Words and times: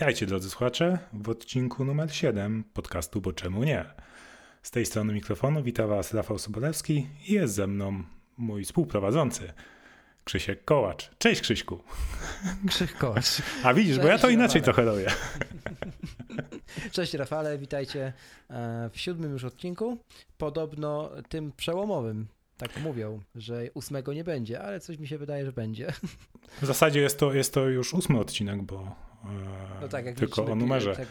Witajcie 0.00 0.26
drodzy 0.26 0.50
słuchacze 0.50 0.98
w 1.12 1.28
odcinku 1.28 1.84
numer 1.84 2.14
7 2.14 2.64
podcastu 2.72 3.20
Bo 3.20 3.32
czemu 3.32 3.64
nie? 3.64 3.84
Z 4.62 4.70
tej 4.70 4.86
strony 4.86 5.12
mikrofonu 5.12 5.62
wita 5.62 5.86
Was 5.86 6.14
Rafał 6.14 6.38
Sobolewski 6.38 7.06
i 7.28 7.32
jest 7.32 7.54
ze 7.54 7.66
mną 7.66 8.02
mój 8.36 8.64
współprowadzący 8.64 9.52
Krzysiek 10.24 10.64
Kołacz. 10.64 11.10
Cześć 11.18 11.40
Krzyśku. 11.40 11.80
Krzysiek 12.68 12.98
Kołacz. 12.98 13.42
A 13.64 13.74
widzisz, 13.74 13.96
Cześć, 13.96 14.02
bo 14.02 14.08
ja 14.08 14.18
to 14.18 14.28
inaczej 14.28 14.62
trochę 14.62 14.82
robię. 14.82 15.06
Cześć 16.92 17.14
Rafale, 17.14 17.58
witajcie 17.58 18.12
e, 18.50 18.90
w 18.92 19.00
siódmym 19.00 19.32
już 19.32 19.44
odcinku. 19.44 19.98
Podobno 20.38 21.10
tym 21.28 21.52
przełomowym 21.52 22.26
tak 22.56 22.80
mówią, 22.80 23.20
że 23.34 23.64
ósmego 23.74 24.12
nie 24.12 24.24
będzie, 24.24 24.62
ale 24.62 24.80
coś 24.80 24.98
mi 24.98 25.08
się 25.08 25.18
wydaje, 25.18 25.44
że 25.44 25.52
będzie. 25.52 25.92
W 26.62 26.66
zasadzie 26.66 27.00
jest 27.00 27.18
to, 27.18 27.34
jest 27.34 27.54
to 27.54 27.68
już 27.68 27.94
ósmy 27.94 28.18
odcinek, 28.18 28.62
bo 28.62 29.09
no 29.80 29.88
tak, 29.88 30.14
tylko 30.14 30.46
o 30.46 30.54
numerze 30.54 31.06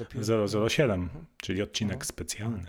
007, 0.69 1.01
mhm. 1.01 1.25
czyli 1.37 1.61
odcinek 1.61 1.99
no. 1.99 2.05
specjalny. 2.05 2.65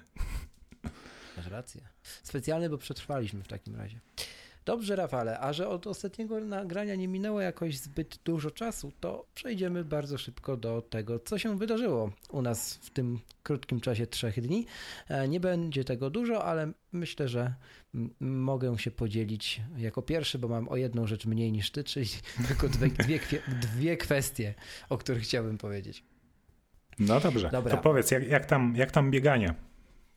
Masz 1.37 1.47
rację. 1.47 1.81
Specjalny, 2.23 2.71
bo 2.71 2.79
przetrwaliśmy 2.79 3.43
w 3.43 3.49
takim 3.49 3.77
razie. 3.77 4.01
Dobrze, 4.71 4.97
Rafale, 4.97 5.41
a 5.41 5.53
że 5.53 5.69
od 5.69 5.87
ostatniego 5.87 6.41
nagrania 6.41 6.95
nie 6.95 7.09
minęło 7.09 7.41
jakoś 7.41 7.79
zbyt 7.79 8.19
dużo 8.25 8.51
czasu, 8.51 8.93
to 9.01 9.27
przejdziemy 9.35 9.85
bardzo 9.85 10.19
szybko 10.19 10.57
do 10.57 10.83
tego, 10.83 11.19
co 11.19 11.39
się 11.39 11.59
wydarzyło 11.59 12.11
u 12.31 12.43
nas 12.43 12.75
w 12.75 12.91
tym 12.91 13.19
krótkim 13.43 13.81
czasie 13.81 14.07
trzech 14.07 14.41
dni. 14.41 14.67
E, 15.09 15.29
nie 15.29 15.41
będzie 15.41 15.85
tego 15.85 16.11
dużo, 16.11 16.45
ale 16.45 16.73
myślę, 16.93 17.29
że 17.29 17.55
mogę 18.21 18.79
się 18.79 18.91
podzielić 18.91 19.61
jako 19.77 20.03
pierwszy, 20.03 20.39
bo 20.39 20.49
mam 20.49 20.69
o 20.69 20.77
jedną 20.77 21.07
rzecz 21.07 21.27
mniej 21.27 21.53
niż 21.53 21.71
ty, 21.71 21.85
czyli 21.85 22.09
tylko 22.49 22.69
dwie, 22.69 22.89
dwie, 22.89 23.19
dwie 23.61 23.97
kwestie, 23.97 24.55
o 24.89 24.99
których 24.99 25.23
chciałbym 25.23 25.59
powiedzieć. 25.59 26.05
No 26.99 27.21
dobrze, 27.21 27.51
Dobra. 27.53 27.77
to 27.77 27.83
powiedz, 27.83 28.11
jak, 28.11 28.29
jak, 28.29 28.47
tam, 28.47 28.75
jak 28.77 28.91
tam 28.91 29.11
bieganie? 29.11 29.55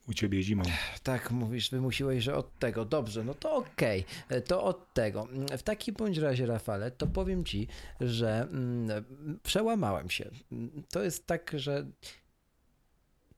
U 0.07 0.13
ciebie 0.13 0.43
zimą. 0.43 0.63
Tak, 1.03 1.31
mówisz, 1.31 1.69
wymusiłeś, 1.69 2.23
że 2.23 2.35
od 2.35 2.59
tego. 2.59 2.85
Dobrze, 2.85 3.23
no 3.23 3.33
to 3.33 3.55
okej, 3.55 4.05
okay. 4.25 4.41
to 4.41 4.63
od 4.63 4.93
tego. 4.93 5.27
W 5.57 5.63
takim 5.63 5.95
bądź 5.95 6.17
razie, 6.17 6.45
Rafale, 6.45 6.91
to 6.91 7.07
powiem 7.07 7.45
ci, 7.45 7.67
że 8.01 8.41
mm, 8.41 9.05
przełamałem 9.43 10.09
się. 10.09 10.29
To 10.89 11.03
jest 11.03 11.27
tak, 11.27 11.51
że 11.55 11.85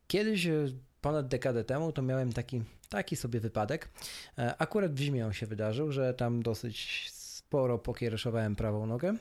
kiedyś, 0.07 0.45
e, 0.45 0.67
ponad 1.01 1.27
dekadę 1.27 1.63
temu, 1.63 1.91
to 1.91 2.01
miałem 2.01 2.33
taki, 2.33 2.61
taki 2.89 3.15
sobie 3.15 3.39
wypadek. 3.39 3.89
E, 4.37 4.57
akurat 4.57 4.93
w 4.93 4.99
zimie 4.99 5.25
on 5.25 5.33
się 5.33 5.45
wydarzył, 5.47 5.91
że 5.91 6.13
tam 6.13 6.43
dosyć 6.43 7.09
sporo 7.11 7.77
pokiereszowałem 7.77 8.55
prawą 8.55 8.85
nogę. 8.85 9.15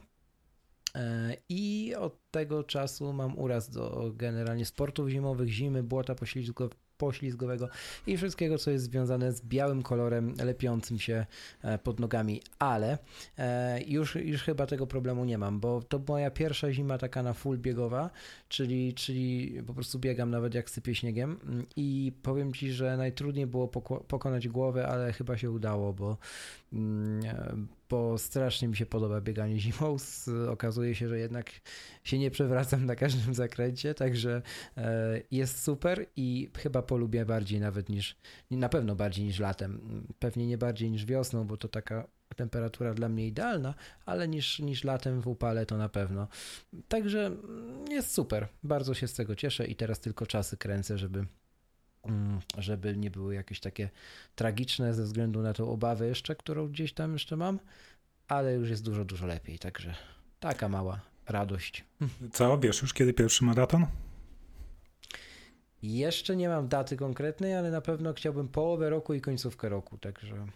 E, 0.95 1.37
I 1.49 1.95
od 1.99 2.31
tego 2.31 2.65
czasu 2.65 3.13
mam 3.13 3.39
uraz 3.39 3.71
do 3.71 4.13
generalnie 4.15 4.67
sportów 4.67 5.09
zimowych, 5.09 5.49
zimy, 5.49 5.83
błota 5.83 6.15
poślizgowe, 6.15 6.75
poślizgowego 6.99 7.69
i 8.07 8.17
wszystkiego, 8.17 8.59
co 8.59 8.71
jest 8.71 8.85
związane 8.85 9.33
z 9.33 9.43
białym 9.43 9.83
kolorem 9.83 10.35
lepiącym 10.45 10.99
się 10.99 11.27
e, 11.63 11.79
pod 11.79 12.01
nogami, 12.01 12.43
ale 12.59 12.99
e, 13.39 13.83
już, 13.83 14.15
już 14.15 14.43
chyba 14.43 14.67
tego 14.67 14.87
problemu 14.87 15.25
nie 15.25 15.39
mam, 15.39 15.61
bo 15.61 15.83
to 15.83 16.01
moja 16.09 16.31
pierwsza 16.31 16.73
zima 16.73 16.99
taka 16.99 17.23
na 17.23 17.33
full 17.33 17.59
biegowa, 17.59 18.11
czyli, 18.49 18.95
czyli 18.95 19.63
po 19.67 19.75
prostu 19.75 19.99
biegam 19.99 20.31
nawet 20.31 20.55
jak 20.55 20.71
sypie 20.71 20.95
śniegiem. 20.95 21.39
I 21.77 22.13
powiem 22.23 22.53
Ci, 22.53 22.73
że 22.73 22.97
najtrudniej 22.97 23.47
było 23.47 23.69
pokonać 24.09 24.49
głowę, 24.49 24.89
ale 24.89 25.13
chyba 25.13 25.39
się 25.39 25.51
udało, 25.51 25.93
bo 25.93 26.17
mm, 26.73 27.69
bo 27.95 28.19
strasznie 28.19 28.69
mi 28.69 28.77
się 28.77 28.87
podoba 28.87 29.21
bieganie 29.21 29.61
zimą. 29.61 29.97
Okazuje 30.51 30.95
się, 30.95 31.09
że 31.09 31.19
jednak 31.19 31.51
się 32.05 32.19
nie 32.19 32.31
przewracam 32.31 32.87
na 32.87 32.97
każdym 32.97 33.35
zakręcie, 33.35 33.95
także 33.95 34.43
e, 34.77 35.21
jest 35.31 35.63
super 35.63 36.07
i 36.17 36.51
chyba 36.59 36.83
polubię 36.83 37.25
bardziej 37.25 37.61
nawet 37.61 37.89
niż, 37.89 38.17
na 38.51 38.69
pewno 38.69 38.97
bardziej 38.97 39.25
niż 39.25 39.39
latem. 39.39 39.81
Pewnie 40.19 40.47
nie 40.47 40.59
bardziej 40.59 40.91
niż 40.91 41.07
wiosną, 41.07 41.47
bo 41.47 41.57
to 41.57 41.69
taka 41.69 42.07
temperatura 42.37 42.95
dla 42.95 43.09
mnie 43.09 43.27
idealna, 43.27 43.75
ale 44.07 44.29
niż, 44.29 44.59
niż 44.59 44.85
latem 44.85 45.21
w 45.21 45.27
upale 45.27 45.67
to 45.67 45.77
na 45.77 45.89
pewno. 45.89 46.29
Także 46.89 47.31
jest 47.91 48.13
super. 48.13 48.49
Bardzo 48.63 48.95
się 48.95 49.09
z 49.09 49.15
tego 49.15 49.35
cieszę 49.35 49.67
i 49.67 49.77
teraz 49.77 50.01
tylko 50.01 50.27
czasy 50.27 50.57
kręcę, 50.57 50.99
żeby 50.99 51.27
żeby 52.59 52.97
nie 52.97 53.11
były 53.11 53.35
jakieś 53.35 53.61
takie 53.61 53.91
tragiczne 54.35 54.95
ze 54.95 55.05
względu 55.05 55.43
na 55.43 55.53
tą 55.53 55.71
obawę 55.71 56.07
jeszcze, 56.07 56.37
którą 56.37 56.69
gdzieś 56.69 56.93
tam 56.93 57.13
jeszcze 57.13 57.37
mam, 57.37 57.59
ale 58.29 58.55
już 58.55 58.71
jest 58.71 58.85
dużo, 58.85 59.05
dużo 59.05 59.27
lepiej, 59.27 59.59
także 59.59 59.95
taka 60.41 60.69
mała 60.69 61.01
radość. 61.29 61.85
Co, 62.33 62.59
wiesz 62.59 62.83
już 62.83 62.95
kiedy 62.95 63.13
pierwszy 63.15 63.45
maraton? 63.45 63.87
Jeszcze 65.83 66.37
nie 66.37 66.49
mam 66.49 66.69
daty 66.69 66.97
konkretnej, 66.97 67.55
ale 67.55 67.71
na 67.71 67.81
pewno 67.81 68.15
chciałbym 68.15 68.49
połowę 68.49 68.91
roku 68.91 69.15
i 69.15 69.21
końcówkę 69.21 69.69
roku, 69.69 69.99
także 69.99 70.47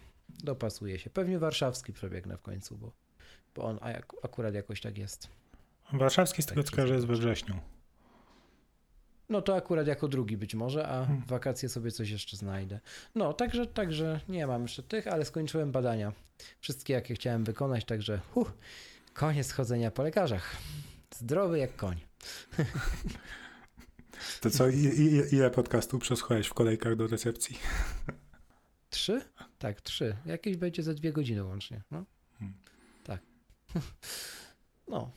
dopasuje 0.43 0.99
się. 0.99 1.09
Pewnie 1.09 1.39
warszawski 1.39 1.93
przebiegnę 1.93 2.37
w 2.37 2.41
końcu, 2.41 2.77
bo, 2.77 2.91
bo 3.55 3.63
on 3.63 3.79
akurat 4.23 4.53
jakoś 4.53 4.81
tak 4.81 4.97
jest. 4.97 5.27
Warszawski 5.93 6.41
z 6.41 6.45
tego 6.45 6.63
co 6.63 6.85
jest 6.85 7.05
we 7.05 7.15
wrześniu. 7.15 7.55
No 9.29 9.41
to 9.41 9.55
akurat 9.55 9.87
jako 9.87 10.07
drugi 10.07 10.37
być 10.37 10.55
może, 10.55 10.87
a 10.87 11.05
hmm. 11.05 11.23
wakacje 11.27 11.69
sobie 11.69 11.91
coś 11.91 12.09
jeszcze 12.09 12.37
znajdę. 12.37 12.79
No, 13.15 13.33
także, 13.33 13.65
także 13.65 14.19
nie 14.29 14.47
mam 14.47 14.61
jeszcze 14.61 14.83
tych, 14.83 15.07
ale 15.07 15.25
skończyłem 15.25 15.71
badania. 15.71 16.13
Wszystkie, 16.59 16.93
jakie 16.93 17.15
chciałem 17.15 17.43
wykonać, 17.43 17.85
także 17.85 18.19
huh, 18.33 18.51
koniec 19.13 19.51
chodzenia 19.51 19.91
po 19.91 20.03
lekarzach. 20.03 20.57
Zdrowy 21.15 21.59
jak 21.59 21.75
koń. 21.75 21.99
To 24.41 24.49
co, 24.49 24.67
ile 25.31 25.51
podcastów 25.51 26.01
przesłuchałeś 26.01 26.47
w 26.47 26.53
kolejkach 26.53 26.95
do 26.95 27.07
recepcji? 27.07 27.59
Trzy? 28.89 29.21
Tak, 29.59 29.81
trzy. 29.81 30.15
Jakieś 30.25 30.57
będzie 30.57 30.83
za 30.83 30.93
dwie 30.93 31.13
godziny 31.13 31.43
łącznie. 31.43 31.81
No. 31.91 32.05
Hmm. 32.39 32.57
Tak. 33.03 33.21
No. 34.87 35.11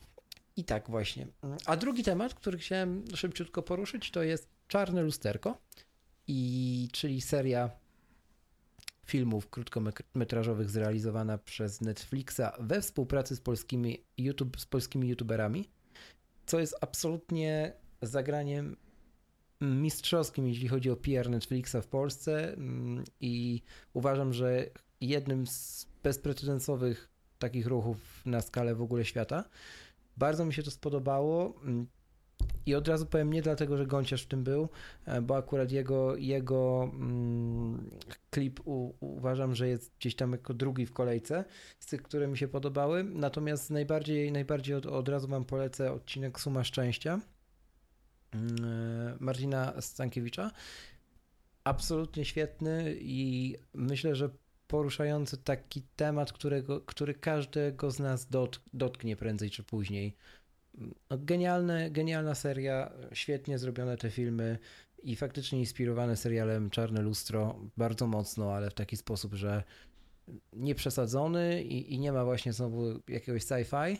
I 0.57 0.63
tak 0.63 0.89
właśnie. 0.89 1.27
A 1.65 1.77
drugi 1.77 2.03
temat, 2.03 2.33
który 2.33 2.57
chciałem 2.57 3.03
szybciutko 3.15 3.61
poruszyć, 3.61 4.11
to 4.11 4.23
jest 4.23 4.49
Czarne 4.67 5.03
Lusterko, 5.03 5.57
i, 6.27 6.87
czyli 6.91 7.21
seria 7.21 7.69
filmów 9.05 9.49
krótkometrażowych 9.49 10.69
zrealizowana 10.69 11.37
przez 11.37 11.81
Netflixa 11.81 12.41
we 12.59 12.81
współpracy 12.81 13.35
z 13.35 13.41
polskimi, 13.41 14.03
YouTube, 14.17 14.59
z 14.59 14.65
polskimi 14.65 15.07
youtuberami, 15.07 15.69
co 16.45 16.59
jest 16.59 16.75
absolutnie 16.81 17.73
zagraniem 18.01 18.77
mistrzowskim, 19.61 20.47
jeśli 20.47 20.67
chodzi 20.67 20.91
o 20.91 20.95
PR 20.95 21.29
Netflixa 21.29 21.75
w 21.81 21.87
Polsce 21.87 22.55
i 23.21 23.61
uważam, 23.93 24.33
że 24.33 24.69
jednym 25.01 25.47
z 25.47 25.87
bezprecedensowych 26.03 27.09
takich 27.39 27.67
ruchów 27.67 28.25
na 28.25 28.41
skalę 28.41 28.75
w 28.75 28.81
ogóle 28.81 29.05
świata. 29.05 29.43
Bardzo 30.17 30.45
mi 30.45 30.53
się 30.53 30.63
to 30.63 30.71
spodobało. 30.71 31.61
Mm, 31.63 31.87
I 32.65 32.75
od 32.75 32.87
razu 32.87 33.05
powiem 33.05 33.33
nie 33.33 33.41
dlatego, 33.41 33.77
że 33.77 33.87
Gąciarz 33.87 34.23
w 34.23 34.27
tym 34.27 34.43
był, 34.43 34.69
e, 35.05 35.21
bo 35.21 35.37
akurat 35.37 35.71
jego, 35.71 36.15
jego 36.15 36.91
mm, 36.93 37.89
klip 38.29 38.59
u, 38.65 38.93
uważam, 38.99 39.55
że 39.55 39.67
jest 39.67 39.91
gdzieś 39.99 40.15
tam 40.15 40.31
jako 40.31 40.53
drugi 40.53 40.85
w 40.85 40.93
kolejce 40.93 41.45
z 41.79 41.85
tych, 41.85 42.01
które 42.01 42.27
mi 42.27 42.37
się 42.37 42.47
podobały. 42.47 43.03
Natomiast 43.03 43.69
najbardziej, 43.69 44.31
najbardziej 44.31 44.75
od, 44.75 44.85
od 44.85 45.09
razu 45.09 45.27
wam 45.27 45.45
polecę 45.45 45.91
odcinek 45.91 46.39
Suma 46.39 46.63
Szczęścia 46.63 47.19
mm, 48.31 48.65
e, 48.65 49.17
Martina 49.19 49.81
Stankiewicza. 49.81 50.51
Absolutnie 51.63 52.25
świetny 52.25 52.95
i 52.99 53.55
myślę, 53.73 54.15
że 54.15 54.29
poruszający 54.67 55.37
taki 55.37 55.81
temat, 55.95 56.33
którego, 56.33 56.81
który 56.81 57.13
każdego 57.13 57.91
z 57.91 57.99
nas 57.99 58.29
dot, 58.29 58.61
dotknie 58.73 59.15
prędzej 59.15 59.49
czy 59.49 59.63
później. 59.63 60.15
no, 61.09 61.17
genialne, 61.17 61.91
genialna 61.91 62.35
seria, 62.35 62.91
świetnie 63.13 63.57
zrobione 63.57 63.97
te 63.97 64.09
filmy 64.09 64.57
i 65.03 65.15
faktycznie 65.15 65.59
inspirowane 65.59 66.17
serialem 66.17 66.69
Czarne 66.69 67.01
Lustro 67.01 67.59
bardzo 67.77 68.07
mocno, 68.07 68.53
ale 68.53 68.69
w 68.69 68.73
taki 68.73 68.97
sposób, 68.97 69.33
że 69.33 69.63
nie 70.53 70.75
przesadzony 70.75 71.63
i, 71.63 71.93
i 71.93 71.99
nie 71.99 72.11
ma 72.11 72.25
właśnie 72.25 72.53
znowu 72.53 72.99
jakiegoś 73.07 73.43
sci-fi, 73.43 73.97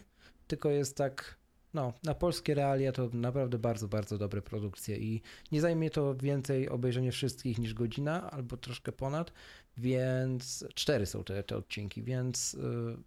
tylko 0.48 0.69
jest 0.69 0.98
tak, 0.98 1.38
no, 1.73 1.93
na 2.03 2.13
polskie 2.13 2.53
realia 2.53 2.91
to 2.91 3.09
naprawdę 3.13 3.59
bardzo, 3.59 3.87
bardzo 3.87 4.17
dobre 4.17 4.41
produkcje 4.41 4.97
i 4.97 5.21
nie 5.51 5.61
zajmie 5.61 5.89
to 5.89 6.15
więcej 6.15 6.69
obejrzenie 6.69 7.11
wszystkich 7.11 7.59
niż 7.59 7.73
godzina 7.73 8.31
albo 8.31 8.57
troszkę 8.57 8.91
ponad, 8.91 9.33
więc 9.77 10.65
cztery 10.75 11.05
są 11.05 11.23
te, 11.23 11.43
te 11.43 11.57
odcinki, 11.57 12.03
więc 12.03 12.53
yy, 12.53 12.97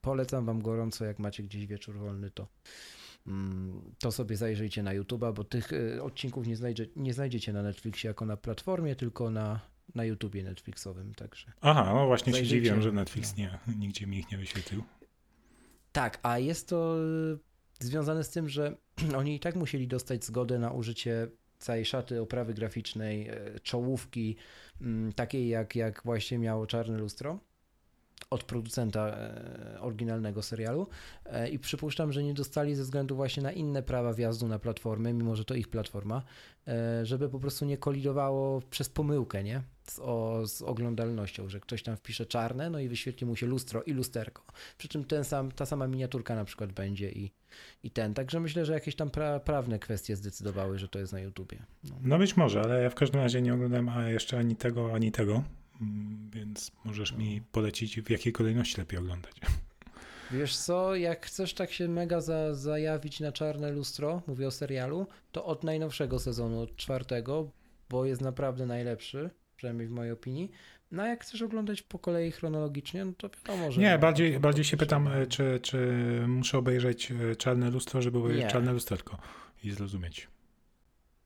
polecam 0.00 0.46
wam 0.46 0.62
gorąco, 0.62 1.04
jak 1.04 1.18
macie 1.18 1.42
gdzieś 1.42 1.66
wieczór 1.66 1.98
wolny, 1.98 2.30
to 2.30 2.46
mm, 3.26 3.94
to 3.98 4.12
sobie 4.12 4.36
zajrzyjcie 4.36 4.82
na 4.82 4.94
YouTube'a, 4.94 5.34
bo 5.34 5.44
tych 5.44 5.72
y, 5.72 6.02
odcinków 6.02 6.46
nie, 6.46 6.56
znajdzie, 6.56 6.86
nie 6.96 7.14
znajdziecie 7.14 7.52
na 7.52 7.62
Netflixie 7.62 8.08
jako 8.08 8.26
na 8.26 8.36
platformie, 8.36 8.96
tylko 8.96 9.30
na, 9.30 9.60
na 9.94 10.04
YouTubie 10.04 10.42
Netflixowym, 10.42 11.14
także. 11.14 11.52
Aha, 11.60 11.92
no 11.94 12.06
właśnie 12.06 12.32
zajrzyjcie. 12.32 12.56
się 12.56 12.70
dziwię, 12.70 12.82
że 12.82 12.92
Netflix 12.92 13.34
no. 13.36 13.44
nie, 13.44 13.58
nigdzie 13.78 14.06
mi 14.06 14.18
ich 14.18 14.30
nie 14.30 14.38
wyświetlił. 14.38 14.84
Tak, 15.92 16.18
a 16.22 16.38
jest 16.38 16.68
to 16.68 16.96
y, 17.34 17.53
związane 17.80 18.24
z 18.24 18.30
tym, 18.30 18.48
że 18.48 18.76
oni 19.18 19.34
i 19.34 19.40
tak 19.40 19.56
musieli 19.56 19.88
dostać 19.88 20.24
zgodę 20.24 20.58
na 20.58 20.70
użycie 20.70 21.28
całej 21.58 21.84
szaty 21.84 22.20
oprawy 22.20 22.54
graficznej, 22.54 23.30
y, 23.30 23.60
czołówki, 23.60 24.36
mm, 24.80 25.12
takiej 25.12 25.48
jak, 25.48 25.76
jak 25.76 26.02
właśnie 26.04 26.38
miało 26.38 26.66
Czarne 26.66 26.98
Lustro 26.98 27.38
od 28.34 28.44
producenta 28.44 29.08
e, 29.08 29.80
oryginalnego 29.80 30.42
serialu 30.42 30.86
e, 31.24 31.48
i 31.48 31.58
przypuszczam, 31.58 32.12
że 32.12 32.22
nie 32.22 32.34
dostali 32.34 32.74
ze 32.74 32.82
względu 32.82 33.16
właśnie 33.16 33.42
na 33.42 33.52
inne 33.52 33.82
prawa 33.82 34.12
wjazdu 34.12 34.48
na 34.48 34.58
platformy, 34.58 35.12
mimo 35.12 35.36
że 35.36 35.44
to 35.44 35.54
ich 35.54 35.68
platforma, 35.68 36.22
e, 36.68 37.06
żeby 37.06 37.28
po 37.28 37.38
prostu 37.40 37.64
nie 37.64 37.78
kolidowało 37.78 38.60
przez 38.70 38.88
pomyłkę, 38.88 39.44
nie? 39.44 39.62
Z, 39.84 39.98
o, 39.98 40.46
z 40.46 40.62
oglądalnością, 40.62 41.48
że 41.48 41.60
ktoś 41.60 41.82
tam 41.82 41.96
wpisze 41.96 42.26
czarne, 42.26 42.70
no 42.70 42.78
i 42.78 42.88
wyświetli 42.88 43.26
mu 43.26 43.36
się 43.36 43.46
lustro 43.46 43.82
i 43.82 43.92
lusterko. 43.92 44.42
Przy 44.78 44.88
czym 44.88 45.04
ten 45.04 45.24
sam, 45.24 45.52
ta 45.52 45.66
sama 45.66 45.86
miniaturka 45.86 46.34
na 46.34 46.44
przykład 46.44 46.72
będzie 46.72 47.10
i, 47.10 47.30
i 47.82 47.90
ten. 47.90 48.14
Także 48.14 48.40
myślę, 48.40 48.64
że 48.64 48.72
jakieś 48.72 48.96
tam 48.96 49.10
pra, 49.10 49.40
prawne 49.40 49.78
kwestie 49.78 50.16
zdecydowały, 50.16 50.78
że 50.78 50.88
to 50.88 50.98
jest 50.98 51.12
na 51.12 51.20
YouTubie. 51.20 51.58
No. 51.84 51.94
no 52.02 52.18
być 52.18 52.36
może, 52.36 52.60
ale 52.60 52.82
ja 52.82 52.90
w 52.90 52.94
każdym 52.94 53.20
razie 53.20 53.42
nie 53.42 53.54
oglądam 53.54 53.90
jeszcze 54.06 54.38
ani 54.38 54.56
tego, 54.56 54.94
ani 54.94 55.12
tego. 55.12 55.42
Mm, 55.80 56.30
więc 56.32 56.72
możesz 56.84 57.12
mi 57.12 57.42
polecić, 57.52 58.00
w 58.00 58.10
jakiej 58.10 58.32
kolejności 58.32 58.78
lepiej 58.78 58.98
oglądać. 58.98 59.34
Wiesz 60.30 60.56
co, 60.56 60.94
jak 60.94 61.26
chcesz 61.26 61.54
tak 61.54 61.72
się 61.72 61.88
mega 61.88 62.20
za, 62.20 62.54
zajawić 62.54 63.20
na 63.20 63.32
czarne 63.32 63.70
lustro, 63.70 64.22
mówię 64.26 64.46
o 64.46 64.50
serialu, 64.50 65.06
to 65.32 65.44
od 65.44 65.64
najnowszego 65.64 66.18
sezonu, 66.18 66.60
od 66.60 66.76
czwartego, 66.76 67.50
bo 67.90 68.04
jest 68.04 68.20
naprawdę 68.20 68.66
najlepszy, 68.66 69.30
przynajmniej 69.56 69.88
w 69.88 69.90
mojej 69.90 70.12
opinii. 70.12 70.50
No 70.90 71.02
a 71.02 71.06
jak 71.06 71.22
chcesz 71.22 71.42
oglądać 71.42 71.82
po 71.82 71.98
kolei 71.98 72.32
chronologicznie, 72.32 73.04
no 73.04 73.12
to 73.16 73.28
wiadomo, 73.28 73.72
że... 73.72 73.80
Nie, 73.80 73.98
bardziej, 73.98 74.40
bardziej 74.40 74.64
się 74.64 74.76
pytam, 74.76 75.08
e, 75.08 75.26
czy, 75.26 75.60
czy 75.62 75.78
muszę 76.28 76.58
obejrzeć 76.58 77.12
e, 77.12 77.36
czarne 77.36 77.70
lustro, 77.70 78.02
żeby 78.02 78.18
obejrzeć 78.18 78.44
Nie. 78.44 78.50
czarne 78.50 78.72
lusterko 78.72 79.18
i 79.64 79.70
zrozumieć. 79.70 80.28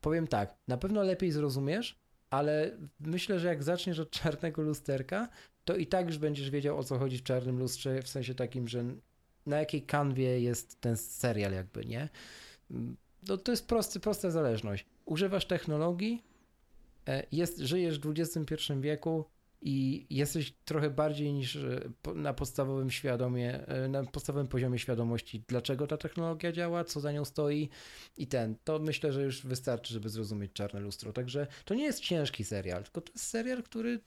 Powiem 0.00 0.26
tak, 0.26 0.54
na 0.68 0.76
pewno 0.76 1.02
lepiej 1.02 1.32
zrozumiesz, 1.32 1.98
ale 2.30 2.76
myślę, 3.00 3.40
że 3.40 3.48
jak 3.48 3.62
zaczniesz 3.62 3.98
od 3.98 4.10
czarnego 4.10 4.62
lusterka, 4.62 5.28
to 5.64 5.76
i 5.76 5.86
tak 5.86 6.06
już 6.06 6.18
będziesz 6.18 6.50
wiedział 6.50 6.78
o 6.78 6.84
co 6.84 6.98
chodzi 6.98 7.18
w 7.18 7.22
czarnym 7.22 7.58
lustrze, 7.58 8.02
w 8.02 8.08
sensie 8.08 8.34
takim, 8.34 8.68
że 8.68 8.84
na 9.46 9.58
jakiej 9.58 9.82
kanwie 9.82 10.40
jest 10.40 10.80
ten 10.80 10.96
serial, 10.96 11.52
jakby, 11.52 11.84
nie? 11.84 12.08
No, 13.28 13.36
to 13.36 13.52
jest 13.52 13.66
prosty, 13.66 14.00
prosta 14.00 14.30
zależność. 14.30 14.86
Używasz 15.04 15.46
technologii, 15.46 16.22
e, 17.08 17.26
jest, 17.32 17.58
żyjesz 17.58 18.00
w 18.00 18.12
XXI 18.18 18.54
wieku, 18.80 19.24
i 19.60 20.06
jesteś 20.10 20.52
trochę 20.64 20.90
bardziej 20.90 21.32
niż 21.32 21.56
e, 21.56 21.80
na 22.14 22.34
podstawowym 22.34 22.90
świadomie, 22.90 23.66
e, 23.66 23.88
na 23.88 24.04
podstawowym 24.04 24.48
poziomie 24.48 24.78
świadomości, 24.78 25.44
dlaczego 25.48 25.86
ta 25.86 25.96
technologia 25.96 26.52
działa, 26.52 26.84
co 26.84 27.00
za 27.00 27.12
nią 27.12 27.24
stoi 27.24 27.68
i 28.16 28.26
ten, 28.26 28.56
to 28.64 28.78
myślę, 28.78 29.12
że 29.12 29.22
już 29.22 29.46
wystarczy, 29.46 29.94
żeby 29.94 30.08
zrozumieć 30.08 30.52
Czarne 30.52 30.80
Lustro. 30.80 31.12
Także 31.12 31.46
to 31.64 31.74
nie 31.74 31.84
jest 31.84 32.00
ciężki 32.00 32.44
serial, 32.44 32.82
tylko 32.84 33.00
to 33.00 33.12
jest 33.12 33.26
serial, 33.26 33.62
który 33.62 34.00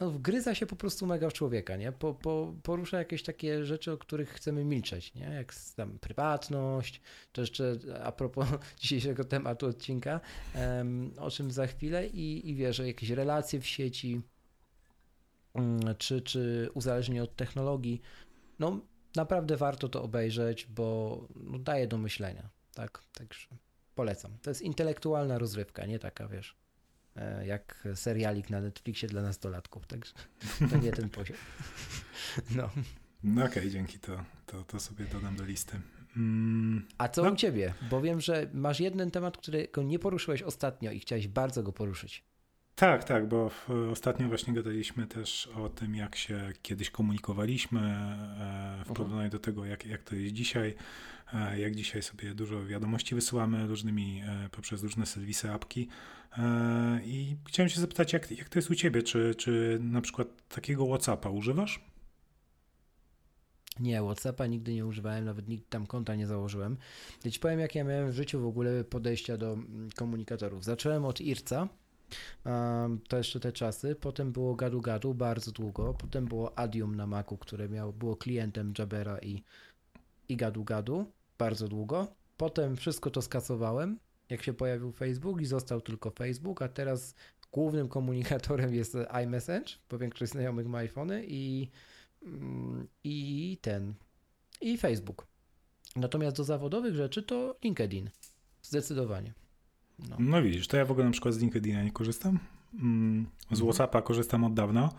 no, 0.00 0.10
wgryza 0.10 0.54
się 0.54 0.66
po 0.66 0.76
prostu 0.76 1.06
mega 1.06 1.30
w 1.30 1.32
człowieka, 1.32 1.76
nie? 1.76 1.92
Po, 1.92 2.14
po, 2.14 2.54
porusza 2.62 2.98
jakieś 2.98 3.22
takie 3.22 3.64
rzeczy, 3.64 3.92
o 3.92 3.98
których 3.98 4.28
chcemy 4.30 4.64
milczeć, 4.64 5.14
nie? 5.14 5.24
Jak 5.34 5.54
tam 5.76 5.98
prywatność, 5.98 7.00
to 7.32 7.40
jeszcze 7.40 7.76
a 8.04 8.12
propos 8.12 8.48
dzisiejszego 8.80 9.24
tematu 9.24 9.66
odcinka, 9.66 10.20
um, 10.54 11.12
o 11.18 11.30
czym 11.30 11.50
za 11.50 11.66
chwilę 11.66 12.06
i, 12.06 12.50
i 12.50 12.54
wiesz, 12.54 12.78
jakieś 12.78 13.10
relacje 13.10 13.60
w 13.60 13.66
sieci, 13.66 14.20
czy, 15.98 16.20
czy 16.20 16.70
uzależnienie 16.74 17.22
od 17.22 17.36
technologii, 17.36 18.02
no 18.58 18.80
naprawdę 19.16 19.56
warto 19.56 19.88
to 19.88 20.02
obejrzeć, 20.02 20.66
bo 20.66 21.28
no, 21.36 21.58
daje 21.58 21.86
do 21.86 21.98
myślenia, 21.98 22.48
tak, 22.74 23.02
także 23.12 23.48
polecam. 23.94 24.38
To 24.42 24.50
jest 24.50 24.62
intelektualna 24.62 25.38
rozrywka, 25.38 25.86
nie 25.86 25.98
taka, 25.98 26.28
wiesz, 26.28 26.56
e, 27.16 27.46
jak 27.46 27.88
serialik 27.94 28.50
na 28.50 28.60
Netflixie 28.60 29.08
dla 29.08 29.22
nastolatków, 29.22 29.86
także 29.86 30.12
to 30.70 30.76
nie 30.76 30.92
ten 30.92 31.10
poziom. 31.10 31.36
No. 32.56 32.70
No 33.24 33.44
okej, 33.44 33.58
okay, 33.58 33.70
dzięki, 33.70 33.98
to, 33.98 34.24
to, 34.46 34.64
to 34.64 34.80
sobie 34.80 35.04
dodam 35.04 35.36
do 35.36 35.44
listy. 35.44 35.80
Mm, 36.16 36.86
A 36.98 37.08
co 37.08 37.24
no. 37.24 37.30
u 37.30 37.36
ciebie? 37.36 37.74
Bo 37.90 38.00
wiem, 38.00 38.20
że 38.20 38.50
masz 38.54 38.80
jeden 38.80 39.10
temat, 39.10 39.36
którego 39.36 39.82
nie 39.82 39.98
poruszyłeś 39.98 40.42
ostatnio 40.42 40.90
i 40.90 41.00
chciałeś 41.00 41.28
bardzo 41.28 41.62
go 41.62 41.72
poruszyć. 41.72 42.24
Tak, 42.78 43.04
tak, 43.04 43.28
bo 43.28 43.50
ostatnio 43.92 44.28
właśnie 44.28 44.54
gadaliśmy 44.54 45.06
też 45.06 45.46
o 45.46 45.68
tym, 45.68 45.94
jak 45.94 46.16
się 46.16 46.52
kiedyś 46.62 46.90
komunikowaliśmy 46.90 47.80
e, 47.80 48.84
w 48.84 48.88
porównaniu 48.88 49.30
do 49.30 49.38
tego, 49.38 49.64
jak, 49.64 49.86
jak 49.86 50.02
to 50.02 50.16
jest 50.16 50.34
dzisiaj. 50.34 50.74
E, 51.34 51.60
jak 51.60 51.74
dzisiaj 51.74 52.02
sobie 52.02 52.34
dużo 52.34 52.66
wiadomości 52.66 53.14
wysyłamy 53.14 53.66
różnymi, 53.66 54.22
e, 54.26 54.48
poprzez 54.48 54.82
różne 54.82 55.06
serwisy, 55.06 55.50
apki. 55.50 55.88
I 57.04 57.36
chciałem 57.48 57.68
się 57.68 57.80
zapytać, 57.80 58.12
jak, 58.12 58.30
jak 58.30 58.48
to 58.48 58.58
jest 58.58 58.70
u 58.70 58.74
ciebie? 58.74 59.02
Czy, 59.02 59.34
czy 59.34 59.78
na 59.80 60.00
przykład 60.00 60.28
takiego 60.48 60.86
WhatsAppa 60.86 61.30
używasz? 61.30 61.84
Nie, 63.80 64.02
WhatsAppa 64.02 64.46
nigdy 64.46 64.74
nie 64.74 64.86
używałem, 64.86 65.24
nawet 65.24 65.48
nigdy 65.48 65.66
tam 65.68 65.86
konta 65.86 66.14
nie 66.14 66.26
założyłem. 66.26 66.76
Ja 67.24 67.30
ci 67.30 67.40
powiem, 67.40 67.60
jak 67.60 67.74
ja 67.74 67.84
miałem 67.84 68.10
w 68.10 68.14
życiu 68.14 68.40
w 68.40 68.46
ogóle 68.46 68.84
podejścia 68.84 69.36
do 69.36 69.52
mm, 69.52 69.88
komunikatorów. 69.96 70.64
Zacząłem 70.64 71.04
od 71.04 71.20
IRCA, 71.20 71.68
to 73.08 73.16
jeszcze 73.16 73.40
te 73.40 73.52
czasy. 73.52 73.94
Potem 73.94 74.32
było 74.32 74.54
Gadu 74.54 74.80
Gadu 74.80 75.14
bardzo 75.14 75.52
długo. 75.52 75.94
Potem 75.94 76.26
było 76.26 76.58
Adium 76.58 76.94
na 76.94 77.06
Macu, 77.06 77.36
które 77.36 77.68
miało, 77.68 77.92
było 77.92 78.16
klientem 78.16 78.74
Jabera 78.78 79.18
i, 79.18 79.42
i 80.28 80.36
Gadu 80.36 80.64
Gadu 80.64 81.12
bardzo 81.38 81.68
długo. 81.68 82.06
Potem 82.36 82.76
wszystko 82.76 83.10
to 83.10 83.22
skasowałem, 83.22 83.98
jak 84.30 84.42
się 84.42 84.52
pojawił 84.52 84.92
Facebook 84.92 85.40
i 85.40 85.44
został 85.44 85.80
tylko 85.80 86.10
Facebook, 86.10 86.62
a 86.62 86.68
teraz 86.68 87.14
głównym 87.52 87.88
komunikatorem 87.88 88.74
jest 88.74 88.96
iMessage, 89.24 89.72
bo 89.90 89.98
większość 89.98 90.32
znajomych 90.32 90.66
ma 90.66 90.78
iPhony 90.78 91.24
i, 91.28 91.68
mm, 92.22 92.88
i 93.04 93.58
ten, 93.62 93.94
i 94.60 94.78
Facebook. 94.78 95.26
Natomiast 95.96 96.36
do 96.36 96.44
zawodowych 96.44 96.94
rzeczy 96.94 97.22
to 97.22 97.56
LinkedIn. 97.64 98.10
Zdecydowanie. 98.62 99.45
No. 99.98 100.16
no. 100.18 100.42
widzisz, 100.42 100.68
to 100.68 100.76
ja 100.76 100.84
w 100.84 100.90
ogóle 100.90 101.06
na 101.06 101.12
przykład 101.12 101.34
z 101.34 101.38
LinkedIna 101.38 101.82
nie 101.82 101.92
korzystam. 101.92 102.38
Mm, 102.74 103.26
z 103.40 103.52
mhm. 103.52 103.66
WhatsAppa 103.66 104.02
korzystam 104.02 104.44
od 104.44 104.54
dawna. 104.54 104.90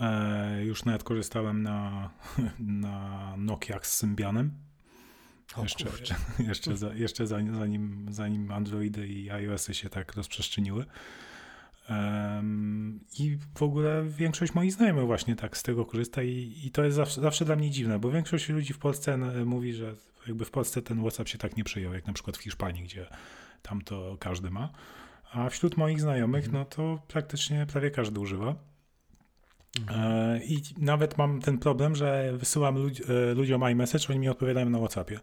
E, 0.00 0.64
już 0.64 0.84
nawet 0.84 1.04
korzystałem 1.04 1.62
na, 1.62 2.10
na 2.58 3.34
Nokiach 3.36 3.86
z 3.86 3.94
Symbianem. 3.94 4.50
jeszcze, 5.62 6.14
jeszcze, 6.38 6.76
za, 6.76 6.94
jeszcze 6.94 7.26
zanim, 7.26 8.06
zanim 8.10 8.52
Androidy 8.52 9.08
i 9.08 9.30
iOSy 9.30 9.74
się 9.74 9.88
tak 9.88 10.14
rozprzestrzeniły. 10.14 10.84
Um, 11.90 13.00
I 13.18 13.38
w 13.54 13.62
ogóle 13.62 14.04
większość 14.08 14.54
moich 14.54 14.72
znajomych 14.72 15.06
właśnie 15.06 15.36
tak 15.36 15.56
z 15.56 15.62
tego 15.62 15.84
korzysta 15.86 16.22
i, 16.22 16.60
i 16.64 16.70
to 16.70 16.84
jest 16.84 16.96
zawsze, 16.96 17.20
zawsze, 17.20 17.44
dla 17.44 17.56
mnie 17.56 17.70
dziwne, 17.70 17.98
bo 17.98 18.10
większość 18.10 18.48
ludzi 18.48 18.72
w 18.72 18.78
Polsce 18.78 19.18
mówi, 19.44 19.72
że 19.72 19.94
jakby 20.26 20.44
w 20.44 20.50
Polsce 20.50 20.82
ten 20.82 21.00
WhatsApp 21.00 21.28
się 21.28 21.38
tak 21.38 21.56
nie 21.56 21.64
przyjął, 21.64 21.94
jak 21.94 22.06
na 22.06 22.12
przykład 22.12 22.36
w 22.36 22.42
Hiszpanii, 22.42 22.82
gdzie 22.82 23.06
tam 23.62 23.82
to 23.82 24.16
każdy 24.20 24.50
ma. 24.50 24.70
A 25.32 25.48
wśród 25.48 25.76
moich 25.76 26.00
znajomych, 26.00 26.44
mhm. 26.44 26.62
no 26.62 26.64
to 26.64 27.02
praktycznie 27.08 27.66
prawie 27.66 27.90
każdy 27.90 28.20
używa. 28.20 28.54
Mhm. 29.80 30.00
E, 30.00 30.44
I 30.44 30.62
nawet 30.78 31.18
mam 31.18 31.40
ten 31.40 31.58
problem, 31.58 31.94
że 31.94 32.32
wysyłam 32.36 32.74
ludzi, 32.78 33.02
e, 33.30 33.34
ludziom 33.34 33.70
iMessage, 33.70 34.08
oni 34.10 34.18
mi 34.18 34.28
odpowiadają 34.28 34.70
na 34.70 34.78
WhatsAppie. 34.78 35.20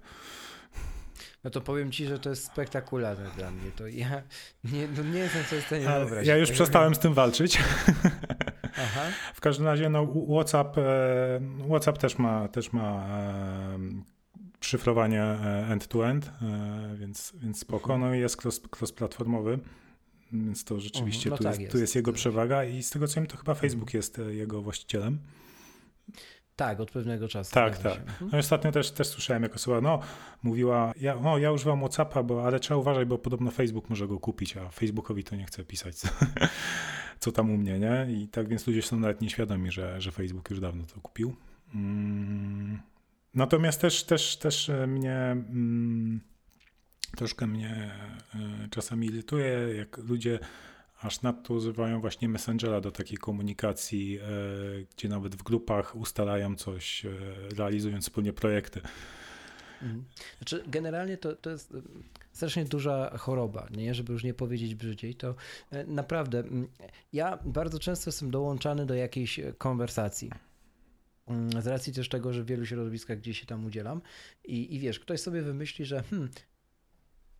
No 1.43 1.51
to 1.51 1.61
powiem 1.61 1.91
ci, 1.91 2.05
że 2.05 2.19
to 2.19 2.29
jest 2.29 2.45
spektakularne 2.45 3.29
dla 3.37 3.51
mnie. 3.51 3.71
To 3.75 3.87
ja 3.87 4.21
nie, 4.63 4.87
no 4.97 5.03
nie 5.03 5.19
jestem 5.19 5.43
sobie 5.43 5.61
w 5.61 5.65
stanie 5.65 5.85
wyobrazić. 5.85 6.27
Ja 6.27 6.37
już 6.37 6.51
przestałem 6.51 6.95
z 6.95 6.99
tym 6.99 7.13
walczyć. 7.13 7.57
Aha. 8.83 9.01
W 9.33 9.41
każdym 9.41 9.65
razie 9.65 9.89
no, 9.89 10.07
WhatsApp, 10.29 10.77
e, 10.77 11.39
WhatsApp 11.69 11.97
też 11.97 12.17
ma, 12.17 12.47
też 12.47 12.73
ma 12.73 13.07
szyfrowanie 14.65 15.23
end-to-end, 15.69 16.31
więc, 16.95 17.33
więc 17.35 17.59
spoko. 17.59 17.93
Mhm. 17.93 18.11
No 18.11 18.15
i 18.17 18.19
jest 18.19 18.45
cross, 18.45 18.61
cross-platformowy, 18.61 19.59
więc 20.31 20.63
to 20.63 20.79
rzeczywiście 20.79 21.29
no 21.29 21.37
tu, 21.37 21.43
tak 21.43 21.51
jest, 21.51 21.61
jest, 21.61 21.71
tu 21.71 21.77
jest 21.77 21.95
jego 21.95 22.13
przewaga 22.13 22.63
i 22.63 22.83
z 22.83 22.89
tego 22.89 23.07
co 23.07 23.15
wiem, 23.15 23.27
to 23.27 23.37
chyba 23.37 23.53
Facebook 23.53 23.93
jest 23.93 24.21
jego 24.29 24.61
właścicielem. 24.61 25.19
Tak, 26.55 26.79
od 26.79 26.91
pewnego 26.91 27.27
czasu. 27.27 27.53
Tak, 27.53 27.77
tak. 27.77 27.99
Mhm. 27.99 28.31
No 28.31 28.37
ostatnio 28.37 28.71
też, 28.71 28.91
też 28.91 29.07
słyszałem, 29.07 29.43
jak 29.43 29.55
osoba 29.55 29.81
no, 29.81 29.99
mówiła, 30.43 30.93
ja, 31.01 31.15
no, 31.23 31.37
ja 31.37 31.51
używam 31.51 31.79
Whatsappa, 31.79 32.23
bo, 32.23 32.45
ale 32.45 32.59
trzeba 32.59 32.79
uważać, 32.79 33.07
bo 33.07 33.17
podobno 33.17 33.51
Facebook 33.51 33.89
może 33.89 34.07
go 34.07 34.19
kupić, 34.19 34.57
a 34.57 34.69
Facebookowi 34.69 35.23
to 35.23 35.35
nie 35.35 35.45
chce 35.45 35.63
pisać, 35.63 35.95
co, 35.95 36.07
co 37.19 37.31
tam 37.31 37.51
u 37.51 37.57
mnie, 37.57 37.79
nie? 37.79 38.07
I 38.09 38.27
tak 38.27 38.47
więc 38.47 38.67
ludzie 38.67 38.81
są 38.81 38.99
nawet 38.99 39.21
nieświadomi, 39.21 39.71
że, 39.71 40.01
że 40.01 40.11
Facebook 40.11 40.49
już 40.49 40.59
dawno 40.59 40.83
to 40.93 41.01
kupił. 41.01 41.35
Mm. 41.75 42.79
Natomiast 43.35 43.81
też, 43.81 44.03
też, 44.03 44.37
też 44.37 44.71
mnie... 44.87 45.15
Mm, 45.15 46.21
troszkę 47.15 47.47
mnie 47.47 47.91
e, 48.35 48.67
czasami 48.69 49.07
irytuje, 49.07 49.75
jak 49.77 49.97
ludzie 49.97 50.39
aż 51.01 51.21
nadto 51.21 51.53
używają 51.53 52.01
właśnie 52.01 52.29
Messengera 52.29 52.81
do 52.81 52.91
takiej 52.91 53.17
komunikacji, 53.17 54.19
e, 54.19 54.21
gdzie 54.95 55.09
nawet 55.09 55.35
w 55.35 55.43
grupach 55.43 55.95
ustalają 55.95 56.55
coś, 56.55 57.05
e, 57.05 57.09
realizując 57.55 58.03
wspólnie 58.03 58.33
projekty. 58.33 58.81
Mhm. 59.81 60.05
Znaczy, 60.37 60.63
generalnie 60.67 61.17
to, 61.17 61.35
to 61.35 61.49
jest 61.49 61.73
strasznie 62.31 62.65
duża 62.65 63.17
choroba, 63.17 63.67
nie? 63.71 63.93
żeby 63.93 64.13
już 64.13 64.23
nie 64.23 64.33
powiedzieć 64.33 64.75
brzydziej, 64.75 65.15
to 65.15 65.35
naprawdę 65.87 66.43
ja 67.13 67.39
bardzo 67.45 67.79
często 67.79 68.09
jestem 68.09 68.31
dołączany 68.31 68.85
do 68.85 68.95
jakiejś 68.95 69.39
konwersacji. 69.57 70.29
Z 71.59 71.67
racji 71.67 71.93
też 71.93 72.09
tego, 72.09 72.33
że 72.33 72.43
w 72.43 72.45
wielu 72.45 72.65
środowiskach 72.65 73.19
gdzieś 73.19 73.39
się 73.39 73.45
tam 73.45 73.65
udzielam 73.65 74.01
i, 74.43 74.75
i 74.75 74.79
wiesz, 74.79 74.99
ktoś 74.99 75.21
sobie 75.21 75.41
wymyśli, 75.41 75.85
że 75.85 76.03
hmm, 76.03 76.29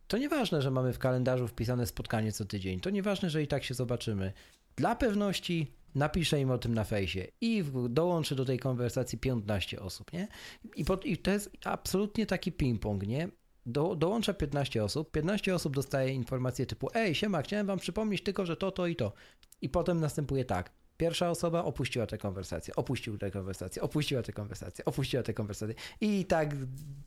to 0.08 0.18
nieważne, 0.18 0.62
że 0.62 0.70
mamy 0.70 0.92
w 0.92 0.98
kalendarzu 0.98 1.48
wpisane 1.48 1.86
spotkanie 1.86 2.32
co 2.32 2.44
tydzień. 2.44 2.80
To 2.80 2.90
nieważne, 2.90 3.30
że 3.30 3.42
i 3.42 3.46
tak 3.46 3.64
się 3.64 3.74
zobaczymy. 3.74 4.32
Dla 4.76 4.96
pewności 4.96 5.72
napiszę 5.94 6.40
im 6.40 6.50
o 6.50 6.58
tym 6.58 6.74
na 6.74 6.84
fejsie 6.84 7.26
i 7.40 7.64
dołączę 7.88 8.34
do 8.34 8.44
tej 8.44 8.58
konwersacji 8.58 9.18
15 9.18 9.80
osób, 9.80 10.12
nie? 10.12 10.28
I, 10.76 10.84
i 11.04 11.16
to 11.16 11.30
jest 11.30 11.50
absolutnie 11.64 12.26
taki 12.26 12.52
ping-pong, 12.52 13.06
nie? 13.06 13.28
Do, 13.66 13.96
dołącza 13.96 14.34
15 14.34 14.84
osób, 14.84 15.10
15 15.10 15.54
osób 15.54 15.74
dostaje 15.74 16.14
informację 16.14 16.66
typu 16.66 16.88
ej, 16.94 17.14
siema, 17.14 17.42
chciałem 17.42 17.66
wam 17.66 17.78
przypomnieć 17.78 18.22
tylko, 18.22 18.46
że 18.46 18.56
to, 18.56 18.70
to 18.70 18.86
i 18.86 18.96
to. 18.96 19.12
I 19.60 19.68
potem 19.68 20.00
następuje 20.00 20.44
tak, 20.44 20.72
Pierwsza 20.96 21.30
osoba 21.30 21.64
opuściła 21.64 22.06
tę 22.06 22.18
konwersację, 22.18 22.76
opuścił 22.76 23.18
tę 23.18 23.30
konwersację, 23.30 23.82
opuściła 23.82 24.22
tę 24.22 24.32
konwersację, 24.32 24.84
opuściła 24.84 25.22
tę 25.22 25.34
konwersację. 25.34 25.74
I 26.00 26.24
tak 26.24 26.54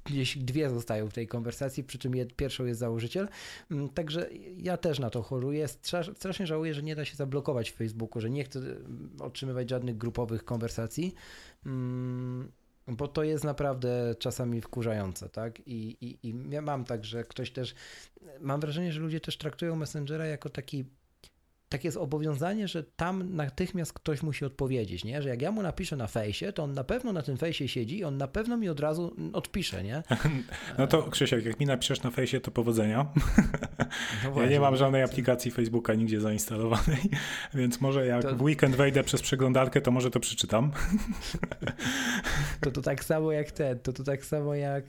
gdzieś 0.03 0.38
dwie 0.38 0.69
zostają 0.69 1.10
w 1.10 1.13
tej 1.13 1.27
konwersacji, 1.27 1.84
przy 1.84 1.98
czym 1.98 2.13
pierwszą 2.36 2.65
jest 2.65 2.79
założyciel. 2.79 3.27
Mm, 3.72 3.89
także 3.89 4.29
ja 4.58 4.77
też 4.77 5.00
na 5.00 5.10
to 5.10 5.22
choruję. 5.22 5.67
Strasznie 6.15 6.48
żałuję, 6.48 6.74
że 6.74 6.84
nie 6.84 6.96
da 6.96 7.05
się 7.05 7.15
zablokować 7.15 7.72
w 7.72 7.75
Facebooku, 7.75 8.22
że 8.22 8.29
nie 8.29 8.43
chcę 8.43 8.60
mm, 8.60 9.10
otrzymywać 9.19 9.69
żadnych 9.69 9.98
grupowych 9.98 10.46
konwersacji 10.46 11.13
mm, 11.65 12.51
bo 12.88 13.08
to 13.08 13.24
jest 13.24 13.43
naprawdę 13.43 14.15
czasami 14.19 14.62
wkurzające, 14.62 15.29
tak? 15.29 15.60
I, 15.67 15.98
i, 16.01 16.27
I 16.27 16.36
ja 16.50 16.62
mam 16.62 16.86
tak, 16.86 17.05
że 17.05 17.24
ktoś 17.24 17.51
też, 17.51 17.75
mam 18.39 18.60
wrażenie, 18.60 18.91
że 18.91 19.00
ludzie 19.00 19.19
też 19.19 19.38
traktują 19.38 19.75
Messengera 19.75 20.25
jako 20.25 20.50
taki 20.50 20.86
takie 21.70 21.92
zobowiązanie, 21.92 22.68
że 22.68 22.84
tam 22.84 23.36
natychmiast 23.36 23.94
ktoś 23.94 24.24
musi 24.24 24.46
odpowiedzieć, 24.46 25.04
nie? 25.04 25.22
Że 25.22 25.30
jak 25.30 25.42
ja 25.42 25.52
mu 25.52 25.62
napiszę 25.62 25.96
na 25.96 26.08
fejsie, 26.08 26.54
to 26.54 26.64
on 26.64 26.74
na 26.74 26.84
pewno 26.84 27.14
na 27.14 27.22
tym 27.22 27.38
fejsie 27.38 27.68
siedzi 27.68 27.98
i 27.98 28.04
on 28.04 28.18
na 28.18 28.28
pewno 28.28 28.58
mi 28.58 28.70
od 28.70 28.80
razu 28.80 29.16
odpisze, 29.34 29.84
nie? 29.84 30.04
No 30.78 30.88
to 30.88 31.04
Krzysiek, 31.04 31.46
jak 31.46 31.60
mi 31.60 31.66
napiszesz 31.66 32.04
na 32.04 32.12
fejsie, 32.12 32.40
to 32.40 32.52
powodzenia. 32.52 33.06
No 34.24 34.32
właśnie, 34.32 34.42
ja 34.46 34.50
nie 34.50 34.60
mam 34.60 34.76
żadnej 34.76 35.04
aplikacji 35.04 35.52
Facebooka 35.52 35.94
nigdzie 35.94 36.22
zainstalowanej, 36.22 37.02
więc 37.54 37.82
może 37.82 38.06
jak 38.06 38.22
to... 38.22 38.36
w 38.36 38.42
weekend 38.42 38.76
wejdę 38.76 39.04
przez 39.04 39.22
przeglądarkę, 39.22 39.82
to 39.82 39.92
może 39.92 40.12
to 40.12 40.20
przeczytam. 40.20 40.72
To 42.62 42.72
to 42.72 42.82
tak 42.82 43.04
samo 43.04 43.32
jak 43.32 43.52
ten, 43.52 43.80
to 43.80 43.94
to 43.94 44.04
tak 44.04 44.26
samo 44.26 44.56
jak 44.56 44.84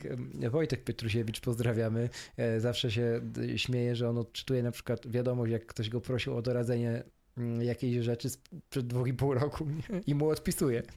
Wojtek 0.51 0.85
Pietrusiewicz, 0.85 1.41
pozdrawiamy, 1.41 2.09
e, 2.37 2.61
zawsze 2.61 2.91
się 2.91 3.21
śmieje, 3.57 3.97
że 3.97 4.09
on 4.09 4.19
odczytuje 4.19 4.63
na 4.63 4.71
przykład 4.71 5.11
wiadomość, 5.11 5.53
jak 5.53 5.67
ktoś 5.67 5.89
go 5.89 6.01
prosił 6.01 6.37
o 6.37 6.43
doradzenie 6.43 6.70
sprawdzenie 6.71 7.03
mm, 7.37 7.63
jakiejś 7.63 8.05
rzeczy 8.05 8.29
przed 8.71 8.87
dwóch 8.87 9.09
i 9.09 9.15
pół 9.15 9.35
roku 9.35 9.67
i 10.07 10.15
mu 10.15 10.29
odpisuje. 10.29 10.83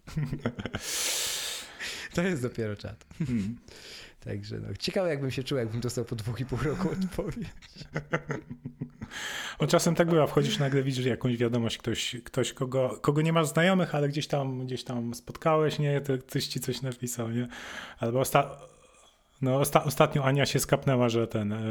To 2.13 2.21
jest 2.21 2.41
dopiero 2.41 2.75
czat. 2.75 3.05
Hmm. 3.27 3.57
Także 4.19 4.59
no, 4.59 4.75
ciekawe 4.79 5.09
jakbym 5.09 5.31
się 5.31 5.43
czuł, 5.43 5.57
jakbym 5.57 5.81
dostał 5.81 6.05
po 6.05 6.15
dwóch 6.15 6.39
i 6.39 6.45
pół 6.45 6.59
roku 6.63 6.89
odpowiedź. 6.91 7.47
O 9.59 9.67
czasem 9.67 9.95
tak 9.95 10.09
bywa, 10.09 10.27
wchodzisz 10.27 10.59
nagle, 10.59 10.83
widzisz 10.83 11.05
jakąś 11.05 11.37
wiadomość, 11.37 11.77
ktoś, 11.77 12.15
ktoś 12.23 12.53
kogo, 12.53 12.99
kogo 13.01 13.21
nie 13.21 13.33
masz 13.33 13.47
znajomych, 13.47 13.95
ale 13.95 14.09
gdzieś 14.09 14.27
tam, 14.27 14.65
gdzieś 14.65 14.83
tam 14.83 15.13
spotkałeś, 15.13 15.79
nie, 15.79 16.01
to 16.01 16.17
ktoś 16.17 16.47
ci 16.47 16.59
coś 16.59 16.81
napisał, 16.81 17.31
nie? 17.31 17.47
Albo 17.99 18.19
osta 18.19 18.57
no, 19.41 19.59
osta 19.59 19.83
ostatnio 19.83 20.25
Ania 20.25 20.45
się 20.45 20.59
skapnęła, 20.59 21.09
że 21.09 21.27
ten, 21.27 21.53
e, 21.53 21.61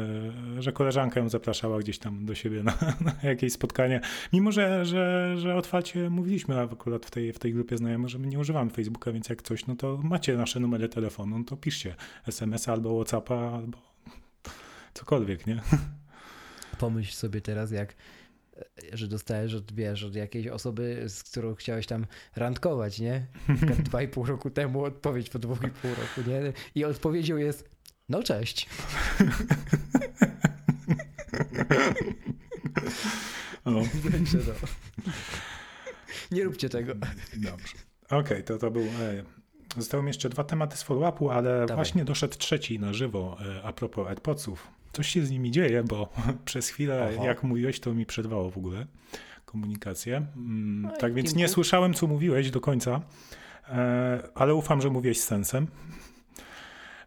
że 0.59 0.71
koleżanka 0.71 1.19
ją 1.19 1.29
zapraszała 1.29 1.79
gdzieś 1.79 1.99
tam 1.99 2.25
do 2.25 2.35
siebie 2.35 2.63
na, 2.63 2.73
na 3.23 3.29
jakieś 3.29 3.53
spotkanie. 3.53 4.01
Mimo, 4.33 4.51
że, 4.51 4.85
że, 4.85 5.33
że 5.37 5.55
otwarcie 5.55 6.09
mówiliśmy 6.09 6.59
akurat 6.59 7.05
w 7.05 7.11
tej, 7.11 7.33
w 7.33 7.39
tej 7.39 7.53
grupie 7.53 7.77
znajomych, 7.77 8.09
że 8.09 8.19
my 8.19 8.27
nie 8.27 8.39
używamy 8.39 8.71
Facebooka, 8.71 9.11
więc 9.11 9.29
jak 9.29 9.41
coś, 9.41 9.65
no 9.67 9.75
to 9.75 9.99
macie 10.03 10.37
nasze 10.37 10.59
numery 10.59 10.89
telefonu, 10.89 11.37
no 11.39 11.45
to 11.45 11.57
piszcie 11.57 11.95
SMS 12.27 12.69
albo 12.69 12.95
Whatsappa, 12.95 13.35
albo 13.35 13.77
cokolwiek, 14.93 15.47
nie? 15.47 15.61
Pomyśl 16.79 17.13
sobie 17.13 17.41
teraz, 17.41 17.71
jak 17.71 17.95
że 18.93 19.07
dostajesz 19.07 19.53
od, 19.53 19.73
wiesz, 19.73 20.03
od 20.03 20.15
jakiejś 20.15 20.47
osoby, 20.47 21.05
z 21.07 21.23
którą 21.23 21.55
chciałeś 21.55 21.87
tam 21.87 22.05
randkować, 22.35 22.99
nie? 22.99 23.27
Dwa 23.85 24.01
i 24.01 24.07
pół 24.07 24.25
roku 24.25 24.49
temu 24.49 24.83
odpowiedź 24.83 25.29
po 25.29 25.39
dwóch 25.39 25.63
i 25.63 25.69
pół 25.69 25.91
roku, 25.91 26.29
nie? 26.29 26.53
I 26.75 26.85
odpowiedzią 26.85 27.37
jest, 27.37 27.69
no 28.09 28.23
cześć. 28.23 28.69
O. 33.65 33.71
Także 34.11 34.37
no. 34.37 34.53
Nie 36.31 36.43
róbcie 36.43 36.69
tego. 36.69 36.93
Dobrze. 37.33 37.73
Okej, 38.05 38.19
okay, 38.19 38.43
to 38.43 38.57
to 38.57 38.71
był... 38.71 38.83
E, 38.83 39.23
zostały 39.77 40.03
mi 40.03 40.07
jeszcze 40.09 40.29
dwa 40.29 40.43
tematy 40.43 40.77
z 40.77 40.83
follow-upu, 40.83 41.29
ale 41.31 41.59
Dawaj. 41.59 41.75
właśnie 41.75 42.05
doszedł 42.05 42.37
trzeci 42.37 42.79
na 42.79 42.93
żywo 42.93 43.37
e, 43.57 43.63
a 43.63 43.73
propos 43.73 44.07
AirPodsów 44.07 44.67
coś 44.93 45.07
się 45.07 45.25
z 45.25 45.31
nimi 45.31 45.51
dzieje, 45.51 45.83
bo 45.83 46.09
przez 46.45 46.69
chwilę, 46.69 47.09
Aha. 47.13 47.25
jak 47.25 47.43
mówiłeś, 47.43 47.79
to 47.79 47.93
mi 47.93 48.05
przerwało 48.05 48.49
w 48.49 48.57
ogóle 48.57 48.85
komunikację. 49.45 50.25
Mm, 50.35 50.81
no 50.81 50.91
tak 50.97 51.13
więc 51.13 51.35
nie 51.35 51.47
słyszałem, 51.47 51.93
co 51.93 52.07
mówiłeś 52.07 52.51
do 52.51 52.61
końca, 52.61 53.01
e, 53.69 54.23
ale 54.35 54.55
ufam, 54.55 54.81
że 54.81 54.89
mówiłeś 54.89 55.19
z 55.19 55.23
sensem. 55.23 55.67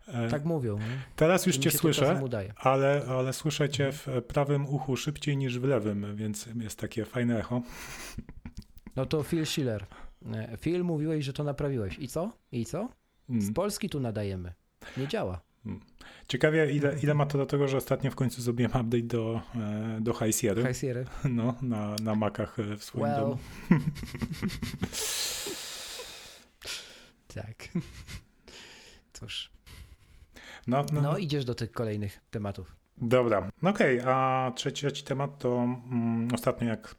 E, 0.09 0.29
tak 0.29 0.45
mówią. 0.45 0.79
Teraz 1.17 1.47
już 1.47 1.57
cię 1.57 1.71
słyszę, 1.71 2.21
ale, 2.57 3.03
ale 3.09 3.33
słyszę 3.33 3.69
cię 3.69 3.93
w 3.93 4.07
prawym 4.29 4.67
uchu 4.67 4.97
szybciej 4.97 5.37
niż 5.37 5.59
w 5.59 5.65
lewym, 5.65 6.17
więc 6.17 6.49
jest 6.61 6.79
takie 6.79 7.05
fajne 7.05 7.39
echo. 7.39 7.63
No 8.97 9.07
to 9.07 9.23
Phil 9.23 9.47
Schiller. 9.47 9.87
E, 10.33 10.57
Phil, 10.57 10.85
mówiłeś, 10.85 11.25
że 11.25 11.33
to 11.33 11.45
naprawiłeś. 11.45 11.99
I 11.99 12.09
co? 12.09 12.33
I 12.53 12.65
co? 12.65 12.89
Z 13.29 13.43
mm. 13.43 13.55
Polski 13.55 13.89
tu 13.89 14.01
nadajemy. 14.01 14.53
Nie 14.97 15.09
działa. 15.09 15.41
Ciekawie, 16.29 16.73
ile, 16.73 16.97
ile 17.03 17.15
ma 17.15 17.27
to 17.27 17.39
do 17.39 17.47
tego, 17.47 17.69
że 17.69 17.77
ostatnio 17.77 18.11
w 18.11 18.15
końcu 18.15 18.43
zrobiłem 18.43 18.71
update 18.71 19.03
do, 19.03 19.41
e, 19.55 19.99
do 20.01 20.13
High 20.13 20.35
Sierra. 20.35 20.69
High 20.69 20.77
Sierra. 20.77 21.05
No, 21.25 21.55
na, 21.63 21.97
na 22.03 22.15
Macach 22.15 22.59
e, 22.59 22.77
w 22.77 22.85
swoim 22.85 23.05
well. 23.05 23.21
domu. 23.21 23.39
tak. 27.35 27.69
Cóż. 29.13 29.51
No, 30.67 30.85
no, 30.93 31.01
no, 31.01 31.19
idziesz 31.19 31.45
do 31.45 31.55
tych 31.55 31.73
kolejnych 31.73 32.21
tematów. 32.31 32.77
Dobra, 32.99 33.51
no 33.63 33.71
okej, 33.71 34.01
okay. 34.01 34.15
a 34.15 34.53
trzeci, 34.55 34.77
trzeci 34.77 35.05
temat 35.05 35.39
to 35.39 35.63
mm, 35.63 36.29
ostatnio 36.35 36.69
jak 36.69 36.95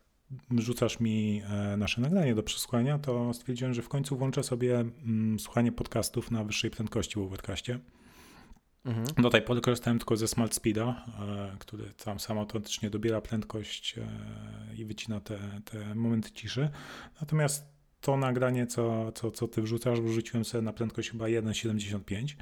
rzucasz 0.57 0.99
mi 0.99 1.41
e, 1.49 1.77
nasze 1.77 2.01
nagranie 2.01 2.35
do 2.35 2.43
przesłuchania, 2.43 2.99
to 2.99 3.33
stwierdziłem, 3.33 3.73
że 3.73 3.81
w 3.81 3.89
końcu 3.89 4.17
włączę 4.17 4.43
sobie 4.43 4.79
mm, 4.79 5.39
słuchanie 5.39 5.71
podcastów 5.71 6.31
na 6.31 6.43
wyższej 6.43 6.71
prędkości 6.71 7.15
w 7.15 7.21
Overcastie. 7.21 7.79
Mhm. 8.87 9.05
Do 9.17 9.29
tej 9.29 9.41
pory 9.41 9.61
korzystałem 9.61 9.99
tylko 9.99 10.17
ze 10.17 10.27
Smart 10.27 10.53
Speeda, 10.53 11.05
e, 11.19 11.57
który 11.59 11.83
tam 12.03 12.19
sam 12.19 12.37
automatycznie 12.37 12.89
dobiera 12.89 13.21
prędkość 13.21 13.95
e, 13.97 14.75
i 14.75 14.85
wycina 14.85 15.19
te, 15.19 15.39
te 15.65 15.95
momenty 15.95 16.31
ciszy. 16.31 16.69
Natomiast 17.21 17.77
to 18.01 18.17
nagranie, 18.17 18.67
co, 18.67 19.11
co, 19.11 19.31
co 19.31 19.47
ty 19.47 19.61
wrzucasz, 19.61 20.01
wrzuciłem 20.01 20.45
sobie 20.45 20.61
na 20.61 20.73
prędkość 20.73 21.11
chyba 21.11 21.25
1,75 21.25 22.35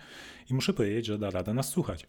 i 0.50 0.54
muszę 0.54 0.74
powiedzieć, 0.74 1.06
że 1.06 1.18
da 1.18 1.30
radę 1.30 1.54
nas 1.54 1.70
słuchać. 1.70 2.08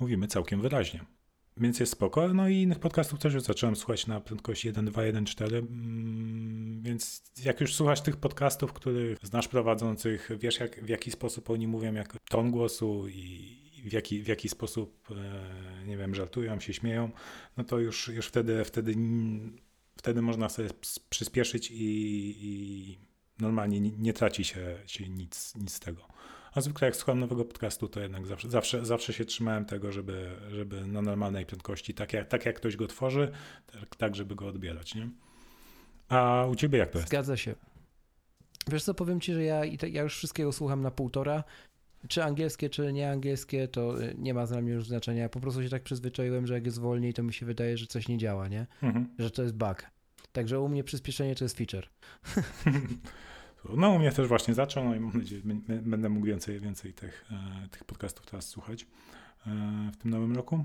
Mówimy 0.00 0.26
całkiem 0.26 0.60
wyraźnie. 0.60 1.15
Więc 1.56 1.80
jest 1.80 1.92
spoko. 1.92 2.34
No 2.34 2.48
i 2.48 2.56
innych 2.56 2.78
podcastów 2.78 3.18
też 3.18 3.34
już 3.34 3.42
zacząłem 3.42 3.76
słuchać 3.76 4.06
na 4.06 4.20
prędkości 4.20 4.72
1.2, 4.72 5.12
1.4, 5.12 5.56
mm, 5.56 6.82
więc 6.82 7.22
jak 7.44 7.60
już 7.60 7.74
słuchasz 7.74 8.00
tych 8.00 8.16
podcastów, 8.16 8.72
których 8.72 9.18
znasz 9.22 9.48
prowadzących, 9.48 10.30
wiesz 10.38 10.60
jak, 10.60 10.84
w 10.84 10.88
jaki 10.88 11.10
sposób 11.10 11.50
oni 11.50 11.66
mówią, 11.66 11.94
jak 11.94 12.16
ton 12.28 12.50
głosu 12.50 13.08
i 13.08 13.56
w 13.84 13.92
jaki, 13.92 14.22
w 14.22 14.26
jaki 14.26 14.48
sposób, 14.48 15.08
e, 15.10 15.86
nie 15.86 15.96
wiem, 15.96 16.14
żartują, 16.14 16.60
się 16.60 16.72
śmieją, 16.72 17.10
no 17.56 17.64
to 17.64 17.78
już, 17.78 18.08
już 18.08 18.26
wtedy, 18.26 18.64
wtedy, 18.64 18.94
wtedy 19.96 20.22
można 20.22 20.48
sobie 20.48 20.68
przyspieszyć 21.08 21.70
i, 21.70 21.76
i 22.40 22.98
normalnie 23.38 23.80
nie, 23.80 23.90
nie 23.90 24.12
traci 24.12 24.44
się, 24.44 24.78
się 24.86 25.08
nic, 25.08 25.54
nic 25.54 25.72
z 25.72 25.80
tego. 25.80 26.08
A 26.56 26.60
zwykle 26.60 26.86
jak 26.86 26.96
słucham 26.96 27.20
nowego 27.20 27.44
podcastu, 27.44 27.88
to 27.88 28.00
jednak 28.00 28.26
zawsze, 28.26 28.50
zawsze, 28.50 28.86
zawsze 28.86 29.12
się 29.12 29.24
trzymałem 29.24 29.64
tego, 29.64 29.92
żeby, 29.92 30.36
żeby 30.50 30.86
na 30.86 31.02
normalnej 31.02 31.46
prędkości, 31.46 31.94
tak 31.94 32.12
jak, 32.12 32.28
tak 32.28 32.46
jak 32.46 32.56
ktoś 32.56 32.76
go 32.76 32.86
tworzy, 32.86 33.30
tak, 33.72 33.96
tak 33.96 34.14
żeby 34.16 34.34
go 34.34 34.46
odbierać, 34.46 34.94
nie? 34.94 35.08
A 36.08 36.46
u 36.50 36.54
ciebie 36.54 36.78
jak 36.78 36.90
to 36.90 36.98
jest? 36.98 37.08
Zgadza 37.08 37.36
się. 37.36 37.54
Wiesz 38.68 38.84
co, 38.84 38.94
powiem 38.94 39.20
ci, 39.20 39.32
że 39.32 39.42
ja, 39.44 39.64
ja 39.64 40.02
już 40.02 40.16
wszystkiego 40.16 40.52
słucham 40.52 40.82
na 40.82 40.90
półtora. 40.90 41.44
Czy 42.08 42.24
angielskie, 42.24 42.70
czy 42.70 42.92
nieangielskie, 42.92 43.68
to 43.68 44.02
y, 44.02 44.14
nie 44.18 44.34
ma 44.34 44.46
dla 44.46 44.60
mnie 44.60 44.72
już 44.72 44.86
znaczenia. 44.86 45.22
Ja 45.22 45.28
po 45.28 45.40
prostu 45.40 45.62
się 45.62 45.68
tak 45.68 45.82
przyzwyczaiłem, 45.82 46.46
że 46.46 46.54
jak 46.54 46.66
jest 46.66 46.78
wolniej, 46.78 47.14
to 47.14 47.22
mi 47.22 47.32
się 47.32 47.46
wydaje, 47.46 47.78
że 47.78 47.86
coś 47.86 48.08
nie 48.08 48.18
działa, 48.18 48.48
nie? 48.48 48.66
Mhm. 48.82 49.08
Że 49.18 49.30
to 49.30 49.42
jest 49.42 49.54
bug. 49.54 49.82
Także 50.32 50.60
u 50.60 50.68
mnie 50.68 50.84
przyspieszenie 50.84 51.34
to 51.34 51.44
jest 51.44 51.56
feature. 51.56 51.88
No 53.76 53.90
u 53.90 53.98
mnie 53.98 54.12
też 54.12 54.28
właśnie 54.28 54.54
zaczął, 54.54 54.84
no 54.84 54.94
i 54.94 55.00
mam 55.00 55.18
nadzieję, 55.18 55.42
że 55.68 55.74
będę 55.82 56.08
mógł 56.08 56.26
więcej, 56.26 56.60
więcej 56.60 56.94
tych, 56.94 57.24
e, 57.64 57.68
tych 57.68 57.84
podcastów 57.84 58.26
teraz 58.26 58.48
słuchać 58.48 58.86
e, 59.46 59.50
w 59.92 59.96
tym 59.96 60.10
nowym 60.10 60.36
roku. 60.36 60.64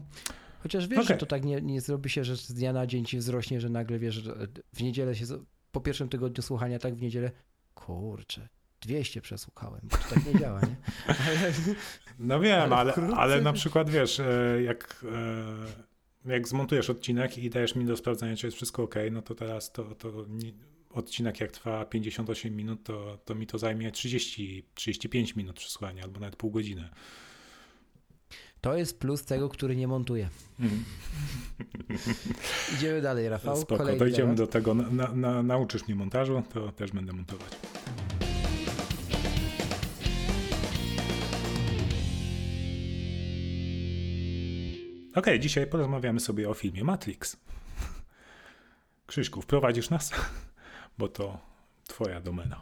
Chociaż 0.63 0.88
wiesz, 0.88 1.00
okay. 1.00 1.08
że 1.08 1.17
to 1.17 1.25
tak 1.25 1.46
nie, 1.46 1.62
nie 1.62 1.81
zrobi 1.81 2.10
się, 2.10 2.24
że 2.24 2.38
z 2.38 2.53
dnia 2.53 2.74
na 2.74 2.88
dzień 2.88 3.05
ci 3.05 3.17
wzrośnie, 3.17 3.62
że 3.62 3.70
nagle 3.70 4.00
wiesz, 4.00 4.15
że 4.15 4.48
w 4.74 4.84
niedzielę 4.84 5.15
się, 5.15 5.25
po 5.72 5.81
pierwszym 5.81 6.10
tygodniu 6.10 6.43
słuchania, 6.43 6.79
tak 6.79 6.96
w 6.96 7.01
niedzielę, 7.01 7.31
kurczę, 7.74 8.50
200 8.81 9.22
przesłuchałem, 9.22 9.81
bo 9.84 9.98
to 9.98 10.15
tak 10.15 10.34
nie 10.34 10.39
działa, 10.39 10.62
nie? 10.62 10.75
Ale, 11.27 11.53
no 12.20 12.39
wiem, 12.39 12.74
ale, 12.74 12.93
ale, 12.93 13.15
ale, 13.15 13.41
na 13.41 13.53
przykład 13.53 13.89
wiesz, 13.89 14.20
e, 14.20 14.62
jak, 14.63 15.05
jak 16.25 16.48
zmontujesz 16.48 16.89
odcinek 16.89 17.38
i 17.38 17.50
dajesz 17.50 17.75
mi 17.75 17.86
do 17.86 17.98
sprawdzenia, 17.98 18.36
czy 18.36 18.48
jest 18.48 18.58
wszystko 18.58 18.84
ok, 18.84 18.96
no 19.12 19.22
to 19.22 19.36
teraz 19.36 19.72
to, 19.72 19.84
to 19.84 20.25
nie, 20.29 20.51
odcinek 20.93 21.39
jak 21.39 21.51
trwa 21.51 21.86
58 21.86 22.55
minut, 22.55 22.83
to, 22.83 23.17
to 23.25 23.36
mi 23.36 23.48
to 23.48 23.57
zajmie 23.57 23.91
30-35 23.91 25.38
minut 25.38 25.55
przesłania, 25.55 26.03
albo 26.03 26.19
nawet 26.19 26.36
pół 26.36 26.51
godziny. 26.51 26.89
To 28.62 28.77
jest 28.77 29.00
plus 29.00 29.25
tego, 29.25 29.50
który 29.50 29.75
nie 29.75 29.88
montuje. 29.88 30.29
Mm. 30.60 30.83
Idziemy 32.75 33.01
dalej, 33.01 33.29
Rafał. 33.29 33.57
Spoko, 33.57 33.95
dojdziemy 33.95 34.36
do 34.36 34.48
tego. 34.48 34.74
Na, 34.74 35.13
na, 35.13 35.43
nauczysz 35.43 35.88
mnie 35.88 35.95
montażu, 35.95 36.43
to 36.53 36.71
też 36.71 36.91
będę 36.91 37.13
montować. 37.13 37.51
Ok, 45.15 45.25
dzisiaj 45.39 45.67
porozmawiamy 45.67 46.19
sobie 46.19 46.50
o 46.50 46.53
filmie 46.53 46.83
Matrix. 46.83 47.38
Krzyśku, 49.07 49.41
wprowadzisz 49.41 49.89
nas? 49.89 50.12
Bo 51.01 51.08
to 51.08 51.39
twoja 51.88 52.22
domena. 52.22 52.62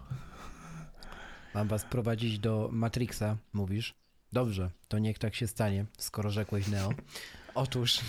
Mam 1.54 1.68
was 1.68 1.86
prowadzić 1.86 2.40
do 2.40 2.70
Matrixa, 2.72 3.38
mówisz? 3.54 3.94
Dobrze, 4.34 4.72
to 4.88 5.00
niech 5.00 5.20
tak 5.20 5.36
się 5.36 5.48
stanie, 5.48 5.86
skoro 5.98 6.30
rzekłeś 6.30 6.68
Neo. 6.68 6.90
Otóż, 7.56 8.00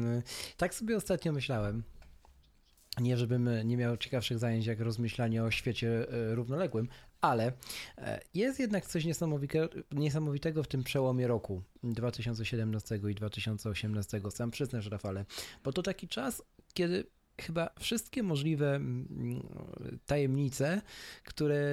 tak 0.56 0.74
sobie 0.74 0.96
ostatnio 0.96 1.32
myślałem. 1.32 1.82
Nie, 3.00 3.16
żebym 3.16 3.50
nie 3.64 3.76
miał 3.76 3.96
ciekawszych 3.96 4.38
zajęć 4.38 4.66
jak 4.66 4.80
rozmyślanie 4.80 5.44
o 5.44 5.50
świecie 5.50 6.06
e, 6.08 6.34
równoległym, 6.34 6.88
ale 7.20 7.52
e, 7.98 8.20
jest 8.34 8.60
jednak 8.60 8.86
coś 8.86 9.04
niesamowitego 9.92 10.62
w 10.62 10.68
tym 10.68 10.84
przełomie 10.84 11.26
roku 11.26 11.62
2017 11.82 13.00
i 13.10 13.14
2018. 13.14 14.20
Sam 14.30 14.50
przyznasz, 14.50 14.86
Rafale, 14.86 15.24
bo 15.64 15.72
to 15.72 15.82
taki 15.82 16.08
czas, 16.08 16.42
kiedy 16.74 17.06
chyba 17.40 17.70
wszystkie 17.78 18.22
możliwe 18.22 18.74
mm, 18.74 19.42
tajemnice, 20.06 20.82
które 21.24 21.64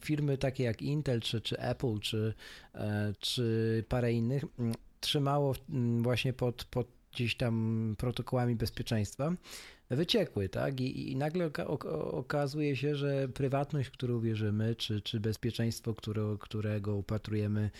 firmy 0.00 0.38
takie 0.38 0.64
jak 0.64 0.82
Intel, 0.82 1.20
czy, 1.20 1.40
czy 1.40 1.58
Apple, 1.58 1.98
czy, 2.00 2.34
e, 2.74 3.12
czy 3.18 3.84
parę 3.88 4.12
innych 4.12 4.44
mm, 4.58 4.74
trzymało 5.00 5.54
mm, 5.70 6.02
właśnie 6.02 6.32
pod, 6.32 6.64
pod 6.64 6.96
gdzieś 7.12 7.36
tam 7.36 7.94
protokołami 7.98 8.56
bezpieczeństwa, 8.56 9.32
wyciekły, 9.90 10.48
tak? 10.48 10.80
I, 10.80 11.12
i 11.12 11.16
nagle 11.16 11.46
oka 11.46 11.66
okazuje 11.92 12.76
się, 12.76 12.94
że 12.94 13.28
prywatność, 13.28 13.90
którą 13.90 14.20
wierzymy, 14.20 14.74
czy, 14.74 15.00
czy 15.00 15.20
bezpieczeństwo, 15.20 15.94
które, 15.94 16.36
którego 16.40 16.96
upatrujemy 16.96 17.70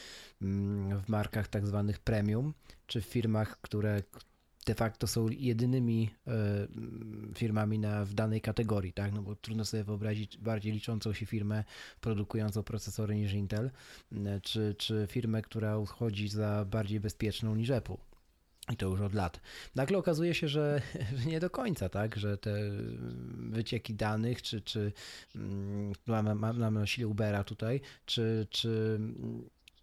w 0.41 1.09
markach 1.09 1.49
tak 1.49 1.67
zwanych 1.67 1.99
premium, 1.99 2.55
czy 2.87 3.01
w 3.01 3.05
firmach, 3.05 3.61
które 3.61 4.03
de 4.67 4.75
facto 4.75 5.07
są 5.07 5.29
jedynymi 5.29 6.11
e, 6.27 6.33
firmami 7.35 7.79
na, 7.79 8.05
w 8.05 8.15
danej 8.15 8.41
kategorii, 8.41 8.93
tak? 8.93 9.13
No 9.13 9.23
bo 9.23 9.37
trudno 9.37 9.65
sobie 9.65 9.85
wyobrazić 9.85 10.39
bardziej 10.39 10.73
liczącą 10.73 11.13
się 11.13 11.27
firmę 11.27 11.65
produkującą 12.01 12.63
procesory 12.63 13.17
niż 13.17 13.33
Intel, 13.33 13.71
e, 14.13 14.41
czy, 14.41 14.75
czy 14.79 15.07
firmę, 15.11 15.43
która 15.43 15.79
uchodzi 15.79 16.29
za 16.29 16.65
bardziej 16.71 17.01
bezpieczną 17.01 17.57
niż 17.57 17.71
Apple. 17.71 17.97
I 18.73 18.77
to 18.77 18.87
już 18.87 19.01
od 19.01 19.15
lat. 19.15 19.41
Nagle 19.75 19.99
okazuje 19.99 20.35
się, 20.35 20.49
że, 20.49 20.83
nie 21.27 21.41
do 21.41 21.51
końca, 21.51 21.89
tak, 21.89 22.17
że 22.17 22.39
te 22.39 22.55
wycieki 23.37 23.95
danych, 23.95 24.43
czy, 24.43 24.61
czy 24.61 24.93
mamy, 26.07 26.35
mamy 26.35 26.59
na 26.59 26.71
myśli 26.71 27.05
Ubera 27.05 27.45
tutaj, 27.45 27.81
czy, 28.07 28.47
czy 28.51 29.01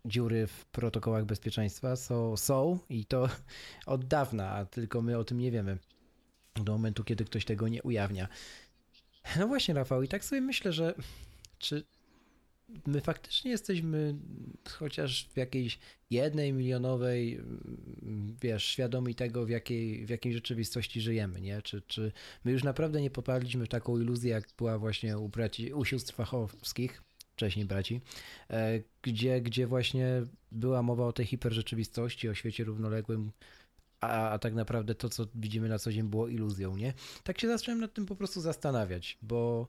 dziury 0.06 0.48
w 0.48 0.66
protokołach 0.66 1.26
bezpieczeństwa 1.26 1.96
są, 1.96 2.38
są 2.38 2.80
i 2.89 3.06
to 3.06 3.30
od 3.86 4.06
dawna, 4.06 4.50
a 4.50 4.66
tylko 4.66 5.02
my 5.02 5.18
o 5.18 5.24
tym 5.24 5.38
nie 5.38 5.52
wiemy. 5.52 5.78
Do 6.56 6.72
momentu, 6.72 7.04
kiedy 7.04 7.26
ktoś 7.26 7.46
tego 7.46 7.68
nie 7.68 7.84
ujawnia. 7.84 8.28
No 9.39 9.48
właśnie, 9.48 9.74
Rafał, 9.74 10.04
i 10.04 10.08
tak 10.08 10.26
sobie 10.26 10.42
myślę, 10.42 10.74
że 10.74 10.96
czy 11.58 11.84
my 12.88 13.02
faktycznie 13.02 13.52
jesteśmy 13.52 14.16
chociaż 14.70 15.30
w 15.34 15.38
jakiejś 15.38 15.80
jednej 16.10 16.54
milionowej, 16.54 17.42
wiesz, 18.42 18.66
świadomi 18.66 19.16
tego, 19.16 19.46
w 19.46 19.50
jakiej, 19.50 20.06
w 20.06 20.10
jakiej 20.10 20.34
rzeczywistości 20.34 21.02
żyjemy, 21.02 21.42
nie? 21.42 21.62
Czy, 21.62 21.82
czy 21.82 22.12
my 22.44 22.52
już 22.52 22.63
naprawdę 22.63 23.02
nie 23.02 23.10
popadliśmy 23.10 23.66
w 23.66 23.70
taką 23.70 24.00
iluzję, 24.00 24.32
jak 24.32 24.48
była 24.58 24.80
właśnie 24.80 25.18
u 25.18 25.30
braci, 25.30 25.74
u 25.74 25.86
sióstr 25.86 26.13
fachowskich, 26.13 27.04
wcześniej 27.34 27.65
braci, 27.65 28.02
e, 28.50 28.80
gdzie, 29.02 29.41
gdzie 29.41 29.67
właśnie 29.67 30.08
była 30.52 30.82
mowa 30.82 31.06
o 31.06 31.13
tej 31.13 31.26
hiperrzeczywistości, 31.26 32.30
o 32.30 32.34
świecie 32.34 32.63
równoległym, 32.63 33.32
a, 34.02 34.30
a 34.30 34.39
tak 34.39 34.54
naprawdę 34.54 34.96
to, 34.96 35.10
co 35.10 35.26
widzimy 35.36 35.69
na 35.69 35.80
co 35.80 35.91
dzień 35.91 36.04
było 36.04 36.28
iluzją, 36.28 36.78
nie? 36.78 36.93
Tak 37.24 37.41
się 37.41 37.48
zacząłem 37.48 37.80
nad 37.80 37.93
tym 37.93 38.06
po 38.06 38.15
prostu 38.15 38.41
zastanawiać, 38.41 39.17
bo 39.22 39.67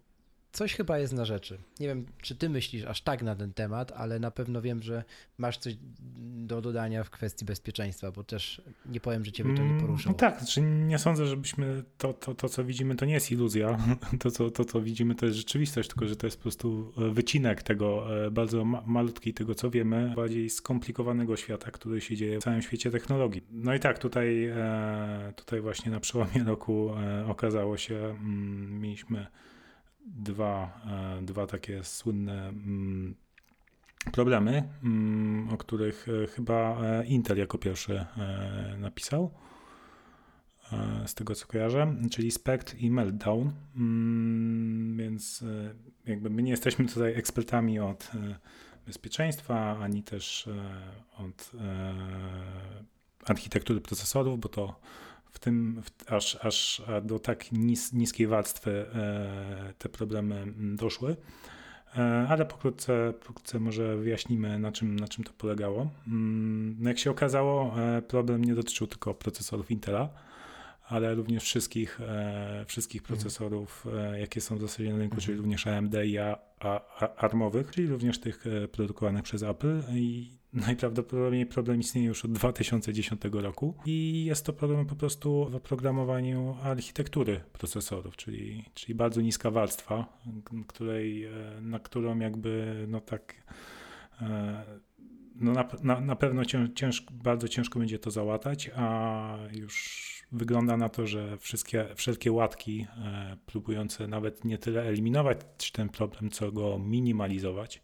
coś 0.54 0.74
chyba 0.74 0.98
jest 0.98 1.12
na 1.12 1.24
rzeczy. 1.24 1.58
Nie 1.80 1.86
wiem, 1.86 2.06
czy 2.22 2.34
ty 2.34 2.48
myślisz 2.48 2.84
aż 2.84 3.02
tak 3.02 3.22
na 3.22 3.36
ten 3.36 3.52
temat, 3.52 3.92
ale 3.92 4.18
na 4.18 4.30
pewno 4.30 4.62
wiem, 4.62 4.82
że 4.82 5.04
masz 5.38 5.58
coś 5.58 5.76
do 6.20 6.60
dodania 6.60 7.04
w 7.04 7.10
kwestii 7.10 7.44
bezpieczeństwa, 7.44 8.12
bo 8.12 8.24
też 8.24 8.62
nie 8.86 9.00
powiem, 9.00 9.24
że 9.24 9.32
ciebie 9.32 9.54
to 9.54 9.62
nie 9.62 9.68
mm, 9.68 9.80
poruszyło. 9.80 10.12
No 10.12 10.18
tak, 10.18 10.38
znaczy 10.38 10.60
nie 10.60 10.98
sądzę, 10.98 11.26
żebyśmy 11.26 11.82
to, 11.98 12.12
to, 12.12 12.34
to, 12.34 12.48
co 12.48 12.64
widzimy, 12.64 12.96
to 12.96 13.06
nie 13.06 13.14
jest 13.14 13.32
iluzja. 13.32 13.78
To 14.20 14.30
co, 14.30 14.50
to, 14.50 14.64
co 14.64 14.80
widzimy, 14.80 15.14
to 15.14 15.26
jest 15.26 15.38
rzeczywistość, 15.38 15.88
tylko 15.88 16.06
że 16.06 16.16
to 16.16 16.26
jest 16.26 16.36
po 16.36 16.42
prostu 16.42 16.92
e, 16.98 17.10
wycinek 17.10 17.62
tego 17.62 18.16
e, 18.26 18.30
bardzo 18.30 18.64
ma 18.64 18.82
malutki 18.86 19.34
tego, 19.34 19.54
co 19.54 19.70
wiemy, 19.70 20.12
bardziej 20.16 20.50
skomplikowanego 20.50 21.36
świata, 21.36 21.70
który 21.70 22.00
się 22.00 22.16
dzieje 22.16 22.40
w 22.40 22.42
całym 22.42 22.62
świecie 22.62 22.90
technologii. 22.90 23.42
No 23.50 23.74
i 23.74 23.80
tak, 23.80 23.98
tutaj, 23.98 24.44
e, 24.44 25.32
tutaj 25.36 25.60
właśnie 25.60 25.90
na 25.90 26.00
przełomie 26.00 26.44
roku 26.44 26.90
okazało 27.28 27.76
się, 27.76 27.96
mm, 27.96 28.80
mieliśmy 28.80 29.26
dwa, 30.04 30.80
e, 31.18 31.22
dwa 31.22 31.46
takie 31.46 31.84
słynne 31.84 32.48
mm, 32.48 33.14
problemy, 34.12 34.68
mm, 34.82 35.48
o 35.52 35.56
których 35.56 36.06
e, 36.08 36.26
chyba 36.26 36.80
e, 36.82 37.06
Intel 37.06 37.38
jako 37.38 37.58
pierwszy 37.58 38.04
napisał, 38.78 39.30
z 41.06 41.14
tego 41.14 41.34
co 41.34 41.46
kojarzę, 41.46 41.96
czyli 42.10 42.30
Spect 42.30 42.74
i 42.74 42.90
Meltdown. 42.90 43.52
Mm, 43.76 44.96
więc 44.96 45.44
jakby 46.06 46.30
my 46.30 46.42
nie 46.42 46.50
jesteśmy 46.50 46.86
tutaj 46.86 47.14
ekspertami 47.14 47.80
od 47.80 48.10
bezpieczeństwa, 48.86 49.78
ani 49.78 50.02
też 50.02 50.48
od 51.18 51.50
architektury 53.24 53.80
procesorów, 53.80 54.40
bo 54.40 54.48
to 54.48 54.80
w 55.34 55.38
tym, 55.38 55.82
w, 55.82 56.12
aż, 56.12 56.36
aż 56.44 56.82
do 57.02 57.18
tak 57.18 57.52
nis, 57.52 57.92
niskiej 57.92 58.26
warstwy 58.26 58.86
e, 58.94 59.72
te 59.78 59.88
problemy 59.88 60.46
doszły. 60.56 61.16
ale 62.28 62.46
pokrótce, 62.46 63.12
pokrótce 63.26 63.60
może 63.60 63.96
wyjaśnimy, 63.96 64.58
na 64.58 64.72
czym, 64.72 65.00
na 65.00 65.08
czym 65.08 65.24
to 65.24 65.32
polegało. 65.32 65.90
Mm, 66.06 66.76
no 66.78 66.88
jak 66.88 66.98
się 66.98 67.10
okazało, 67.10 67.74
problem 68.08 68.44
nie 68.44 68.54
dotyczył 68.54 68.86
tylko 68.86 69.14
procesorów 69.14 69.70
Intela, 69.70 70.08
ale 70.88 71.14
również 71.14 71.44
wszystkich, 71.44 72.00
wszystkich 72.66 73.02
mhm. 73.02 73.16
procesorów, 73.16 73.86
jakie 74.18 74.40
są 74.40 74.56
w 74.56 74.60
zasadzie 74.60 74.92
na 74.92 74.98
rynku, 74.98 75.16
czyli 75.16 75.32
mhm. 75.32 75.38
również 75.38 75.66
AMD 75.66 75.94
i 76.04 76.18
ARMowych, 77.16 77.70
czyli 77.70 77.86
również 77.86 78.20
tych 78.20 78.44
produkowanych 78.72 79.22
przez 79.22 79.42
Apple 79.42 79.82
i 79.94 80.30
Najprawdopodobniej 80.54 81.46
problem 81.46 81.80
istnieje 81.80 82.06
już 82.06 82.24
od 82.24 82.32
2010 82.32 83.20
roku 83.32 83.74
i 83.86 84.24
jest 84.24 84.46
to 84.46 84.52
problem 84.52 84.86
po 84.86 84.96
prostu 84.96 85.50
w 85.50 85.54
oprogramowaniu 85.54 86.56
architektury 86.62 87.40
procesorów, 87.52 88.16
czyli, 88.16 88.64
czyli 88.74 88.94
bardzo 88.94 89.20
niska 89.20 89.50
warstwa, 89.50 90.18
której, 90.66 91.24
e, 91.24 91.30
na 91.60 91.78
którą 91.78 92.18
jakby 92.18 92.84
no 92.88 93.00
tak 93.00 93.34
e, 94.20 94.64
no 95.34 95.52
na, 95.52 95.68
na, 95.82 96.00
na 96.00 96.16
pewno 96.16 96.42
cięż, 96.74 97.06
bardzo 97.12 97.48
ciężko 97.48 97.78
będzie 97.78 97.98
to 97.98 98.10
załatać, 98.10 98.70
a 98.76 99.36
już 99.52 100.04
wygląda 100.32 100.76
na 100.76 100.88
to, 100.88 101.06
że 101.06 101.38
wszystkie, 101.38 101.86
wszelkie 101.94 102.32
łatki 102.32 102.86
e, 102.96 103.36
próbujące 103.46 104.08
nawet 104.08 104.44
nie 104.44 104.58
tyle 104.58 104.82
eliminować 104.82 105.38
ten 105.72 105.88
problem, 105.88 106.30
co 106.30 106.52
go 106.52 106.78
minimalizować, 106.78 107.82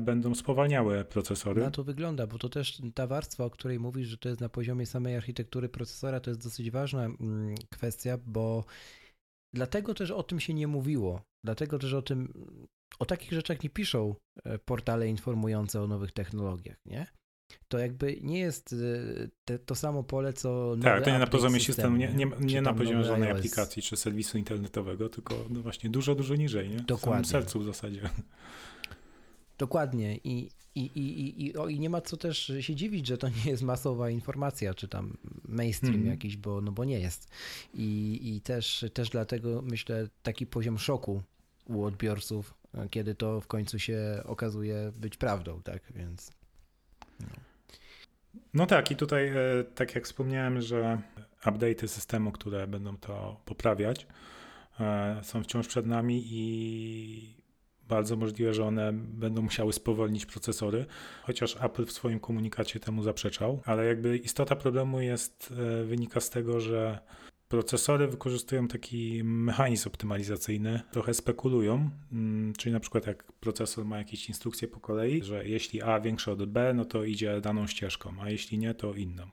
będą 0.00 0.34
spowalniały 0.34 1.04
procesory. 1.04 1.62
Na 1.62 1.70
to 1.70 1.84
wygląda, 1.84 2.26
bo 2.26 2.38
to 2.38 2.48
też 2.48 2.82
ta 2.94 3.06
warstwa, 3.06 3.44
o 3.44 3.50
której 3.50 3.80
mówisz, 3.80 4.08
że 4.08 4.18
to 4.18 4.28
jest 4.28 4.40
na 4.40 4.48
poziomie 4.48 4.86
samej 4.86 5.16
architektury 5.16 5.68
procesora, 5.68 6.20
to 6.20 6.30
jest 6.30 6.42
dosyć 6.42 6.70
ważna 6.70 7.04
mm, 7.04 7.54
kwestia, 7.70 8.18
bo 8.26 8.64
dlatego 9.54 9.94
też 9.94 10.10
o 10.10 10.22
tym 10.22 10.40
się 10.40 10.54
nie 10.54 10.66
mówiło. 10.66 11.22
Dlatego 11.44 11.78
też 11.78 11.94
o 11.94 12.02
tym, 12.02 12.32
o 12.98 13.04
takich 13.04 13.32
rzeczach 13.32 13.62
nie 13.62 13.70
piszą 13.70 14.14
e, 14.44 14.58
portale 14.58 15.08
informujące 15.08 15.82
o 15.82 15.86
nowych 15.86 16.12
technologiach, 16.12 16.76
nie? 16.86 17.06
To 17.68 17.78
jakby 17.78 18.18
nie 18.22 18.38
jest 18.38 18.72
e, 18.72 19.28
te, 19.44 19.58
to 19.58 19.74
samo 19.74 20.02
pole, 20.02 20.32
co. 20.32 20.76
Tak, 20.82 21.04
to 21.04 21.10
nie 21.10 21.18
na 21.18 21.26
poziomie 21.26 21.60
systemu, 21.60 21.96
nie, 21.96 22.08
nie, 22.08 22.30
nie 22.40 22.62
na 22.62 22.74
poziomie 22.74 23.04
żadnej 23.04 23.30
aplikacji 23.30 23.82
czy 23.82 23.96
serwisu 23.96 24.38
internetowego, 24.38 25.08
tylko 25.08 25.44
no 25.50 25.60
właśnie 25.60 25.90
dużo, 25.90 26.14
dużo 26.14 26.34
niżej, 26.34 26.68
nie? 26.68 26.76
Dokładnie. 26.76 27.24
W 27.24 27.26
samym 27.26 27.44
sercu 27.44 27.60
w 27.60 27.64
zasadzie. 27.64 28.00
Dokładnie. 29.58 30.16
I, 30.16 30.50
i, 30.74 30.80
i, 30.80 31.46
i, 31.46 31.56
o, 31.56 31.68
I 31.68 31.80
nie 31.80 31.90
ma 31.90 32.00
co 32.00 32.16
też 32.16 32.52
się 32.60 32.74
dziwić, 32.74 33.06
że 33.06 33.18
to 33.18 33.28
nie 33.28 33.50
jest 33.50 33.62
masowa 33.62 34.10
informacja, 34.10 34.74
czy 34.74 34.88
tam 34.88 35.16
mainstream 35.44 35.94
mm. 35.94 36.06
jakiś, 36.06 36.36
bo, 36.36 36.60
no 36.60 36.72
bo 36.72 36.84
nie 36.84 37.00
jest. 37.00 37.28
I, 37.74 38.20
i 38.22 38.40
też, 38.40 38.84
też 38.94 39.10
dlatego 39.10 39.62
myślę 39.62 40.08
taki 40.22 40.46
poziom 40.46 40.78
szoku 40.78 41.22
u 41.66 41.84
odbiorców, 41.84 42.54
kiedy 42.90 43.14
to 43.14 43.40
w 43.40 43.46
końcu 43.46 43.78
się 43.78 44.22
okazuje 44.24 44.92
być 44.96 45.16
prawdą, 45.16 45.62
tak? 45.62 45.92
Więc. 45.94 46.30
No, 47.20 47.26
no 48.54 48.66
tak, 48.66 48.90
i 48.90 48.96
tutaj, 48.96 49.28
e, 49.28 49.64
tak 49.74 49.94
jak 49.94 50.04
wspomniałem, 50.04 50.60
że 50.60 51.00
update'y 51.44 51.88
systemu, 51.88 52.32
które 52.32 52.66
będą 52.66 52.96
to 52.96 53.40
poprawiać, 53.44 54.06
e, 54.80 55.20
są 55.22 55.42
wciąż 55.42 55.68
przed 55.68 55.86
nami 55.86 56.24
i 56.26 57.37
bardzo 57.88 58.16
możliwe, 58.16 58.54
że 58.54 58.64
one 58.64 58.92
będą 58.92 59.42
musiały 59.42 59.72
spowolnić 59.72 60.26
procesory, 60.26 60.86
chociaż 61.22 61.56
Apple 61.60 61.86
w 61.86 61.92
swoim 61.92 62.20
komunikacie 62.20 62.80
temu 62.80 63.02
zaprzeczał, 63.02 63.62
ale 63.64 63.86
jakby 63.86 64.16
istota 64.16 64.56
problemu 64.56 65.00
jest, 65.00 65.54
e, 65.80 65.84
wynika 65.84 66.20
z 66.20 66.30
tego, 66.30 66.60
że 66.60 66.98
procesory 67.48 68.08
wykorzystują 68.08 68.68
taki 68.68 69.20
mechanizm 69.24 69.88
optymalizacyjny, 69.88 70.80
trochę 70.92 71.14
spekulują, 71.14 71.90
mm, 72.12 72.52
czyli 72.52 72.72
na 72.72 72.80
przykład 72.80 73.06
jak 73.06 73.32
procesor 73.32 73.84
ma 73.84 73.98
jakieś 73.98 74.28
instrukcje 74.28 74.68
po 74.68 74.80
kolei, 74.80 75.22
że 75.22 75.48
jeśli 75.48 75.82
A 75.82 76.00
większe 76.00 76.32
od 76.32 76.44
B, 76.44 76.74
no 76.74 76.84
to 76.84 77.04
idzie 77.04 77.40
daną 77.40 77.66
ścieżką, 77.66 78.14
a 78.20 78.30
jeśli 78.30 78.58
nie, 78.58 78.74
to 78.74 78.94
inną. 78.94 79.26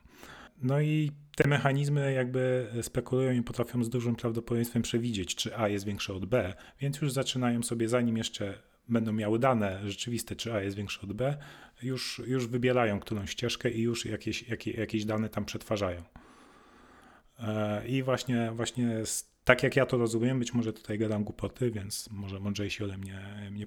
No 0.62 0.80
i 0.80 1.12
te 1.36 1.48
mechanizmy 1.48 2.12
jakby 2.12 2.66
spekulują 2.82 3.32
i 3.32 3.42
potrafią 3.42 3.84
z 3.84 3.88
dużym 3.88 4.16
prawdopodobieństwem 4.16 4.82
przewidzieć, 4.82 5.34
czy 5.34 5.56
A 5.56 5.68
jest 5.68 5.84
większe 5.84 6.14
od 6.14 6.26
B, 6.26 6.54
więc 6.80 7.00
już 7.00 7.12
zaczynają 7.12 7.62
sobie, 7.62 7.88
zanim 7.88 8.16
jeszcze 8.16 8.62
będą 8.88 9.12
miały 9.12 9.38
dane 9.38 9.80
rzeczywiste, 9.84 10.36
czy 10.36 10.52
A 10.52 10.60
jest 10.60 10.76
większe 10.76 11.00
od 11.02 11.12
B, 11.12 11.36
już, 11.82 12.22
już 12.26 12.46
wybierają 12.46 13.00
którą 13.00 13.26
ścieżkę 13.26 13.70
i 13.70 13.82
już 13.82 14.06
jakieś, 14.06 14.48
jakieś, 14.48 14.74
jakieś 14.74 15.04
dane 15.04 15.28
tam 15.28 15.44
przetwarzają. 15.44 16.02
E, 17.38 17.88
I 17.88 18.02
właśnie, 18.02 18.52
właśnie 18.54 19.06
tak 19.46 19.62
jak 19.62 19.76
ja 19.76 19.86
to 19.86 19.98
rozumiem, 19.98 20.38
być 20.38 20.54
może 20.54 20.72
tutaj 20.72 20.98
gadam 20.98 21.24
głupoty, 21.24 21.70
więc 21.70 22.08
może 22.10 22.40
mądrzejsi 22.40 22.84
ode 22.84 22.98
mnie, 22.98 23.48
mnie 23.50 23.66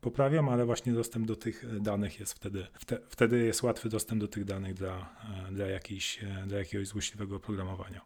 poprawią, 0.00 0.52
ale 0.52 0.66
właśnie 0.66 0.92
dostęp 0.92 1.26
do 1.26 1.36
tych 1.36 1.80
danych 1.80 2.20
jest 2.20 2.32
wtedy, 2.32 2.66
wtedy 3.08 3.44
jest 3.44 3.62
łatwy 3.62 3.88
dostęp 3.88 4.20
do 4.20 4.28
tych 4.28 4.44
danych 4.44 4.74
dla, 4.74 5.16
dla, 5.52 5.66
jakiejś, 5.66 6.18
dla 6.46 6.58
jakiegoś 6.58 6.88
złośliwego 6.88 7.36
oprogramowania. 7.36 8.00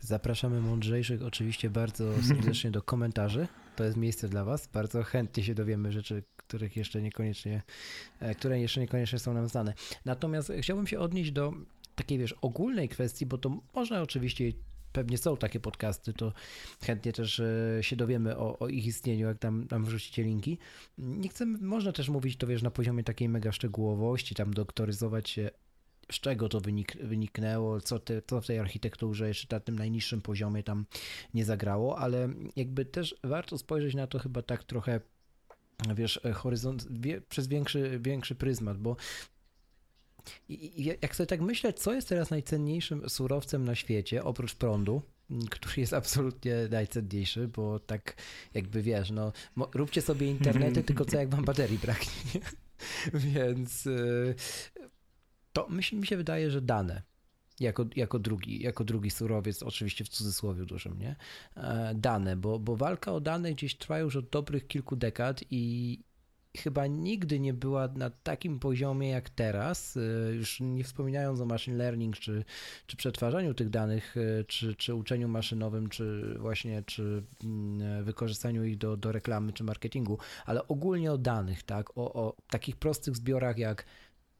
Zapraszamy 0.00 0.60
mądrzejszych 0.60 1.22
oczywiście 1.22 1.70
bardzo 1.70 2.04
serdecznie 2.28 2.70
do 2.70 2.82
komentarzy. 2.82 3.48
To 3.76 3.84
jest 3.84 3.96
miejsce 3.96 4.28
dla 4.28 4.44
Was. 4.44 4.66
Bardzo 4.66 5.02
chętnie 5.02 5.42
się 5.42 5.54
dowiemy 5.54 5.92
rzeczy, 5.92 6.22
których 6.36 6.76
jeszcze 6.76 7.02
niekoniecznie, 7.02 7.62
e, 8.20 8.34
które 8.34 8.60
jeszcze 8.60 8.80
niekoniecznie 8.80 9.18
są 9.18 9.34
nam 9.34 9.48
znane. 9.48 9.74
Natomiast 10.04 10.52
chciałbym 10.60 10.86
się 10.86 10.98
odnieść 10.98 11.32
do 11.32 11.52
takiej, 11.96 12.18
wiesz, 12.18 12.32
ogólnej 12.32 12.88
kwestii, 12.88 13.26
bo 13.26 13.38
to 13.38 13.60
można 13.74 14.02
oczywiście 14.02 14.52
pewnie 14.92 15.18
są 15.18 15.36
takie 15.36 15.60
podcasty, 15.60 16.12
to 16.12 16.32
chętnie 16.82 17.12
też 17.12 17.40
e, 17.40 17.78
się 17.80 17.96
dowiemy 17.96 18.36
o, 18.36 18.58
o, 18.58 18.68
ich 18.68 18.86
istnieniu, 18.86 19.26
jak 19.26 19.38
tam, 19.38 19.68
tam 19.68 19.84
wrzucicie 19.84 20.22
linki. 20.22 20.58
Nie 20.98 21.28
chcę, 21.28 21.46
można 21.46 21.92
też 21.92 22.08
mówić 22.08 22.36
to, 22.36 22.46
wiesz, 22.46 22.62
na 22.62 22.70
poziomie 22.70 23.04
takiej 23.04 23.28
mega 23.28 23.52
szczegółowości, 23.52 24.34
tam 24.34 24.54
doktoryzować 24.54 25.30
się, 25.30 25.50
z 26.12 26.20
czego 26.20 26.48
to 26.48 26.60
wynik, 26.60 26.96
wyniknęło, 27.02 27.80
co, 27.80 27.98
te, 27.98 28.22
co 28.26 28.40
w 28.40 28.46
tej 28.46 28.58
architekturze 28.58 29.28
jeszcze 29.28 29.56
na 29.56 29.60
tym 29.60 29.78
najniższym 29.78 30.20
poziomie 30.20 30.62
tam 30.62 30.86
nie 31.34 31.44
zagrało, 31.44 31.98
ale 31.98 32.28
jakby 32.56 32.84
też 32.84 33.14
warto 33.24 33.58
spojrzeć 33.58 33.94
na 33.94 34.06
to 34.06 34.18
chyba 34.18 34.42
tak 34.42 34.64
trochę 34.64 35.00
wiesz, 35.94 36.20
horyzont, 36.34 36.86
wie, 36.90 37.20
przez 37.20 37.48
większy, 37.48 38.00
większy 38.02 38.34
pryzmat, 38.34 38.78
bo 38.78 38.96
i, 40.48 40.84
jak 41.02 41.16
sobie 41.16 41.26
tak 41.26 41.40
myślę, 41.40 41.72
co 41.72 41.92
jest 41.92 42.08
teraz 42.08 42.30
najcenniejszym 42.30 43.08
surowcem 43.08 43.64
na 43.64 43.74
świecie, 43.74 44.24
oprócz 44.24 44.54
prądu, 44.54 45.02
który 45.50 45.74
jest 45.76 45.92
absolutnie 45.92 46.54
najcenniejszy, 46.70 47.48
bo 47.48 47.78
tak 47.78 48.16
jakby 48.54 48.82
wiesz, 48.82 49.10
no 49.10 49.32
róbcie 49.74 50.02
sobie 50.02 50.30
internety, 50.30 50.82
tylko 50.82 51.04
co 51.04 51.16
jak 51.16 51.28
wam 51.28 51.44
baterii 51.44 51.78
braknie. 51.78 52.40
Więc 53.34 53.86
y, 53.86 54.34
to 55.52 55.68
mi, 55.68 55.98
mi 55.98 56.06
się 56.06 56.16
wydaje, 56.16 56.50
że 56.50 56.60
dane 56.60 57.02
jako, 57.60 57.86
jako, 57.96 58.18
drugi, 58.18 58.62
jako 58.62 58.84
drugi 58.84 59.10
surowiec, 59.10 59.62
oczywiście 59.62 60.04
w 60.04 60.08
cudzysłowie 60.08 60.64
dużym, 60.64 60.98
nie? 60.98 61.16
E, 61.56 61.94
dane, 61.94 62.36
bo, 62.36 62.58
bo 62.58 62.76
walka 62.76 63.12
o 63.12 63.20
dane 63.20 63.52
gdzieś 63.52 63.76
trwa 63.76 63.98
już 63.98 64.16
od 64.16 64.28
dobrych 64.28 64.66
kilku 64.66 64.96
dekad 64.96 65.40
i, 65.50 65.98
chyba 66.56 66.86
nigdy 66.86 67.40
nie 67.40 67.54
była 67.54 67.88
na 67.88 68.10
takim 68.10 68.58
poziomie 68.58 69.08
jak 69.08 69.30
teraz, 69.30 69.96
y, 69.96 70.32
już 70.36 70.60
nie 70.60 70.84
wspominając 70.84 71.40
o 71.40 71.46
machine 71.46 71.76
learning, 71.76 72.16
czy, 72.16 72.44
czy 72.86 72.96
przetwarzaniu 72.96 73.54
tych 73.54 73.70
danych, 73.70 74.16
y, 74.16 74.44
czy, 74.48 74.74
czy 74.74 74.94
uczeniu 74.94 75.28
maszynowym, 75.28 75.88
czy 75.88 76.34
właśnie 76.38 76.82
czy 76.82 77.22
mm, 77.44 78.04
wykorzystaniu 78.04 78.64
ich 78.64 78.78
do, 78.78 78.96
do 78.96 79.12
reklamy, 79.12 79.52
czy 79.52 79.64
marketingu, 79.64 80.18
ale 80.46 80.68
ogólnie 80.68 81.12
o 81.12 81.18
danych, 81.18 81.62
tak, 81.62 81.98
o, 81.98 82.12
o 82.12 82.36
takich 82.50 82.76
prostych 82.76 83.16
zbiorach 83.16 83.58
jak 83.58 83.84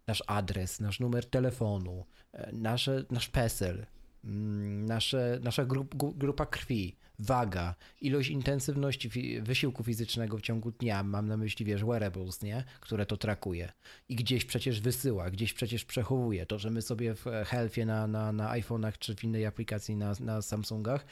nasz 0.07 0.23
adres, 0.27 0.81
nasz 0.81 1.01
numer 1.01 1.31
telefonu, 1.31 2.07
e, 2.33 2.53
nasze, 2.53 3.05
nasz 3.11 3.29
PESEL, 3.29 3.87
mm, 4.25 4.87
nasze, 4.87 5.41
nasza 5.43 5.65
grup, 5.65 5.95
grupa 5.95 6.47
krwi, 6.47 6.97
waga, 7.19 7.75
ilość 8.01 8.31
intensywności 8.31 9.11
wysiłku 9.43 9.85
fizycznego 9.85 10.39
w 10.39 10.43
ciągu 10.43 10.71
dnia, 10.71 11.03
mam 11.03 11.29
na 11.29 11.37
myśli, 11.37 11.67
wiesz, 11.67 11.85
wearables, 11.85 12.43
nie? 12.43 12.65
Które 12.81 13.07
to 13.07 13.17
trakuje 13.17 13.73
i 14.09 14.17
gdzieś 14.17 14.45
przecież 14.45 14.81
wysyła, 14.81 15.31
gdzieś 15.31 15.53
przecież 15.53 15.85
przechowuje. 15.85 16.47
To, 16.47 16.59
że 16.59 16.71
my 16.71 16.83
sobie 16.83 17.15
w 17.15 17.25
Healthie 17.47 17.87
na, 17.87 18.07
na, 18.07 18.33
na 18.33 18.53
iPhone'ach 18.53 18.93
czy 18.99 19.17
w 19.17 19.25
innej 19.25 19.47
aplikacji 19.47 19.97
na, 19.97 20.13
na 20.21 20.43
Samsungach 20.43 21.07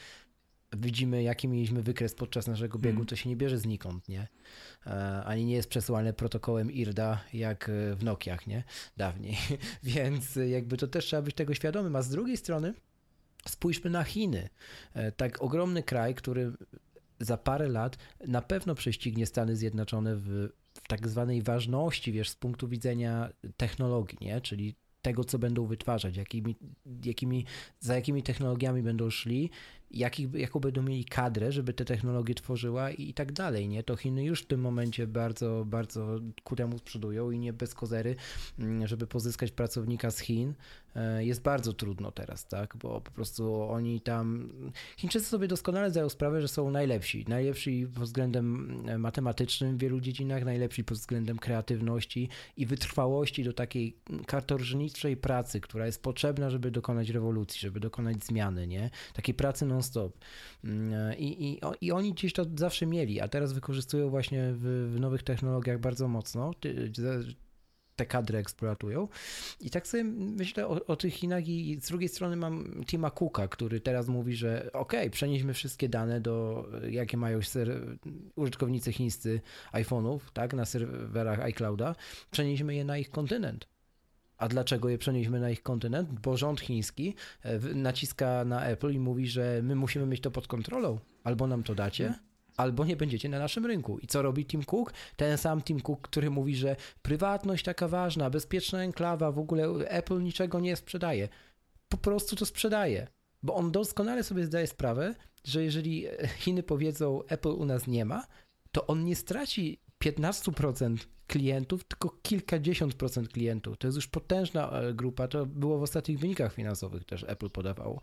widzimy, 0.77 1.23
jaki 1.23 1.47
mieliśmy 1.47 1.81
wykres 1.81 2.15
podczas 2.15 2.47
naszego 2.47 2.79
biegu, 2.79 2.95
hmm. 2.95 3.07
to 3.07 3.15
się 3.15 3.29
nie 3.29 3.35
bierze 3.35 3.57
znikąd, 3.57 4.09
nie? 4.09 4.27
E, 4.87 5.23
ani 5.25 5.45
nie 5.45 5.53
jest 5.53 5.69
przesyłane 5.69 6.13
protokołem 6.13 6.71
IRDA, 6.71 7.23
jak 7.33 7.71
w 7.95 8.03
Nokiach, 8.03 8.47
nie? 8.47 8.63
Dawniej. 8.97 9.37
Więc 9.83 10.35
jakby 10.35 10.77
to 10.77 10.87
też 10.87 11.05
trzeba 11.05 11.21
być 11.21 11.35
tego 11.35 11.53
świadomym, 11.53 11.95
a 11.95 12.01
z 12.01 12.09
drugiej 12.09 12.37
strony 12.37 12.73
Spójrzmy 13.47 13.89
na 13.89 14.03
Chiny. 14.03 14.49
E, 14.93 15.11
tak 15.11 15.41
ogromny 15.41 15.83
kraj, 15.83 16.15
który 16.15 16.51
za 17.19 17.37
parę 17.37 17.67
lat 17.67 17.97
na 18.27 18.41
pewno 18.41 18.75
prześcignie 18.75 19.25
Stany 19.25 19.55
Zjednoczone 19.55 20.15
w, 20.15 20.49
w 20.73 20.87
tak 20.87 21.07
zwanej 21.07 21.41
ważności, 21.41 22.11
wiesz, 22.11 22.29
z 22.29 22.35
punktu 22.35 22.67
widzenia 22.67 23.29
technologii, 23.57 24.17
nie? 24.21 24.41
czyli 24.41 24.75
tego, 25.01 25.23
co 25.23 25.39
będą 25.39 25.65
wytwarzać, 25.65 26.17
jakimi, 26.17 26.55
jakimi, 27.05 27.45
za 27.79 27.95
jakimi 27.95 28.23
technologiami 28.23 28.83
będą 28.83 29.09
szli 29.09 29.49
jaki, 29.91 30.29
jaką 30.33 30.59
będą 30.59 30.81
mieli 30.81 31.05
kadrę, 31.05 31.51
żeby 31.51 31.73
te 31.73 31.85
technologie 31.85 32.35
tworzyła 32.35 32.91
i, 32.91 33.09
i 33.09 33.13
tak 33.13 33.31
dalej, 33.31 33.67
nie? 33.67 33.83
To 33.83 33.95
Chiny 33.95 34.23
już 34.23 34.41
w 34.41 34.47
tym 34.47 34.61
momencie 34.61 35.07
bardzo, 35.07 35.63
bardzo 35.67 36.19
ku 36.43 36.55
temu 36.55 36.77
sprzedują 36.77 37.31
i 37.31 37.39
nie 37.39 37.53
bez 37.53 37.73
kozery, 37.73 38.15
mm, 38.59 38.87
żeby 38.87 39.07
pozyskać 39.07 39.51
pracownika 39.51 40.11
z 40.11 40.19
Chin, 40.19 40.53
e, 40.95 41.25
jest 41.25 41.41
bardzo 41.41 41.73
trudno 41.73 42.11
teraz, 42.11 42.47
tak? 42.47 42.77
Bo 42.77 43.01
po 43.01 43.11
prostu 43.11 43.61
oni 43.61 44.01
tam. 44.01 44.49
Chińczycy 44.97 45.25
sobie 45.25 45.47
doskonale 45.47 45.91
zdają 45.91 46.09
sprawę, 46.09 46.41
że 46.41 46.47
są 46.47 46.71
najlepsi. 46.71 47.25
Najlepsi 47.27 47.87
pod 47.95 48.03
względem 48.03 48.77
e, 48.87 48.97
matematycznym 48.97 49.77
w 49.77 49.81
wielu 49.81 49.99
dziedzinach, 49.99 50.45
najlepsi 50.45 50.83
pod 50.83 50.97
względem 50.97 51.37
kreatywności 51.37 52.29
i 52.57 52.65
wytrwałości 52.65 53.43
do 53.43 53.53
takiej 53.53 53.97
kartorżniczej 54.27 55.17
pracy, 55.17 55.61
która 55.61 55.85
jest 55.85 56.03
potrzebna, 56.03 56.49
żeby 56.49 56.71
dokonać 56.71 57.09
rewolucji, 57.09 57.59
żeby 57.59 57.79
dokonać 57.79 58.23
zmiany, 58.23 58.67
nie? 58.67 58.89
Takiej 59.13 59.35
pracy 59.35 59.65
non-stop. 59.75 60.17
Mm, 60.63 61.17
I, 61.17 61.45
i, 61.45 61.59
I 61.81 61.91
oni 61.91 62.13
gdzieś 62.13 62.33
to 62.33 62.45
zawsze 62.55 62.85
mieli, 62.85 63.21
a 63.21 63.27
teraz 63.27 63.53
wykorzystują 63.53 64.09
właśnie 64.09 64.53
w, 64.53 64.91
w 64.95 64.99
nowych 64.99 65.23
technologiach 65.23 65.79
bardzo 65.79 66.07
mocno 66.07 66.53
te 67.95 68.05
kadry 68.05 68.37
eksploatują. 68.37 69.07
I 69.59 69.69
tak 69.69 69.87
sobie 69.87 70.03
myślę 70.03 70.67
o, 70.67 70.85
o, 70.85 70.95
tych 70.95 71.13
Chinach 71.13 71.47
i 71.47 71.79
z 71.81 71.87
drugiej 71.87 72.09
strony 72.09 72.35
mam 72.35 72.83
Tima 72.85 73.11
Cooka, 73.11 73.47
który 73.47 73.79
teraz 73.79 74.07
mówi, 74.07 74.35
że 74.35 74.69
ok, 74.73 74.93
przenieśmy 75.11 75.53
wszystkie 75.53 75.89
dane 75.89 76.21
do, 76.21 76.67
jakie 76.89 77.17
mają 77.17 77.39
użytkownicy 78.35 78.93
chińscy 78.93 79.41
iPhone'ów, 79.73 80.19
tak, 80.33 80.53
na 80.53 80.65
serwerach 80.65 81.39
iClouda, 81.39 81.95
przenieśmy 82.31 82.75
je 82.75 82.85
na 82.85 82.97
ich 82.97 83.09
kontynent. 83.09 83.74
A 84.37 84.47
dlaczego 84.47 84.89
je 84.89 84.97
przenieśmy 84.97 85.39
na 85.39 85.49
ich 85.49 85.63
kontynent? 85.63 86.19
Bo 86.19 86.37
rząd 86.37 86.61
chiński 86.61 87.15
e, 87.43 87.59
naciska 87.59 88.45
na 88.45 88.65
Apple 88.65 88.93
i 88.93 88.99
mówi, 88.99 89.27
że 89.27 89.59
my 89.63 89.75
musimy 89.75 90.05
mieć 90.05 90.21
to 90.21 90.31
pod 90.31 90.47
kontrolą. 90.47 90.99
Albo 91.23 91.47
nam 91.47 91.63
to 91.63 91.75
dacie, 91.75 92.13
albo 92.57 92.85
nie 92.85 92.95
będziecie 92.95 93.29
na 93.29 93.39
naszym 93.39 93.65
rynku. 93.65 93.99
I 93.99 94.07
co 94.07 94.21
robi 94.21 94.45
Tim 94.45 94.63
Cook? 94.63 94.93
Ten 95.15 95.37
sam 95.37 95.61
Tim 95.61 95.81
Cook, 95.81 96.01
który 96.01 96.29
mówi, 96.29 96.55
że 96.55 96.75
prywatność 97.01 97.65
taka 97.65 97.87
ważna, 97.87 98.29
bezpieczna 98.29 98.83
enklawa, 98.83 99.31
w 99.31 99.39
ogóle 99.39 99.67
Apple 99.89 100.21
niczego 100.21 100.59
nie 100.59 100.75
sprzedaje. 100.75 101.29
Po 101.89 101.97
prostu 101.97 102.35
to 102.35 102.45
sprzedaje. 102.45 103.07
Bo 103.43 103.55
on 103.55 103.71
doskonale 103.71 104.23
sobie 104.23 104.45
zdaje 104.45 104.67
sprawę, 104.67 105.15
że 105.43 105.63
jeżeli 105.63 106.05
Chiny 106.37 106.63
powiedzą 106.63 107.23
Apple 107.27 107.49
u 107.49 107.65
nas 107.65 107.87
nie 107.87 108.05
ma, 108.05 108.25
to 108.71 108.87
on 108.87 109.03
nie 109.03 109.15
straci 109.15 109.79
15% 110.11 110.97
klientów, 111.27 111.83
tylko 111.83 112.09
kilkadziesiąt 112.21 112.93
procent 112.93 113.29
klientów. 113.29 113.77
To 113.77 113.87
jest 113.87 113.95
już 113.95 114.07
potężna 114.07 114.71
e, 114.71 114.93
grupa, 114.93 115.27
to 115.27 115.45
było 115.45 115.79
w 115.79 115.83
ostatnich 115.83 116.19
wynikach 116.19 116.53
finansowych 116.53 117.03
też 117.05 117.25
Apple 117.27 117.49
podawało. 117.49 118.01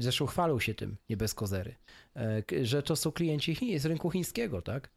Zresztą 0.00 0.26
chwalą 0.26 0.60
się 0.60 0.74
tym, 0.74 0.96
nie 1.08 1.16
bez 1.16 1.34
kozery, 1.34 1.74
e, 2.16 2.42
że 2.62 2.82
to 2.82 2.96
są 2.96 3.12
klienci 3.12 3.78
z 3.78 3.86
rynku 3.86 4.10
chińskiego, 4.10 4.62
tak? 4.62 4.90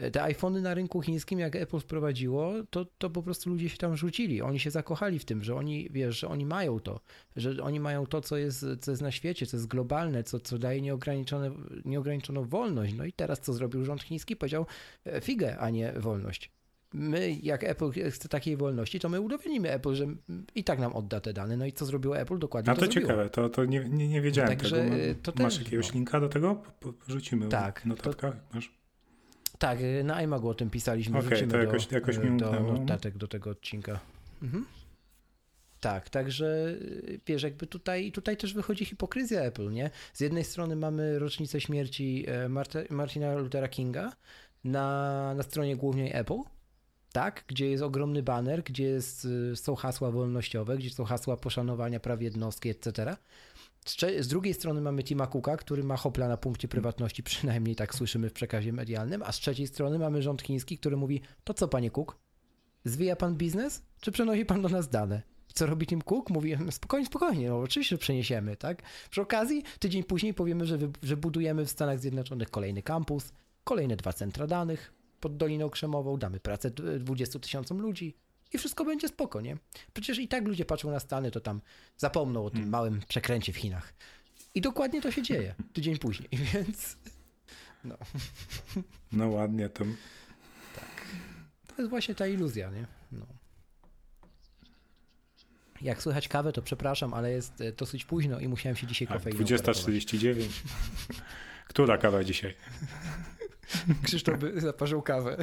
E, 0.00 0.10
te 0.10 0.22
iPhony 0.22 0.62
na 0.62 0.74
rynku 0.74 1.02
chińskim, 1.02 1.38
jak 1.38 1.56
Apple 1.56 1.78
wprowadziło, 1.78 2.52
to, 2.70 2.84
to 2.84 3.10
po 3.10 3.22
prostu 3.22 3.50
ludzie 3.50 3.68
się 3.68 3.76
tam 3.76 3.96
rzucili. 3.96 4.42
Oni 4.42 4.60
się 4.60 4.70
zakochali 4.70 5.18
w 5.18 5.24
tym, 5.24 5.44
że 5.44 5.54
oni, 5.54 5.88
wiesz, 5.90 6.18
że 6.18 6.28
oni 6.28 6.46
mają 6.46 6.80
to, 6.80 7.00
że 7.36 7.62
oni 7.62 7.80
mają 7.80 8.06
to, 8.06 8.20
co 8.20 8.36
jest, 8.36 8.66
co 8.80 8.90
jest 8.90 9.02
na 9.02 9.10
świecie, 9.10 9.46
co 9.46 9.56
jest 9.56 9.66
globalne, 9.66 10.24
co, 10.24 10.40
co 10.40 10.58
daje 10.58 10.80
nieograniczone, 10.80 11.50
nieograniczoną 11.84 12.44
wolność. 12.44 12.94
No 12.94 13.04
i 13.04 13.12
teraz 13.12 13.40
co 13.40 13.52
zrobił 13.52 13.84
rząd 13.84 14.02
chiński? 14.02 14.36
Powiedział 14.36 14.66
figę, 15.20 15.58
a 15.58 15.70
nie 15.70 15.92
wolność 15.92 16.50
my, 16.94 17.36
jak 17.42 17.64
Apple 17.64 17.90
chce 18.10 18.28
takiej 18.28 18.56
wolności, 18.56 19.00
to 19.00 19.08
my 19.08 19.20
udowadnimy 19.20 19.70
Apple, 19.72 19.94
że 19.94 20.06
i 20.54 20.64
tak 20.64 20.78
nam 20.78 20.92
odda 20.92 21.20
te 21.20 21.32
dane. 21.32 21.56
No 21.56 21.66
i 21.66 21.72
co 21.72 21.86
zrobiło 21.86 22.18
Apple? 22.18 22.38
Dokładnie 22.38 22.72
A 22.72 22.74
to, 22.74 22.80
to 22.80 22.88
ciekawe, 22.88 23.30
to, 23.30 23.48
to 23.48 23.64
nie, 23.64 23.88
nie, 23.88 24.08
nie 24.08 24.20
wiedziałem 24.20 24.48
Także 24.48 24.76
tego. 24.76 24.96
To 25.22 25.32
Masz 25.42 25.54
też, 25.54 25.64
jakiegoś 25.64 25.88
no. 25.88 25.94
linka 25.94 26.20
do 26.20 26.28
tego? 26.28 26.62
Rzucimy 27.08 27.48
tak, 27.48 27.80
w 27.80 27.86
notatkach? 27.86 28.34
To, 28.34 28.54
Masz? 28.54 28.79
Tak, 29.60 29.78
na 30.04 30.22
iMagu 30.22 30.48
o 30.48 30.54
tym 30.54 30.70
pisaliśmy. 30.70 31.18
Okej, 31.18 31.38
okay, 31.38 31.48
to 31.48 31.56
jakoś, 31.56 31.86
do, 31.86 31.94
jakoś 31.94 32.18
mi 32.18 32.36
do 32.36 32.50
notatek 32.60 33.18
do 33.18 33.28
tego 33.28 33.50
odcinka. 33.50 34.00
Mhm. 34.42 34.66
Tak, 35.80 36.10
także 36.10 36.76
wiesz, 37.26 37.42
jakby 37.42 37.66
tutaj, 37.66 38.12
tutaj 38.12 38.36
też 38.36 38.54
wychodzi 38.54 38.84
hipokryzja 38.84 39.40
Apple, 39.40 39.70
nie? 39.70 39.90
Z 40.12 40.20
jednej 40.20 40.44
strony 40.44 40.76
mamy 40.76 41.18
rocznicę 41.18 41.60
śmierci 41.60 42.24
e, 42.28 42.48
Martina 42.90 43.34
Luthera 43.34 43.68
Kinga 43.68 44.12
na, 44.64 45.34
na 45.34 45.42
stronie 45.42 45.76
głównej 45.76 46.10
Apple, 46.14 46.40
tak, 47.12 47.44
gdzie 47.46 47.70
jest 47.70 47.82
ogromny 47.82 48.22
baner, 48.22 48.62
gdzie 48.62 48.84
jest, 48.84 49.24
y, 49.24 49.56
są 49.56 49.74
hasła 49.74 50.10
wolnościowe, 50.10 50.76
gdzie 50.78 50.90
są 50.90 51.04
hasła 51.04 51.36
poszanowania 51.36 52.00
praw 52.00 52.22
jednostki, 52.22 52.68
etc. 52.68 53.16
Z 54.20 54.28
drugiej 54.28 54.54
strony 54.54 54.80
mamy 54.80 55.02
Tima 55.02 55.26
Cooka, 55.26 55.56
który 55.56 55.84
ma 55.84 55.96
hopla 55.96 56.28
na 56.28 56.36
punkcie 56.36 56.68
prywatności, 56.68 57.22
przynajmniej 57.32 57.76
tak 57.76 57.94
słyszymy 57.94 58.28
w 58.28 58.32
przekazie 58.32 58.72
medialnym, 58.72 59.22
a 59.22 59.32
z 59.32 59.36
trzeciej 59.36 59.66
strony 59.66 59.98
mamy 59.98 60.22
rząd 60.22 60.42
chiński, 60.42 60.78
który 60.78 60.96
mówi, 60.96 61.20
to 61.44 61.54
co 61.54 61.68
panie 61.68 61.90
Cook, 61.90 62.18
zwija 62.84 63.16
pan 63.16 63.36
biznes, 63.36 63.82
czy 64.00 64.12
przenosi 64.12 64.44
pan 64.44 64.62
do 64.62 64.68
nas 64.68 64.88
dane? 64.88 65.22
Co 65.54 65.66
robi 65.66 65.86
Tim 65.86 66.02
Cook? 66.02 66.30
Mówi, 66.30 66.56
spokojnie, 66.70 67.06
spokojnie, 67.06 67.48
no 67.48 67.58
oczywiście 67.58 67.98
przeniesiemy, 67.98 68.56
tak? 68.56 68.82
Przy 69.10 69.20
okazji, 69.20 69.62
tydzień 69.78 70.04
później 70.04 70.34
powiemy, 70.34 70.66
że, 70.66 70.78
że 71.02 71.16
budujemy 71.16 71.66
w 71.66 71.70
Stanach 71.70 71.98
Zjednoczonych 71.98 72.50
kolejny 72.50 72.82
kampus, 72.82 73.32
kolejne 73.64 73.96
dwa 73.96 74.12
centra 74.12 74.46
danych, 74.46 74.92
pod 75.20 75.36
Doliną 75.36 75.70
Krzemową, 75.70 76.16
damy 76.16 76.40
pracę 76.40 76.70
20 76.70 77.38
tysiącom 77.38 77.80
ludzi 77.80 78.16
i 78.52 78.58
wszystko 78.58 78.84
będzie 78.84 79.08
spoko, 79.08 79.40
nie? 79.40 79.56
Przecież 79.92 80.18
i 80.18 80.28
tak 80.28 80.44
ludzie 80.44 80.64
patrzą 80.64 80.90
na 80.90 81.00
Stany, 81.00 81.30
to 81.30 81.40
tam 81.40 81.60
zapomną 81.96 82.44
o 82.44 82.50
tym 82.50 82.58
hmm. 82.58 82.70
małym 82.70 83.00
przekręcie 83.08 83.52
w 83.52 83.56
Chinach. 83.56 83.94
I 84.54 84.60
dokładnie 84.60 85.02
to 85.02 85.10
się 85.10 85.22
dzieje 85.22 85.54
tydzień 85.72 85.98
później, 85.98 86.28
więc 86.52 86.96
no. 87.84 87.96
No 89.12 89.28
ładnie 89.28 89.68
to. 89.68 89.84
Tak. 90.74 91.06
To 91.66 91.74
jest 91.78 91.90
właśnie 91.90 92.14
ta 92.14 92.26
iluzja, 92.26 92.70
nie? 92.70 92.86
No. 93.12 93.26
Jak 95.80 96.02
słychać 96.02 96.28
kawę, 96.28 96.52
to 96.52 96.62
przepraszam, 96.62 97.14
ale 97.14 97.32
jest 97.32 97.60
e, 97.60 97.72
dosyć 97.72 98.04
późno 98.04 98.40
i 98.40 98.48
musiałem 98.48 98.76
się 98.76 98.86
dzisiaj 98.86 99.08
kofeiną 99.08 99.40
20.49. 99.40 100.48
Która 101.68 101.98
kawa 101.98 102.24
dzisiaj? 102.24 102.54
Krzysztof 104.04 104.34
zaparzył 104.56 105.02
kawę. 105.02 105.36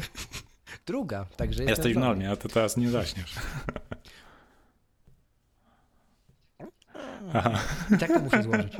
Druga, 0.85 1.25
także 1.25 1.63
Jesteś 1.63 1.93
w 1.93 1.97
normie, 1.97 2.31
a 2.31 2.35
to 2.35 2.49
teraz 2.49 2.77
nie 2.77 2.89
zaśniesz. 2.89 3.35
Aha. 7.33 7.59
Tak 7.99 8.13
to 8.13 8.19
muszę 8.19 8.43
złożyć. 8.43 8.73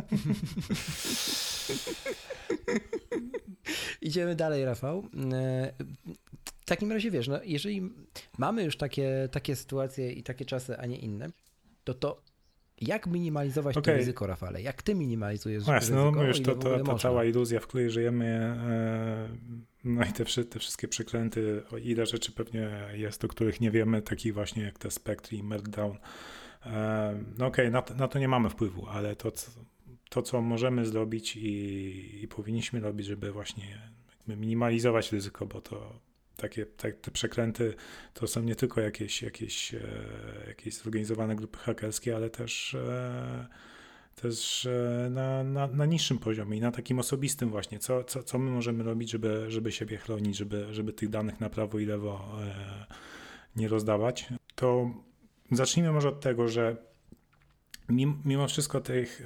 Idziemy 4.02 4.36
dalej, 4.36 4.66
Rafał. 4.66 5.04
E, 5.34 5.74
w 6.62 6.66
takim 6.66 6.92
razie 6.92 7.12
wiesz, 7.12 7.28
no, 7.28 7.40
jeżeli 7.44 7.82
mamy 8.38 8.64
już 8.64 8.78
takie, 8.78 9.30
takie 9.32 9.56
sytuacje 9.56 10.12
i 10.12 10.24
takie 10.24 10.46
czasy, 10.46 10.78
a 10.78 10.86
nie 10.86 10.98
inne, 10.98 11.30
to 11.84 11.94
to 11.94 12.22
jak 12.82 13.08
minimalizować 13.08 13.78
okay. 13.78 13.94
to 13.94 13.98
ryzyko, 13.98 14.28
Rafale? 14.28 14.62
Jak 14.62 14.84
ty 14.84 14.96
minimalizujesz 14.96 15.64
Właśnie, 15.64 15.96
ryzyko? 15.96 16.12
No 16.12 16.24
już 16.24 16.42
to, 16.42 16.56
to, 16.56 16.80
ta 16.80 16.96
cała 16.96 17.26
iluzja, 17.26 17.60
w 17.60 17.68
której 17.68 17.90
żyjemy, 17.90 18.26
e, 18.26 19.30
no 19.84 20.06
i 20.06 20.14
te, 20.14 20.26
te 20.26 20.60
wszystkie 20.60 20.88
przeklęty, 20.88 21.64
o 21.72 21.78
ile 21.78 22.06
rzeczy 22.06 22.32
pewnie 22.32 22.70
jest, 22.94 23.26
o 23.26 23.28
których 23.28 23.62
nie 23.62 23.72
wiemy, 23.72 24.02
takich 24.02 24.34
właśnie 24.34 24.64
jak 24.64 24.80
te 24.80 24.92
Spectre 24.92 25.38
i 25.38 25.44
Meltdown. 25.44 25.98
E, 26.66 27.24
no 27.38 27.46
okej, 27.46 27.68
okay, 27.68 27.72
na, 27.72 28.00
na, 28.00 28.08
to 28.08 28.20
nie 28.20 28.28
mamy 28.28 28.50
wpływu, 28.50 28.88
ale 28.88 29.16
to, 29.16 29.32
to 30.10 30.22
co 30.22 30.42
możemy 30.42 30.86
zrobić 30.86 31.36
i, 31.36 32.24
i 32.24 32.28
powinniśmy 32.28 32.80
robić, 32.80 33.08
żeby 33.08 33.32
właśnie 33.32 33.82
minimalizować 34.28 35.12
ryzyko, 35.12 35.46
bo 35.46 35.62
to 35.62 36.00
takie 36.38 36.66
tak, 36.66 36.96
te 36.96 37.12
przekręty 37.12 37.74
to 38.14 38.28
są 38.28 38.44
nie 38.44 38.56
tylko 38.56 38.82
jakieś, 38.82 39.22
jakieś, 39.22 39.74
e, 39.74 39.80
jakieś 40.48 40.74
zorganizowane 40.74 41.36
grupy 41.36 41.58
hakerskie, 41.58 42.16
ale 42.16 42.30
też, 42.30 42.74
e, 42.74 43.48
też 44.16 44.66
e, 44.66 45.10
na, 45.10 45.44
na, 45.44 45.68
na 45.68 45.86
niższym 45.86 46.18
poziomie 46.18 46.58
i 46.58 46.62
na 46.62 46.72
takim 46.72 47.00
osobistym 47.00 47.50
właśnie, 47.50 47.80
co, 47.80 48.04
co, 48.04 48.24
co 48.24 48.40
my 48.40 48.52
możemy 48.52 48.84
robić, 48.84 49.12
żeby, 49.12 49.46
żeby 49.48 49.72
siebie 49.72 49.98
chronić, 49.98 50.38
żeby, 50.38 50.74
żeby 50.74 50.94
tych 50.94 51.10
danych 51.10 51.40
na 51.40 51.50
prawo 51.50 51.80
i 51.80 51.86
lewo 51.86 52.40
nie 53.56 53.68
rozdawać. 53.68 54.30
To 54.56 54.92
zacznijmy 55.52 55.92
może 55.92 56.10
od 56.10 56.20
tego, 56.20 56.48
że 56.48 56.78
mimo 58.26 58.48
wszystko 58.48 58.82
tych, 58.82 59.22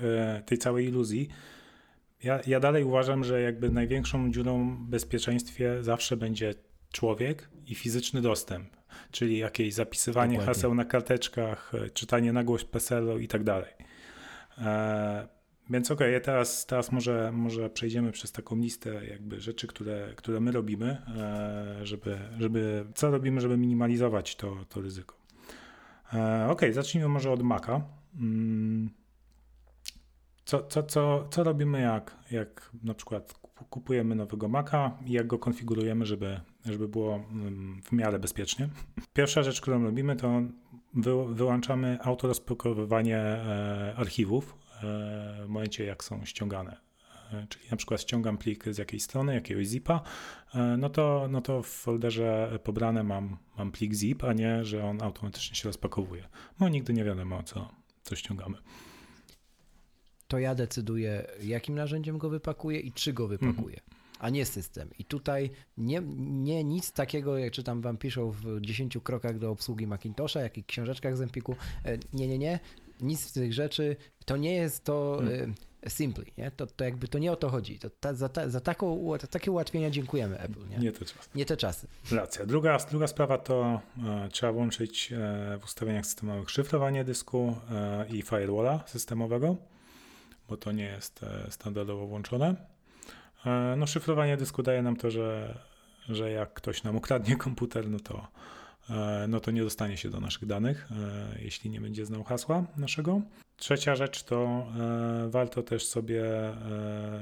tej 0.45 0.58
całej 0.58 0.88
iluzji, 0.88 1.30
ja, 2.24 2.39
ja 2.47 2.60
dalej 2.60 2.84
uważam, 2.84 3.24
że 3.24 3.41
jakby 3.41 3.69
największą 3.69 4.32
dziurą 4.32 4.76
w 4.76 4.89
bezpieczeństwie 4.89 5.84
zawsze 5.84 6.17
będzie 6.17 6.54
człowiek 6.91 7.49
i 7.67 7.75
fizyczny 7.75 8.21
dostęp, 8.21 8.69
czyli 9.12 9.38
jakieś 9.38 9.73
zapisywanie 9.73 10.38
Dokładnie. 10.38 10.54
haseł 10.54 10.75
na 10.75 10.86
karteczkach, 10.86 11.71
e, 11.75 11.89
czytanie 11.89 12.34
na 12.34 12.43
głos 12.43 12.65
PESEL-u 12.65 13.19
i 13.19 13.27
tak 13.27 13.43
dalej. 13.43 13.73
E, 14.58 15.27
więc 15.69 15.91
okej, 15.91 16.15
okay, 16.15 16.21
teraz, 16.21 16.65
teraz 16.65 16.91
może, 16.91 17.32
może 17.32 17.69
przejdziemy 17.69 18.12
przez 18.12 18.32
taką 18.32 18.56
listę 18.56 19.06
jakby 19.06 19.41
rzeczy, 19.41 19.67
które, 19.67 20.13
które 20.15 20.39
my 20.39 20.51
robimy, 20.51 20.97
e, 21.17 21.86
żeby, 21.86 22.17
żeby, 22.39 22.86
co 22.95 23.12
robimy, 23.12 23.41
żeby 23.41 23.58
minimalizować 23.58 24.36
to, 24.36 24.65
to 24.69 24.82
ryzyko. 24.82 25.21
Okej, 26.10 26.49
okay, 26.49 26.73
zacznijmy 26.73 27.10
może 27.10 27.32
od 27.32 27.43
Maca. 27.43 27.82
Mm, 28.15 28.89
co, 30.45 30.63
co, 30.63 30.84
co, 30.84 31.27
co 31.32 31.43
robimy, 31.43 31.82
jak, 31.82 32.17
jak 32.32 32.69
na 32.84 32.93
przykład 32.93 33.34
kupujemy 33.69 34.15
nowego 34.15 34.47
Maca 34.47 34.97
i 35.06 35.12
jak 35.12 35.28
go 35.28 35.39
konfigurujemy, 35.39 36.06
żeby, 36.06 36.39
żeby 36.65 36.88
było 36.88 37.15
mm, 37.15 37.82
w 37.84 37.91
miarę 37.91 38.19
bezpiecznie. 38.19 38.69
Pierwsza 39.13 39.43
rzecz, 39.43 39.62
którą 39.62 39.84
robimy, 39.84 40.15
to 40.15 40.41
wy, 40.93 41.36
wyłączamy 41.36 41.97
autorozpakowywanie 42.02 43.17
e, 43.17 43.93
archiwów 43.97 44.56
e, 44.76 44.80
w 45.45 45.47
momencie, 45.47 45.86
jak 45.86 46.04
są 46.04 46.26
ściągane. 46.26 46.78
E, 47.34 47.47
czyli 47.50 47.65
na 47.71 47.78
przykład 47.78 48.02
ściągam 48.02 48.38
plik 48.38 48.65
z 48.69 48.78
jakiejś 48.78 49.04
strony, 49.04 49.34
jakiegoś 49.34 49.67
zipa, 49.67 50.02
no 50.78 50.89
to, 50.89 51.28
no 51.30 51.41
to 51.41 51.63
w 51.63 51.67
folderze 51.67 52.60
pobrane 52.63 53.04
mam, 53.04 53.38
mam 53.58 53.71
plik 53.71 53.93
zip, 53.93 54.24
a 54.24 54.34
nie, 54.34 54.65
że 54.65 54.86
on 54.86 55.02
automatycznie 55.02 55.56
się 55.56 55.69
rozpakowuje. 55.69 56.28
No 56.60 56.69
nigdy 56.69 56.93
nie 56.93 57.04
wiadomo, 57.04 57.43
co, 57.43 57.69
co 58.02 58.15
ściągamy 58.15 58.58
to 60.32 60.39
ja 60.39 60.56
decyduję, 60.56 61.28
jakim 61.44 61.76
narzędziem 61.76 62.17
go 62.17 62.30
wypakuję 62.30 62.80
i 62.80 62.91
czy 62.91 63.13
go 63.13 63.28
wypakuję. 63.28 63.76
Mhm. 63.76 64.02
A 64.20 64.30
nie 64.30 64.46
system. 64.46 64.89
I 65.00 65.06
tutaj 65.06 65.50
nie, 65.78 66.02
nie 66.17 66.63
nic 66.63 66.91
takiego, 66.91 67.38
jak 67.38 67.54
czytam 67.54 67.82
wam 67.82 67.98
piszą 67.98 68.32
w 68.32 68.62
10 68.62 68.98
krokach 69.04 69.39
do 69.39 69.52
obsługi 69.52 69.88
Macintosha, 69.88 70.41
jak 70.41 70.58
i 70.58 70.63
książeczkach 70.63 71.17
z 71.17 71.22
Empiku. 71.22 71.56
E, 71.86 71.98
nie, 72.13 72.28
nie, 72.28 72.38
nie. 72.38 72.60
Nic 73.02 73.20
z 73.20 73.32
tych 73.32 73.54
rzeczy. 73.54 73.96
To 74.26 74.38
nie 74.38 74.54
jest 74.54 74.84
to 74.84 75.17
hmm. 75.20 75.54
simply, 75.88 76.26
nie? 76.38 76.52
To, 76.52 76.67
to 76.67 76.84
jakby 76.84 77.08
to 77.08 77.20
nie 77.20 77.32
o 77.32 77.36
to 77.36 77.50
chodzi. 77.50 77.80
To 77.80 77.89
ta, 77.89 78.13
za, 78.13 78.30
ta, 78.30 78.50
za 78.50 78.60
taką, 78.60 79.12
za 79.22 79.28
takie 79.28 79.52
ułatwienia 79.52 79.89
dziękujemy 79.89 80.39
Apple. 80.39 80.67
Nie, 80.70 80.78
nie 80.78 80.91
te 80.91 81.06
czasy. 81.06 81.30
Nie 81.36 81.46
te 81.46 81.58
czasy. 81.58 81.88
Racja. 82.12 82.46
Druga, 82.46 82.78
druga 82.89 83.08
sprawa 83.08 83.38
to 83.38 83.82
e, 84.06 84.30
trzeba 84.32 84.54
włączyć 84.54 85.12
e, 85.12 85.58
w 85.62 85.63
ustawieniach 85.63 86.06
systemowych 86.06 86.50
szyfrowanie 86.50 87.04
dysku 87.04 87.56
e, 87.72 88.06
i 88.10 88.22
firewalla 88.22 88.84
systemowego 88.88 89.72
bo 90.51 90.57
to 90.57 90.71
nie 90.71 90.83
jest 90.83 91.23
e, 91.23 91.51
standardowo 91.51 92.07
włączone. 92.07 92.55
E, 93.45 93.75
no, 93.77 93.87
szyfrowanie 93.87 94.37
dysku 94.37 94.63
daje 94.63 94.81
nam 94.81 94.95
to, 94.95 95.11
że, 95.11 95.57
że 96.09 96.31
jak 96.31 96.53
ktoś 96.53 96.83
nam 96.83 96.95
ukradnie 96.95 97.35
komputer, 97.45 97.89
no 97.89 97.99
to, 97.99 98.27
e, 98.89 99.25
no 99.29 99.39
to 99.39 99.51
nie 99.51 99.63
dostanie 99.63 99.97
się 99.97 100.09
do 100.09 100.19
naszych 100.19 100.45
danych, 100.45 100.89
jeśli 101.39 101.69
nie 101.69 101.81
będzie 101.81 102.05
znał 102.05 102.23
hasła 102.23 102.63
naszego. 102.77 103.21
Trzecia 103.57 103.95
rzecz 103.95 104.23
to 104.23 104.67
warto 105.27 105.63
też 105.63 105.87
sobie 105.87 106.23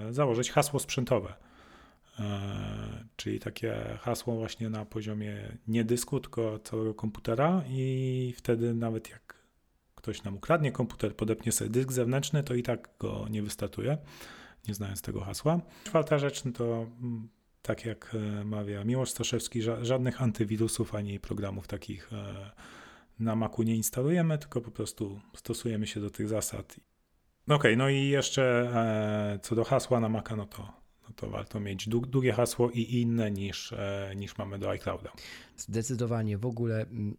założyć 0.10 0.52
hasło 0.52 0.80
sprzętowe. 0.80 1.34
Czyli 3.16 3.40
takie 3.40 3.98
hasło 4.02 4.36
właśnie 4.36 4.70
na 4.70 4.86
poziomie 4.86 5.58
nie 5.68 5.84
dysku, 5.84 6.20
tylko 6.20 6.60
całego 6.60 6.94
komputera, 6.94 7.64
i 7.70 8.34
wtedy 8.38 8.74
nawet 8.74 9.10
jak 9.10 9.39
ktoś 10.00 10.24
nam 10.24 10.36
ukradnie 10.36 10.72
komputer, 10.72 11.16
podepnie 11.16 11.52
sobie 11.52 11.70
dysk 11.70 11.92
zewnętrzny, 11.92 12.44
to 12.44 12.54
i 12.54 12.64
tak 12.64 12.90
go 13.00 13.26
nie 13.30 13.44
wystartuje, 13.44 13.98
nie 14.68 14.74
znając 14.74 15.02
tego 15.02 15.22
hasła. 15.22 15.62
Czwarta 15.84 16.20
rzecz 16.20 16.46
no 16.46 16.52
to 16.52 16.88
mm, 17.02 17.30
tak 17.62 17.86
jak 17.86 18.16
e, 18.16 18.46
mawia 18.46 18.84
Miłosz 18.84 19.10
Staszewski, 19.10 19.62
żadnych 19.82 20.22
antywirusów 20.22 20.96
ani 20.96 21.20
programów 21.20 21.68
takich 21.68 22.14
e, 22.14 22.52
na 23.20 23.36
Macu 23.36 23.64
nie 23.64 23.76
instalujemy, 23.76 24.38
tylko 24.38 24.62
po 24.62 24.72
prostu 24.72 25.22
stosujemy 25.36 25.88
się 25.88 26.00
do 26.00 26.10
tych 26.10 26.28
zasad. 26.28 26.76
Okej, 27.46 27.56
okay, 27.56 27.78
no 27.78 27.90
i 27.90 28.08
jeszcze 28.08 28.72
e, 29.34 29.40
co 29.44 29.56
do 29.56 29.64
hasła 29.64 30.00
na 30.00 30.10
Maca, 30.10 30.36
no 30.36 30.46
to, 30.46 30.74
no 31.04 31.16
to 31.16 31.30
warto 31.30 31.60
mieć 31.60 31.90
długie 31.90 32.34
hasło 32.34 32.72
i 32.72 32.82
inne 33.02 33.32
niż, 33.32 33.74
niż 34.16 34.38
mamy 34.38 34.60
do 34.60 34.70
iClouda. 34.70 35.12
Zdecydowanie. 35.58 36.38
W 36.38 36.46
ogóle 36.46 36.82
mm, 36.82 37.18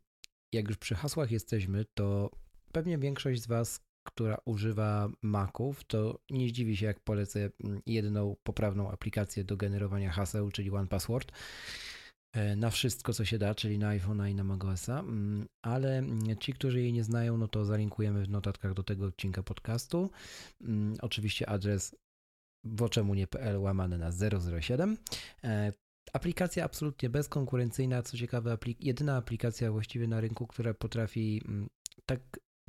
jak 0.52 0.68
już 0.68 0.76
przy 0.76 0.94
hasłach 0.94 1.30
jesteśmy, 1.30 1.84
to 1.94 2.30
Pewnie 2.72 2.98
większość 2.98 3.42
z 3.42 3.46
Was, 3.46 3.80
która 4.06 4.38
używa 4.44 5.09
Maców, 5.22 5.85
to 5.85 6.20
nie 6.30 6.48
zdziwi 6.48 6.76
się, 6.76 6.87
jak 6.87 7.00
polecę 7.00 7.50
mm, 7.64 7.80
jedną 7.87 8.37
poprawną 8.42 8.90
aplikację 8.90 9.44
do 9.44 9.56
generowania 9.56 10.11
haseł, 10.11 10.50
czyli 10.50 10.70
OnePassword 10.70 11.33
e, 12.33 12.56
na 12.56 12.70
wszystko, 12.70 13.12
co 13.12 13.24
się 13.24 13.38
da, 13.38 13.54
czyli 13.54 13.78
na 13.78 13.98
iPhone'a 13.98 14.30
i 14.30 14.35
na 14.35 14.44
macOSa, 14.44 15.00
mm, 15.00 15.46
ale 15.62 15.98
mm, 15.98 16.37
ci, 16.37 16.52
którzy 16.52 16.80
jej 16.80 16.92
nie 16.92 17.04
znają, 17.04 17.37
no 17.37 17.48
to 17.48 17.64
zalinkujemy 17.64 18.24
w 18.24 18.30
notatkach 18.30 18.74
do 18.74 18.83
tego 18.83 19.06
odcinka 19.06 19.42
podcastu. 19.42 20.11
Oczywiście 21.02 21.48
adres 21.48 21.96
woczemu.pl 22.64 23.59
łamane 23.59 23.98
na 23.98 24.11
007. 24.61 24.96
E, 25.44 25.72
aplikacja 26.12 26.64
absolutnie 26.64 27.11
bezkonkurencyjna, 27.11 28.02
co 28.02 28.16
ciekawe, 28.16 28.52
aplik 28.52 28.85
jedyna 28.85 29.16
aplikacja 29.16 29.72
właściwie 29.72 30.09
na 30.09 30.20
rynku, 30.20 30.46
która 30.46 30.74
potrafi 30.74 31.42
tak 32.06 32.20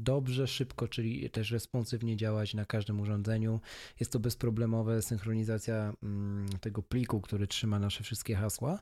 dobrze, 0.04 0.48
szybko, 0.48 0.88
czyli 0.88 1.30
też 1.30 1.52
responsywnie 1.52 2.18
działać 2.18 2.54
na 2.54 2.66
każdym 2.66 3.02
urządzeniu. 3.02 3.60
Jest 4.00 4.12
to 4.12 4.20
bezproblemowe, 4.20 5.02
synchronizacja 5.02 5.94
mm, 6.04 6.50
tego 6.62 6.84
pliku, 6.84 7.22
który 7.22 7.48
trzyma 7.48 7.80
nasze 7.80 8.04
wszystkie 8.04 8.36
hasła, 8.36 8.80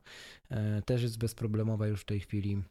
e, 0.49 0.81
też 0.81 1.01
jest 1.01 1.17
bezproblemowa 1.17 1.87
już 1.87 2.01
w 2.01 2.05
tej 2.05 2.19
chwili. 2.19 2.61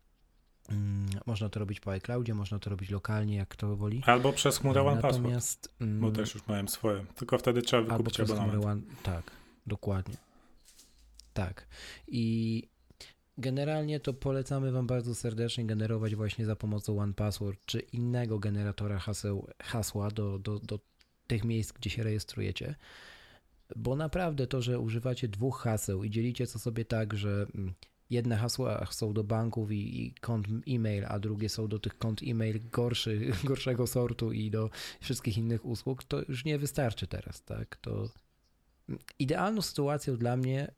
Mm, 0.69 1.07
można 1.27 1.49
to 1.49 1.61
robić 1.61 1.81
po 1.81 1.91
iCloudzie, 1.91 2.35
można 2.35 2.59
to 2.59 2.71
robić 2.71 2.91
lokalnie, 2.91 3.37
jak 3.37 3.49
kto 3.49 3.77
woli. 3.77 4.03
Albo 4.07 4.33
przez 4.33 4.59
chmurę 4.59 4.83
One 4.83 5.01
Natomiast, 5.01 5.69
Password, 5.69 6.01
bo 6.01 6.07
mm, 6.07 6.13
też 6.13 6.35
już 6.35 6.47
miałem 6.49 6.69
swoje, 6.69 7.05
tylko 7.15 7.39
wtedy 7.39 7.63
trzeba 7.63 7.83
wykupić 7.83 8.21
albo 8.21 8.35
abonament. 8.35 8.65
One, 8.65 8.83
tak, 9.03 9.31
dokładnie. 9.67 10.17
Tak. 11.33 11.67
I 12.09 12.69
Generalnie 13.39 14.01
to 14.01 14.15
polecamy 14.15 14.73
Wam 14.73 14.87
bardzo 14.87 15.15
serdecznie 15.15 15.67
generować 15.67 16.15
właśnie 16.17 16.47
za 16.47 16.57
pomocą 16.57 16.99
OnePassword 16.99 17.61
czy 17.67 17.81
innego 17.81 18.39
generatora 18.39 18.99
haseł, 18.99 19.47
hasła 19.63 20.11
do, 20.11 20.39
do, 20.39 20.59
do 20.59 20.79
tych 21.27 21.45
miejsc, 21.45 21.73
gdzie 21.73 21.91
się 21.91 22.03
rejestrujecie. 22.03 22.75
Bo 23.77 23.97
naprawdę 23.97 24.47
to, 24.47 24.63
że 24.63 24.81
używacie 24.81 25.29
dwóch 25.29 25.61
haseł 25.61 26.05
i 26.05 26.11
dzielicie 26.11 26.47
to 26.47 26.59
sobie 26.59 26.85
tak, 26.85 27.15
że 27.15 27.47
mm, 27.55 27.75
jedne 28.11 28.37
hasła 28.37 28.87
są 28.91 29.13
do 29.13 29.25
banków 29.25 29.73
i, 29.73 30.07
i 30.07 30.15
kont 30.15 30.47
e-mail, 30.69 31.05
a 31.09 31.19
drugie 31.19 31.49
są 31.49 31.69
do 31.69 31.79
tych 31.79 31.99
kont 31.99 32.21
e-mail 32.27 32.61
gorszy, 32.71 33.33
gorszego 33.45 33.87
sortu 33.87 34.33
i 34.33 34.51
do 34.51 34.71
wszystkich 35.01 35.39
innych 35.39 35.65
usług, 35.65 36.05
to 36.05 36.23
już 36.29 36.45
nie 36.45 36.59
wystarczy 36.59 37.07
teraz, 37.07 37.45
tak? 37.45 37.77
To 37.77 38.09
mm, 38.89 39.01
idealną 39.19 39.63
sytuacją 39.63 40.17
dla 40.17 40.37
mnie 40.37 40.73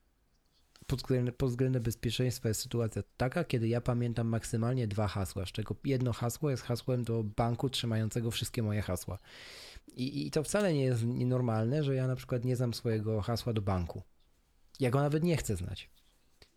pod 0.90 0.98
względem, 0.98 1.35
pod 1.35 1.50
względem 1.50 1.83
bezpieczeństwa 1.83 2.48
jest 2.48 2.61
sytuacja 2.61 3.03
taka, 3.16 3.44
kiedy 3.44 3.68
ja 3.68 3.81
pamiętam 3.81 4.26
maksymalnie 4.26 4.88
dwa 4.88 5.09
hasła, 5.09 5.46
z 5.46 5.48
czego 5.48 5.76
jedno 5.85 6.12
hasło 6.12 6.50
jest 6.50 6.62
hasłem 6.62 7.05
do 7.05 7.24
banku 7.24 7.70
trzymającego 7.70 8.31
wszystkie 8.31 8.62
moje 8.62 8.83
hasła. 8.83 9.18
I, 9.96 10.26
I, 10.26 10.31
to 10.31 10.42
wcale 10.42 10.74
nie 10.74 10.85
jest 10.85 11.05
nienormalne, 11.05 11.85
że 11.85 11.94
ja 11.94 12.07
na 12.07 12.16
przykład 12.16 12.44
nie 12.44 12.57
znam 12.57 12.74
swojego 12.74 13.20
hasła 13.20 13.53
do 13.53 13.62
banku. 13.62 14.03
Ja 14.81 14.90
go 14.90 15.00
nawet 15.00 15.22
nie 15.22 15.37
chcę 15.37 15.57
znać. 15.57 15.90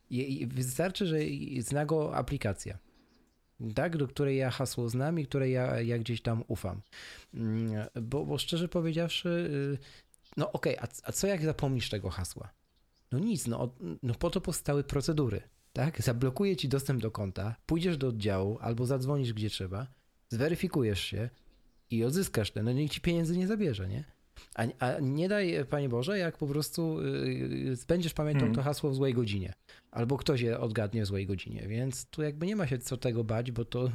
I, 0.10 0.42
i 0.42 0.48
wystarczy, 0.48 1.08
że 1.08 1.18
zna 1.60 1.86
go 1.86 2.16
aplikacja. 2.16 2.78
Tak, 3.76 3.98
do 3.98 4.08
której 4.08 4.38
ja 4.38 4.52
hasło 4.52 4.90
znam 4.90 5.20
i 5.20 5.26
której 5.26 5.52
ja, 5.52 5.82
ja 5.82 5.98
gdzieś 5.98 6.22
tam 6.22 6.44
ufam. 6.48 6.82
Mm, 7.34 7.88
bo, 8.02 8.26
bo 8.26 8.38
szczerze 8.38 8.68
powiedziawszy, 8.68 9.30
y, 9.30 9.78
no 10.38 10.52
okej, 10.52 10.78
okay, 10.78 10.90
a, 11.04 11.10
a 11.10 11.12
co 11.12 11.28
jak 11.28 11.44
zapomnisz 11.44 11.90
tego 11.90 12.10
hasła? 12.10 12.63
No 13.14 13.20
nic, 13.20 13.48
no, 13.48 13.74
no 14.04 14.14
po 14.14 14.30
to 14.30 14.42
powstały 14.42 14.84
procedury. 14.84 15.42
Tak? 15.74 16.02
Zablokuje 16.02 16.56
ci 16.56 16.70
dostęp 16.70 17.02
do 17.02 17.12
konta, 17.12 17.56
pójdziesz 17.66 17.98
do 17.98 18.08
oddziału 18.08 18.58
albo 18.62 18.86
zadzwonisz 18.86 19.34
gdzie 19.34 19.50
trzeba, 19.50 19.88
zweryfikujesz 20.30 21.00
się 21.00 21.30
i 21.90 22.04
odzyskasz 22.04 22.52
ten. 22.52 22.66
No 22.66 22.72
nikt 22.72 22.94
ci 22.94 23.02
pieniędzy 23.02 23.38
nie 23.38 23.48
zabierze, 23.48 23.88
nie? 23.88 24.04
A, 24.56 24.64
a, 24.80 25.00
nie 25.02 25.30
daj, 25.30 25.66
Panie 25.70 25.90
Boże, 25.90 26.18
jak 26.18 26.38
po 26.38 26.48
prostu 26.48 27.02
yy, 27.02 27.76
będziesz 27.88 28.14
pamiętał 28.14 28.44
mm. 28.44 28.56
to 28.56 28.64
hasło 28.64 28.90
w 28.90 28.96
złej 28.96 29.14
godzinie, 29.14 29.54
albo 29.92 30.18
ktoś 30.18 30.42
je 30.42 30.60
odgadnie 30.60 31.04
w 31.04 31.06
złej 31.06 31.26
godzinie, 31.26 31.68
więc 31.68 32.06
tu 32.06 32.22
jakby 32.22 32.46
nie 32.46 32.56
ma 32.56 32.68
się 32.68 32.78
co 32.78 32.98
tego 32.98 33.24
bać, 33.24 33.52
bo 33.52 33.66
to 33.66 33.90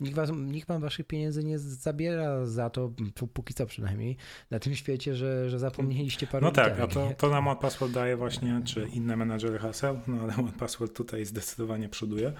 nikt, 0.00 0.14
was, 0.14 0.30
nikt 0.36 0.68
wam 0.68 0.80
waszych 0.80 1.06
pieniędzy 1.06 1.44
nie 1.44 1.58
zabiera 1.58 2.46
za 2.46 2.70
to, 2.70 2.92
póki 3.32 3.54
co 3.54 3.66
przynajmniej, 3.66 4.16
na 4.50 4.58
tym 4.58 4.74
świecie, 4.74 5.14
że, 5.14 5.50
że 5.50 5.58
zapomnieliście 5.58 6.26
parę 6.26 6.46
No 6.46 6.52
tak, 6.52 6.80
a 6.80 6.86
to, 6.86 7.12
to 7.18 7.30
nam 7.30 7.48
OnePassword 7.48 7.92
daje 7.92 8.16
właśnie, 8.16 8.60
czy 8.64 8.88
inne 8.92 9.16
menadżery 9.16 9.58
haseł, 9.58 10.00
no 10.06 10.20
ale 10.22 10.36
OnePassword 10.36 10.96
tutaj 10.96 11.24
zdecydowanie 11.24 11.88
przoduje. 11.88 12.32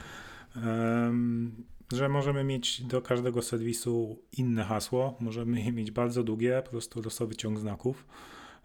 Um, 0.56 1.64
że 1.92 2.08
możemy 2.08 2.44
mieć 2.44 2.82
do 2.82 3.02
każdego 3.02 3.42
serwisu 3.42 4.22
inne 4.32 4.64
hasło, 4.64 5.16
możemy 5.20 5.62
je 5.62 5.72
mieć 5.72 5.90
bardzo 5.90 6.22
długie, 6.22 6.62
po 6.64 6.70
prostu 6.70 7.02
losowy 7.02 7.36
ciąg 7.36 7.58
znaków. 7.58 8.06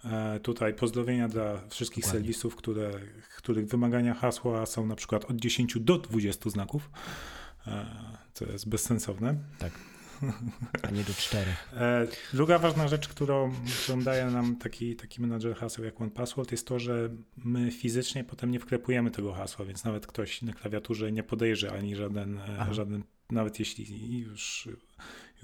E, 0.05 0.39
tutaj 0.39 0.73
pozdrowienia 0.73 1.27
dla 1.27 1.67
wszystkich 1.69 2.03
Dokładnie. 2.03 2.19
serwisów, 2.19 2.55
które, 2.55 2.91
których 3.37 3.67
wymagania 3.67 4.13
hasła 4.13 4.65
są 4.65 4.85
na 4.85 4.95
przykład 4.95 5.25
od 5.25 5.35
10 5.35 5.79
do 5.79 5.97
20 5.97 6.49
znaków, 6.49 6.89
e, 7.67 7.85
co 8.33 8.45
jest 8.45 8.69
bezsensowne. 8.69 9.35
Tak. 9.59 9.71
A 10.81 10.91
nie 10.91 11.03
do 11.03 11.13
czterech. 11.13 11.73
E, 11.73 12.07
druga 12.33 12.59
ważna 12.59 12.87
rzecz, 12.87 13.07
którą, 13.07 13.53
którą 13.83 14.03
daje 14.03 14.25
nam 14.25 14.55
taki, 14.55 14.95
taki 14.95 15.21
menadżer 15.21 15.55
haseł 15.55 15.85
jak 15.85 16.01
OnePassword 16.01 16.51
jest 16.51 16.67
to, 16.67 16.79
że 16.79 17.09
my 17.37 17.71
fizycznie 17.71 18.23
potem 18.23 18.51
nie 18.51 18.59
wklepujemy 18.59 19.11
tego 19.11 19.33
hasła, 19.33 19.65
więc 19.65 19.83
nawet 19.83 20.07
ktoś 20.07 20.41
na 20.41 20.53
klawiaturze 20.53 21.11
nie 21.11 21.23
podejrzy 21.23 21.71
ani 21.71 21.95
żaden, 21.95 22.39
żaden 22.71 23.03
nawet 23.31 23.59
jeśli 23.59 24.19
już 24.19 24.69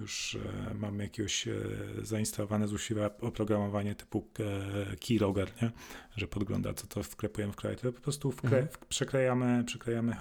już 0.02 0.38
e, 0.70 0.74
mamy 0.74 1.04
jakiegoś 1.04 1.48
e, 1.48 1.54
zainstalowane 2.02 2.68
złośliwe 2.68 3.18
oprogramowanie 3.22 3.96
typu 3.96 4.28
e, 4.40 4.96
keylogger, 4.96 5.52
nie? 5.62 5.72
że 6.16 6.28
podgląda, 6.28 6.74
co 6.74 6.88
to 6.88 7.04
wklepujemy 7.04 7.54
w 7.54 7.56
klawiaturę, 7.56 7.94
po 7.94 8.02
prostu 8.02 8.32
wkle, 8.32 8.60
mhm. 8.60 8.68
przeklejamy, 8.90 9.64
przeklejamy 9.64 10.16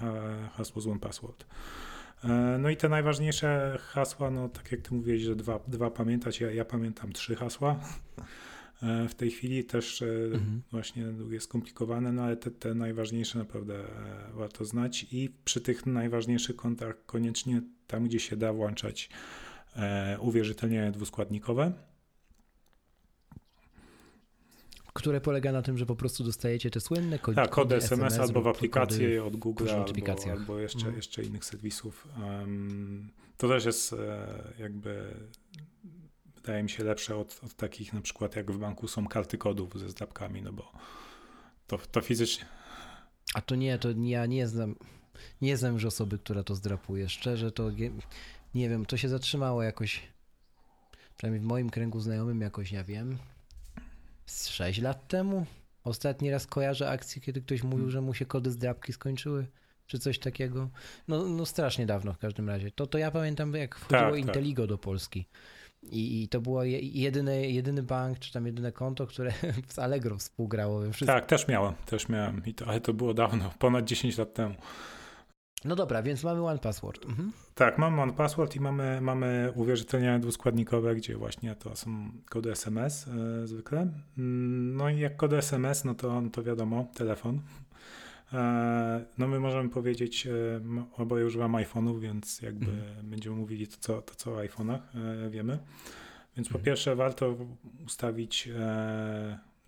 hasło 0.53 0.81
z 0.81 0.87
OnePassword. 0.87 1.45
No 2.59 2.69
i 2.69 2.77
te 2.77 2.89
najważniejsze 2.89 3.77
hasła, 3.81 4.31
no 4.31 4.49
tak 4.49 4.71
jak 4.71 4.81
ty 4.81 4.93
mówiłeś, 4.93 5.21
że 5.21 5.35
dwa, 5.35 5.59
dwa 5.67 5.91
pamiętać, 5.91 6.41
ja, 6.41 6.51
ja 6.51 6.65
pamiętam 6.65 7.13
trzy 7.13 7.35
hasła. 7.35 7.79
W 9.09 9.13
tej 9.13 9.31
chwili 9.31 9.63
też 9.63 10.03
mhm. 10.33 10.61
właśnie 10.71 11.05
jest 11.29 11.45
skomplikowane, 11.45 12.11
no 12.11 12.23
ale 12.23 12.37
te, 12.37 12.51
te 12.51 12.75
najważniejsze 12.75 13.39
naprawdę 13.39 13.83
warto 14.33 14.65
znać 14.65 15.05
i 15.11 15.29
przy 15.45 15.61
tych 15.61 15.85
najważniejszych 15.85 16.55
kontach 16.55 17.05
koniecznie 17.05 17.61
tam, 17.87 18.05
gdzie 18.05 18.19
się 18.19 18.35
da 18.35 18.53
włączać 18.53 19.09
E, 19.75 20.17
uwierzytelnienie 20.19 20.91
dwuskładnikowe. 20.91 21.71
Które 24.93 25.21
polega 25.21 25.51
na 25.51 25.61
tym, 25.61 25.77
że 25.77 25.85
po 25.85 25.95
prostu 25.95 26.23
dostajecie 26.23 26.71
te 26.71 26.79
słynne 26.79 27.19
kody, 27.19 27.35
tak, 27.35 27.49
kody 27.49 27.75
SMS, 27.75 28.13
SMS 28.13 28.29
albo 28.29 28.41
w 28.41 28.47
aplikacji 28.47 29.19
od 29.19 29.35
Google, 29.35 29.69
albo, 29.69 30.31
albo 30.31 30.59
jeszcze, 30.59 30.77
mhm. 30.77 30.95
jeszcze 30.95 31.23
innych 31.23 31.45
serwisów. 31.45 32.07
To 33.37 33.47
też 33.47 33.65
jest 33.65 33.93
e, 33.93 34.53
jakby 34.59 35.15
wydaje 36.41 36.63
mi 36.63 36.69
się 36.69 36.83
lepsze 36.83 37.15
od, 37.15 37.39
od, 37.43 37.53
takich 37.53 37.93
na 37.93 38.01
przykład 38.01 38.35
jak 38.35 38.51
w 38.51 38.57
banku 38.57 38.87
są 38.87 39.07
karty 39.07 39.37
kodów 39.37 39.79
ze 39.79 39.89
zdrabkami, 39.89 40.41
no 40.41 40.53
bo 40.53 40.71
to, 41.67 41.77
to 41.77 42.01
fizycznie. 42.01 42.45
A 43.33 43.41
to 43.41 43.55
nie, 43.55 43.77
to 43.77 43.89
ja 43.91 44.25
nie 44.25 44.47
znam, 44.47 44.75
nie 45.41 45.57
znam 45.57 45.73
już 45.73 45.85
osoby, 45.85 46.19
która 46.19 46.43
to 46.43 46.55
zdrapuje. 46.55 47.09
Szczerze 47.09 47.51
to 47.51 47.71
nie 48.55 48.69
wiem, 48.69 48.85
to 48.85 48.97
się 48.97 49.09
zatrzymało 49.09 49.63
jakoś, 49.63 50.01
przynajmniej 51.17 51.41
w 51.41 51.45
moim 51.45 51.69
kręgu 51.69 51.99
znajomym 51.99 52.41
jakoś, 52.41 52.71
ja 52.71 52.83
wiem, 52.83 53.17
z 54.25 54.47
6 54.47 54.81
lat 54.81 55.07
temu. 55.07 55.45
Ostatni 55.83 56.31
raz 56.31 56.47
kojarzę 56.47 56.89
akcję, 56.89 57.21
kiedy 57.21 57.41
ktoś 57.41 57.63
mówił, 57.63 57.89
że 57.89 58.01
mu 58.01 58.13
się 58.13 58.25
kody 58.25 58.51
z 58.51 58.57
drapki 58.57 58.93
skończyły, 58.93 59.47
czy 59.87 59.99
coś 59.99 60.19
takiego. 60.19 60.69
No, 61.07 61.25
no 61.25 61.45
strasznie 61.45 61.85
dawno 61.85 62.13
w 62.13 62.17
każdym 62.17 62.49
razie. 62.49 62.71
To, 62.71 62.87
to 62.87 62.97
ja 62.97 63.11
pamiętam, 63.11 63.53
jak 63.53 63.75
wchodziło 63.75 64.01
tak, 64.01 64.11
tak. 64.11 64.19
Inteligo 64.19 64.63
tak. 64.63 64.69
do 64.69 64.77
Polski. 64.77 65.25
I, 65.83 66.23
I, 66.23 66.27
to 66.27 66.41
było 66.41 66.63
jedyny, 66.63 67.51
jedyny 67.51 67.83
bank, 67.83 68.19
czy 68.19 68.33
tam 68.33 68.45
jedyne 68.45 68.71
konto, 68.71 69.07
które 69.07 69.31
z 69.73 69.79
Allegro 69.79 70.17
współgrało 70.17 70.79
we 70.79 70.93
wszystkim. 70.93 71.07
Tak, 71.07 71.25
też 71.25 71.47
miałem, 71.47 71.73
też 71.85 72.09
miałem, 72.09 72.41
I 72.45 72.53
to, 72.53 72.67
ale 72.67 72.81
to 72.81 72.93
było 72.93 73.13
dawno, 73.13 73.51
ponad 73.59 73.85
10 73.85 74.17
lat 74.17 74.33
temu. 74.33 74.55
No 75.65 75.75
dobra, 75.75 76.03
więc 76.03 76.23
mamy 76.23 76.45
One 76.45 76.59
Password. 76.59 77.05
Mhm. 77.05 77.31
Tak, 77.55 77.77
mamy 77.77 78.01
One 78.01 78.13
Password 78.13 78.55
i 78.55 78.59
mamy, 78.59 79.01
mamy 79.01 79.51
uwierzytelnianie 79.55 80.19
dwuskładnikowe, 80.19 80.95
gdzie 80.95 81.17
właśnie 81.17 81.55
to 81.55 81.75
są 81.75 82.11
kody 82.29 82.51
SMS 82.51 83.07
e, 83.07 83.47
zwykle. 83.47 83.87
Mm, 84.17 84.75
no 84.75 84.89
i 84.89 84.99
jak 84.99 85.17
kody 85.17 85.37
SMS, 85.37 85.85
no 85.85 85.95
to, 85.95 86.21
no 86.21 86.29
to 86.29 86.43
wiadomo, 86.43 86.87
telefon. 86.95 87.41
E, 88.33 89.05
no 89.17 89.27
my 89.27 89.39
możemy 89.39 89.69
powiedzieć, 89.69 90.27
e, 90.27 90.31
oboje 90.97 91.25
używam 91.25 91.51
iPhone'ów, 91.51 91.99
więc 91.99 92.41
jakby 92.41 92.71
mhm. 92.71 93.09
będziemy 93.09 93.35
mówili 93.35 93.67
to 93.67 93.77
co, 93.79 94.01
to, 94.01 94.15
co 94.15 94.33
o 94.33 94.43
iPhone'ach 94.43 94.79
e, 95.25 95.29
wiemy. 95.29 95.59
Więc 96.37 96.47
po 96.47 96.55
mhm. 96.55 96.65
pierwsze 96.65 96.95
warto 96.95 97.35
ustawić 97.85 98.49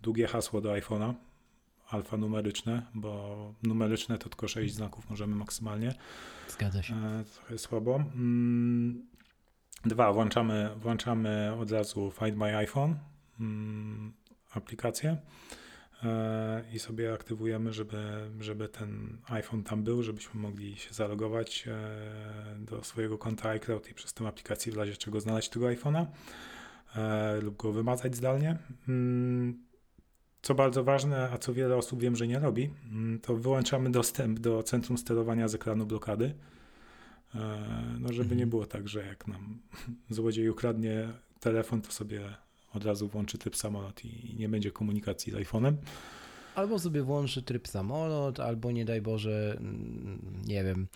długie 0.02 0.28
hasło 0.28 0.62
do 0.62 0.72
iPhone'a, 0.72 1.14
alfanumeryczne, 1.90 2.86
bo 2.94 3.54
numeryczne 3.64 4.18
to 4.18 4.30
tylko 4.30 4.48
6 4.48 4.74
znaków 4.74 5.10
możemy 5.10 5.36
maksymalnie. 5.36 5.94
Zgadza 6.48 6.84
się. 6.84 6.96
Trochę 7.34 7.58
słabo. 7.58 7.96
Mm, 7.96 9.06
dwa, 9.86 10.14
włączamy, 10.14 10.70
włączamy 10.78 11.56
od 11.60 11.72
razu 11.72 12.12
Find 12.20 12.38
My 12.38 12.58
iPhone 12.58 12.96
mm, 13.40 14.14
aplikację 14.54 15.18
i 16.74 16.80
sobie 16.80 17.14
aktywujemy, 17.14 17.74
żeby, 17.74 17.98
żeby 18.40 18.70
ten 18.70 19.18
iPhone 19.30 19.64
tam 19.64 19.84
był, 19.84 20.04
żebyśmy 20.04 20.42
mogli 20.42 20.76
się 20.76 20.94
zalogować 20.94 21.68
e, 21.68 22.56
do 22.60 22.84
swojego 22.84 23.18
konta 23.18 23.50
iCloud 23.50 23.90
i 23.90 23.94
przez 23.94 24.14
tę 24.14 24.28
aplikację 24.28 24.72
w 24.72 24.78
razie 24.78 24.98
czego 24.98 25.20
znaleźć 25.20 25.50
tego 25.50 25.66
iPhone'a 25.66 26.06
lub 27.42 27.58
go 27.58 27.72
wymazać 27.72 28.16
zdalnie. 28.16 28.58
Mm, 28.88 29.64
co 30.42 30.56
bardzo 30.56 30.84
ważne, 30.84 31.30
a 31.32 31.38
co 31.38 31.54
wiele 31.54 31.76
osób 31.76 32.02
wiem, 32.02 32.16
że 32.16 32.28
nie 32.28 32.40
robi, 32.40 32.70
mm, 32.92 33.20
to 33.20 33.36
wyłączamy 33.36 33.92
dostęp 33.92 34.40
do 34.40 34.64
centrum 34.64 34.98
sterowania 34.98 35.48
z 35.48 35.56
ekranu 35.56 35.86
blokady. 35.86 36.34
E, 37.36 37.40
no, 38.00 38.08
żeby 38.08 38.22
mhm. 38.22 38.40
nie 38.40 38.48
było 38.48 38.66
tak, 38.66 38.88
że 38.88 39.06
jak 39.06 39.28
nam 39.28 39.60
złodziej 40.10 40.50
ukradnie 40.50 41.08
telefon, 41.40 41.82
to 41.82 41.92
sobie 41.92 42.22
od 42.74 42.86
razu 42.86 43.08
włączy 43.08 43.38
tryb 43.38 43.56
samolot 43.56 44.06
i 44.06 44.36
nie 44.40 44.50
będzie 44.50 44.72
komunikacji 44.72 45.32
z 45.32 45.36
iPhone'em. 45.36 45.76
Albo 46.56 46.80
sobie 46.80 47.04
włączy 47.04 47.44
tryb 47.44 47.68
samolot, 47.68 48.40
albo 48.40 48.72
nie 48.72 48.86
daj 48.86 49.02
Boże, 49.02 49.56
mm, 49.60 50.42
nie 50.46 50.64
wiem, 50.64 50.88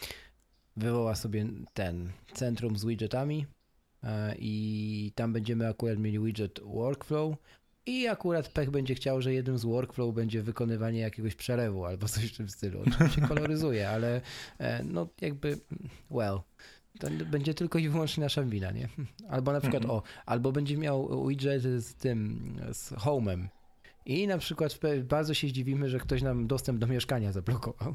wywoła 0.75 1.15
sobie 1.15 1.47
ten 1.73 2.11
centrum 2.34 2.78
z 2.78 2.86
widgetami 2.86 3.45
e, 4.03 4.36
i 4.39 5.11
tam 5.15 5.34
będziemy 5.34 5.67
akurat 5.67 5.99
mieli 5.99 6.19
widget 6.19 6.59
workflow, 6.63 7.36
i 7.88 8.07
akurat 8.07 8.49
pech 8.49 8.69
będzie 8.71 8.95
chciał, 8.95 9.21
że 9.21 9.34
jednym 9.34 9.57
z 9.57 9.65
workflow 9.65 10.15
będzie 10.15 10.41
wykonywanie 10.41 10.99
jakiegoś 10.99 11.36
przelewu 11.36 11.86
albo 11.86 12.07
coś 12.07 12.25
w 12.25 12.38
tym 12.38 12.49
stylu. 12.49 12.82
Oczywiście 12.88 13.21
koloryzuje, 13.21 13.89
ale 13.89 14.21
e, 14.59 14.84
no 14.84 15.07
jakby, 15.21 15.59
well, 16.11 16.39
to 17.00 17.08
będzie 17.26 17.54
tylko 17.54 17.80
i 17.80 17.89
wyłącznie 17.89 18.24
nasza 18.24 18.43
wina, 18.43 18.72
nie? 18.72 18.89
Albo 19.30 19.52
na 19.52 19.62
przykład, 19.62 19.84
mhm. 19.84 20.00
o, 20.00 20.04
albo 20.26 20.52
będzie 20.52 20.78
miał 20.78 21.28
widget 21.28 21.64
z 21.64 21.95
tym, 21.95 22.52
z 22.74 22.91
home'em. 22.91 23.48
I 24.08 24.28
na 24.28 24.38
przykład 24.38 24.80
bardzo 25.04 25.34
się 25.34 25.48
zdziwimy, 25.48 25.89
że 25.89 26.00
ktoś 26.00 26.22
nam 26.22 26.48
dostęp 26.48 26.80
do 26.80 26.88
mieszkania 26.88 27.32
zablokował. 27.32 27.93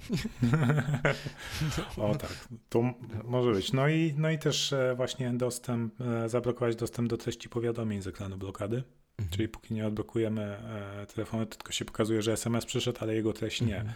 o 1.96 2.14
tak, 2.14 2.48
to 2.68 2.82
może 3.24 3.52
być. 3.52 3.72
No 3.72 3.88
i, 3.88 4.14
no 4.16 4.30
i 4.30 4.38
też 4.38 4.72
e, 4.72 4.94
właśnie 4.96 5.32
dostęp, 5.32 6.00
e, 6.00 6.28
zablokować 6.28 6.76
dostęp 6.76 7.08
do 7.08 7.16
treści 7.16 7.48
powiadomień 7.48 8.02
z 8.02 8.06
ekranu 8.06 8.36
blokady. 8.36 8.76
Mhm. 8.76 9.36
Czyli 9.36 9.48
póki 9.48 9.74
nie 9.74 9.86
odblokujemy 9.86 10.42
e, 10.42 11.06
telefonu, 11.06 11.46
to 11.46 11.56
tylko 11.56 11.72
się 11.72 11.84
pokazuje, 11.84 12.22
że 12.22 12.32
SMS 12.32 12.66
przyszedł, 12.66 12.98
ale 13.00 13.14
jego 13.14 13.32
treść 13.32 13.60
nie. 13.60 13.76
Mhm. 13.76 13.94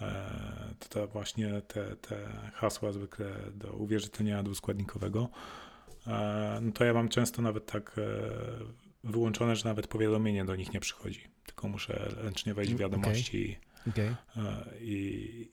E, 0.00 0.74
to, 0.78 0.88
to 0.88 1.08
właśnie 1.08 1.62
te, 1.68 1.96
te 1.96 2.16
hasła 2.54 2.92
zwykle 2.92 3.26
do 3.54 3.72
uwierzytelnienia 3.72 4.42
dwuskładnikowego. 4.42 5.28
E, 6.06 6.58
no 6.62 6.72
to 6.72 6.84
ja 6.84 6.94
mam 6.94 7.08
często 7.08 7.42
nawet 7.42 7.66
tak 7.66 7.96
wyłączone, 9.04 9.56
że 9.56 9.68
nawet 9.68 9.86
powiadomienie 9.86 10.44
do 10.44 10.56
nich 10.56 10.72
nie 10.72 10.80
przychodzi. 10.80 11.20
Tylko 11.46 11.68
muszę 11.68 12.08
ręcznie 12.16 12.54
wejść 12.54 12.72
w 12.72 12.80
mm, 12.80 12.90
wiadomości 12.90 13.58
okay. 13.88 14.14
Okay. 14.36 14.78
I, 14.80 14.94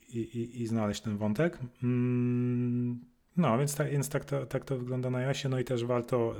i, 0.08 0.18
i, 0.18 0.62
i, 0.62 0.66
znaleźć 0.66 1.00
ten 1.00 1.16
wątek. 1.16 1.58
Mm, 1.82 3.04
no, 3.36 3.58
więc, 3.58 3.74
tak, 3.74 3.90
więc 3.90 4.08
tak, 4.08 4.24
to, 4.24 4.46
tak 4.46 4.64
to 4.64 4.78
wygląda 4.78 5.10
na 5.10 5.20
jasie. 5.20 5.48
No 5.48 5.58
i 5.58 5.64
też 5.64 5.84
warto 5.84 6.34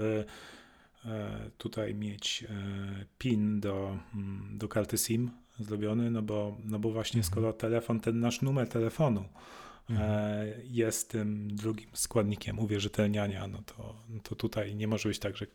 E, 1.05 1.51
tutaj 1.59 1.95
mieć 1.95 2.45
e, 2.45 3.05
PIN 3.19 3.61
do, 3.61 3.99
mm, 4.15 4.59
do 4.59 4.69
karty 4.69 4.99
SIM 4.99 5.31
zrobiony, 5.61 6.11
no 6.11 6.23
bo, 6.23 6.57
no 6.65 6.79
bo 6.79 6.91
właśnie 6.91 7.19
mhm. 7.19 7.33
skoro 7.33 7.53
telefon, 7.53 8.01
ten 8.01 8.21
nasz 8.21 8.43
numer 8.43 8.69
telefonu 8.69 9.21
e, 9.21 9.93
mhm. 9.93 10.61
jest 10.65 11.11
tym 11.11 11.57
drugim 11.57 11.91
składnikiem 11.93 12.59
uwierzytelniania, 12.59 13.47
no 13.47 13.59
to, 13.67 13.95
no 14.09 14.21
to 14.21 14.35
tutaj 14.35 14.75
nie 14.75 14.89
może 14.89 15.09
być 15.09 15.19
tak, 15.19 15.37
że 15.37 15.47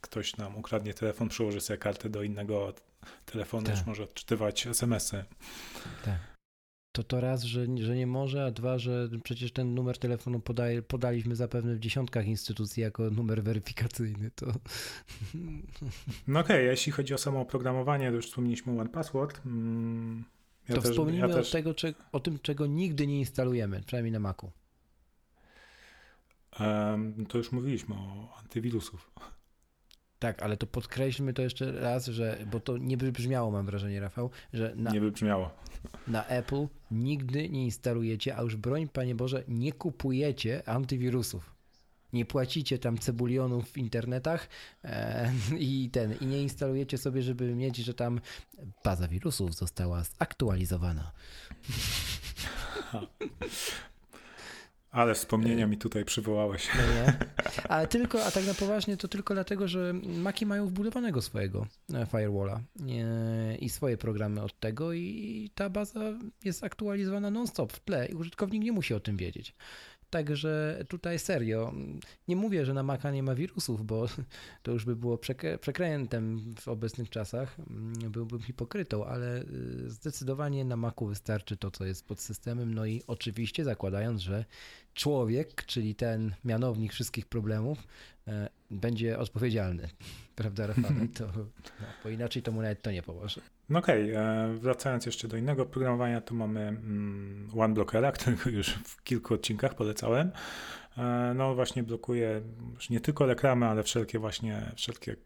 ktoś 0.00 0.36
nam 0.36 0.56
ukradnie 0.56 0.94
telefon, 0.94 1.28
przyłoży 1.28 1.60
sobie 1.60 1.78
kartę 1.78 2.08
do 2.08 2.22
innego 2.22 2.74
telefonu, 3.26 3.66
tak. 3.66 3.76
już 3.76 3.86
może 3.86 4.02
odczytywać 4.02 4.66
SMS-y. 4.66 5.24
Tak 6.04 6.33
to 6.94 7.02
to 7.02 7.20
raz, 7.20 7.42
że, 7.42 7.66
że 7.76 7.96
nie 7.96 8.06
może, 8.06 8.44
a 8.44 8.50
dwa, 8.50 8.78
że 8.78 9.08
przecież 9.24 9.52
ten 9.52 9.74
numer 9.74 9.98
telefonu 9.98 10.40
podaj, 10.40 10.82
podaliśmy 10.82 11.36
zapewne 11.36 11.74
w 11.74 11.78
dziesiątkach 11.78 12.26
instytucji 12.26 12.82
jako 12.82 13.10
numer 13.10 13.42
weryfikacyjny. 13.42 14.30
To... 14.30 14.46
No 16.26 16.40
okej, 16.40 16.56
okay, 16.56 16.62
jeśli 16.62 16.92
chodzi 16.92 17.14
o 17.14 17.18
samo 17.18 17.40
oprogramowanie, 17.40 18.08
to 18.08 18.16
już 18.16 18.26
wspomnieliśmy 18.26 18.80
One 18.80 18.90
Password. 18.90 19.40
Mm, 19.46 20.24
ja 20.68 20.74
to 20.74 20.82
też, 20.82 20.90
wspomnijmy 20.90 21.28
ja 21.28 21.34
też... 21.34 21.48
o, 21.48 21.52
tego, 21.52 21.74
czy, 21.74 21.94
o 22.12 22.20
tym, 22.20 22.38
czego 22.38 22.66
nigdy 22.66 23.06
nie 23.06 23.18
instalujemy, 23.18 23.82
przynajmniej 23.86 24.12
na 24.12 24.20
Macu. 24.20 24.50
Um, 26.60 27.26
to 27.26 27.38
już 27.38 27.52
mówiliśmy 27.52 27.94
o 27.94 28.34
antywirusów. 28.38 29.10
Tak, 30.24 30.42
ale 30.42 30.56
to 30.56 30.66
podkreślmy 30.66 31.32
to 31.32 31.42
jeszcze 31.42 31.72
raz, 31.72 32.06
że, 32.06 32.38
bo 32.52 32.60
to 32.60 32.78
nie 32.78 32.96
wybrzmiało, 32.96 33.50
mam 33.50 33.66
wrażenie, 33.66 34.00
Rafał, 34.00 34.30
że 34.52 34.72
na, 34.76 34.90
nie 34.90 35.00
wybrzmiało. 35.00 35.50
Na 36.08 36.26
Apple 36.26 36.66
nigdy 36.90 37.48
nie 37.48 37.64
instalujecie, 37.64 38.36
a 38.36 38.42
już 38.42 38.56
broń, 38.56 38.88
Panie 38.88 39.14
Boże, 39.14 39.44
nie 39.48 39.72
kupujecie 39.72 40.68
antywirusów. 40.68 41.54
Nie 42.12 42.24
płacicie 42.24 42.78
tam 42.78 42.98
cebulionów 42.98 43.70
w 43.70 43.78
internetach 43.78 44.48
e, 44.84 45.32
i 45.58 45.90
ten, 45.90 46.14
i 46.20 46.26
nie 46.26 46.42
instalujecie 46.42 46.98
sobie, 46.98 47.22
żeby 47.22 47.54
mieć, 47.54 47.76
że 47.76 47.94
tam 47.94 48.20
baza 48.84 49.08
wirusów 49.08 49.54
została 49.54 50.04
zaktualizowana. 50.04 51.12
Ale 54.94 55.14
wspomnienia 55.14 55.66
mi 55.66 55.78
tutaj 55.78 56.04
przywołałeś. 56.04 56.68
No 56.74 56.82
nie? 56.94 57.18
Ale 57.68 57.88
tylko, 57.88 58.24
a 58.24 58.30
tak 58.30 58.46
na 58.46 58.54
poważnie, 58.54 58.96
to 58.96 59.08
tylko 59.08 59.34
dlatego, 59.34 59.68
że 59.68 59.92
Maki 60.02 60.46
mają 60.46 60.66
wbudowanego 60.66 61.22
swojego 61.22 61.66
e, 61.94 62.06
firewalla 62.06 62.60
i 63.60 63.68
swoje 63.68 63.96
programy 63.96 64.42
od 64.42 64.60
tego 64.60 64.92
i 64.92 65.50
ta 65.54 65.70
baza 65.70 66.00
jest 66.44 66.64
aktualizowana 66.64 67.30
non-stop 67.30 67.72
w 67.72 67.80
tle 67.80 68.06
i 68.06 68.14
użytkownik 68.14 68.62
nie 68.62 68.72
musi 68.72 68.94
o 68.94 69.00
tym 69.00 69.16
wiedzieć. 69.16 69.54
Także 70.14 70.84
tutaj 70.88 71.18
serio, 71.18 71.72
nie 72.28 72.36
mówię, 72.36 72.66
że 72.66 72.74
na 72.74 72.82
Maca 72.82 73.10
nie 73.10 73.22
ma 73.22 73.34
wirusów, 73.34 73.86
bo 73.86 74.06
to 74.62 74.72
już 74.72 74.84
by 74.84 74.96
było 74.96 75.18
przekrętem 75.60 76.54
w 76.60 76.68
obecnych 76.68 77.10
czasach, 77.10 77.56
mm, 77.58 77.92
byłbym 78.10 78.42
hipokrytą, 78.42 79.06
ale 79.06 79.42
y, 79.42 79.90
zdecydowanie 79.90 80.64
na 80.64 80.76
Macu 80.76 81.06
wystarczy 81.06 81.56
to, 81.56 81.70
co 81.70 81.84
jest 81.84 82.06
pod 82.06 82.20
systemem, 82.20 82.74
no 82.74 82.86
i 82.86 83.02
oczywiście 83.06 83.64
zakładając, 83.64 84.20
że 84.20 84.44
człowiek, 84.94 85.64
czyli 85.66 85.94
ten 85.94 86.34
mianownik 86.44 86.92
wszystkich 86.92 87.26
problemów, 87.26 87.78
będzie 88.70 89.18
odpowiedzialny, 89.18 89.88
prawda 90.36 90.66
Rafale? 90.66 91.08
To, 91.14 91.26
no, 91.26 91.86
bo 92.04 92.10
inaczej 92.10 92.42
to 92.42 92.52
mu 92.52 92.62
nawet 92.62 92.82
to 92.82 92.90
nie 92.90 93.02
pomoże. 93.02 93.40
No 93.68 93.78
okej, 93.78 94.10
okay. 94.10 94.24
E, 94.24 94.54
wracając 94.54 95.06
jeszcze 95.06 95.28
do 95.28 95.36
innego 95.36 95.66
programowania, 95.66 96.20
tu 96.20 96.34
mamy 96.34 96.60
mm, 96.60 97.48
OneBlockera, 97.58 98.12
którego 98.12 98.50
już 98.50 98.68
w 98.68 99.02
kilku 99.02 99.34
odcinkach 99.34 99.74
polecałem. 99.74 100.30
E, 100.98 101.32
no 101.36 101.54
właśnie 101.54 101.82
blokuje 101.82 102.40
już 102.74 102.90
nie 102.90 103.00
tylko 103.00 103.26
reklamy, 103.26 103.66
ale 103.66 103.82
wszelkie 103.82 104.18
właśnie, 104.18 104.72
wszelkie 104.76 105.16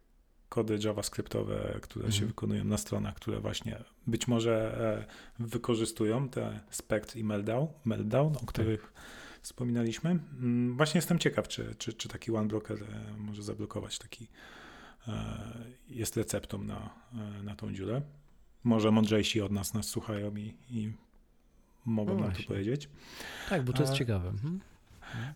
kody 0.49 0.79
javascriptowe, 0.85 1.79
które 1.83 2.05
się 2.05 2.17
mhm. 2.17 2.29
wykonują 2.29 2.65
na 2.65 2.79
stronach, 2.79 3.15
które 3.15 3.41
właśnie 3.41 3.79
być 4.07 4.29
może 4.29 5.07
wykorzystują 5.39 6.29
te 6.29 6.61
spect 6.71 7.17
i 7.17 7.25
meltdown, 7.25 7.69
meltdown 7.85 8.37
o 8.37 8.53
tak. 8.53 8.93
Wspominaliśmy. 9.49 10.11
Mm, 10.11 10.77
właśnie 10.77 10.99
jestem 10.99 11.19
ciekaw, 11.19 11.49
czy, 11.49 11.75
czy, 11.79 11.93
czy 11.93 12.09
taki 12.09 12.33
OneBlocker 12.33 12.83
e, 12.83 13.17
może 13.19 13.43
zablokować 13.43 13.99
taki, 13.99 14.27
e, 15.09 15.13
jest 15.89 16.17
receptą 16.17 16.63
na, 16.65 16.91
e, 17.13 17.43
na 17.43 17.57
tą 17.57 17.73
dziurę. 17.73 18.03
Może 18.65 18.91
mądrzejsi 18.91 19.41
od 19.41 19.53
nas 19.53 19.75
nas 19.75 19.87
słuchają 19.87 20.37
i, 20.37 20.55
i 20.71 20.93
mogą 21.85 22.15
no 22.15 22.21
nam 22.21 22.33
to 22.33 22.43
powiedzieć. 22.43 22.89
Tak, 23.49 23.65
bo 23.65 23.73
to 23.73 23.83
jest 23.83 23.93
A... 23.93 23.97
ciekawe. 23.97 24.29
Mhm. 24.29 24.61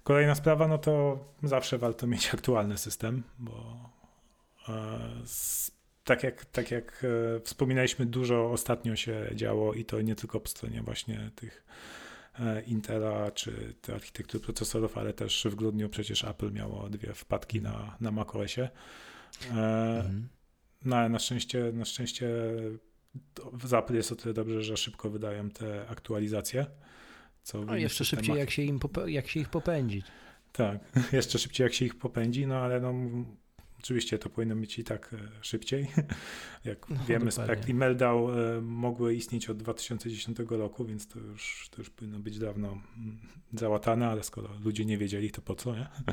Kolejna 0.05 0.35
sprawa, 0.35 0.69
no 0.69 0.79
to 0.79 1.25
zawsze 1.43 1.79
warto 1.79 2.07
mieć 2.07 2.35
aktualny 2.35 2.79
system, 2.79 3.23
bo 3.39 3.91
tak 6.05 6.23
jak, 6.23 6.45
tak 6.45 6.71
jak 6.71 7.07
wspominaliśmy, 7.45 8.07
dużo 8.07 8.51
ostatnio 8.51 8.97
się 8.97 9.31
działo 9.35 9.75
i 9.75 9.85
to 9.85 10.01
nie 10.01 10.15
tylko 10.15 10.41
po 10.41 10.49
stronie 10.49 10.83
właśnie 10.83 11.31
tych 11.35 11.65
Intela 12.67 13.31
czy 13.31 13.75
te 13.81 13.95
architektury 13.95 14.45
procesorów, 14.45 14.99
ale 14.99 15.13
też 15.13 15.47
w 15.51 15.55
grudniu 15.55 15.89
przecież 15.89 16.25
Apple 16.25 16.53
miało 16.53 16.89
dwie 16.89 17.15
wpadki 17.15 17.61
na, 17.61 17.97
na 18.01 18.11
macOSie. 18.11 18.69
Mhm. 19.51 20.29
No, 20.85 21.09
na 21.09 21.19
szczęście, 21.19 21.73
na 21.73 21.85
szczęście 21.85 22.31
w 23.53 23.75
Apple 23.75 23.95
jest 23.95 24.13
o 24.13 24.17
tyle 24.17 24.35
dobrze, 24.35 24.63
że 24.63 24.77
szybko 24.77 25.11
wydają 25.11 25.51
te 25.51 25.89
aktualizacje. 25.89 26.67
Co 27.43 27.65
A 27.69 27.77
jeszcze 27.77 28.05
szybciej, 28.05 28.37
jak 28.37 28.51
się, 28.51 28.63
im 28.63 28.81
jak 29.07 29.29
się 29.29 29.41
ich 29.41 29.49
popędzi. 29.49 30.03
Tak, 30.53 30.79
jeszcze 31.13 31.39
szybciej, 31.39 31.65
jak 31.65 31.75
się 31.75 31.85
ich 31.85 31.95
popędzi, 31.95 32.47
no 32.47 32.57
ale 32.57 32.81
no, 32.81 32.95
Oczywiście 33.83 34.19
to 34.19 34.31
powinno 34.31 34.57
być 34.57 34.79
i 34.79 34.85
tak 34.85 35.15
e, 35.15 35.45
szybciej. 35.45 35.87
Jak 36.65 36.91
no, 36.91 36.97
wiemy, 37.09 37.33
Spect 37.33 37.69
i 37.69 37.75
Meldau 37.75 38.29
mogły 38.63 39.15
istnieć 39.15 39.51
od 39.51 39.57
2010 39.57 40.39
roku, 40.49 40.85
więc 40.85 41.09
to 41.09 41.19
już, 41.19 41.69
to 41.71 41.81
już 41.81 41.91
powinno 41.91 42.19
być 42.19 42.39
dawno 42.39 42.69
mm, 42.69 43.19
załatane, 43.55 44.09
ale 44.09 44.23
skoro 44.23 44.49
ludzie 44.65 44.85
nie 44.85 44.99
wiedzieli, 44.99 45.31
to 45.31 45.43
po 45.43 45.55
co, 45.55 45.75
nie? 45.75 45.87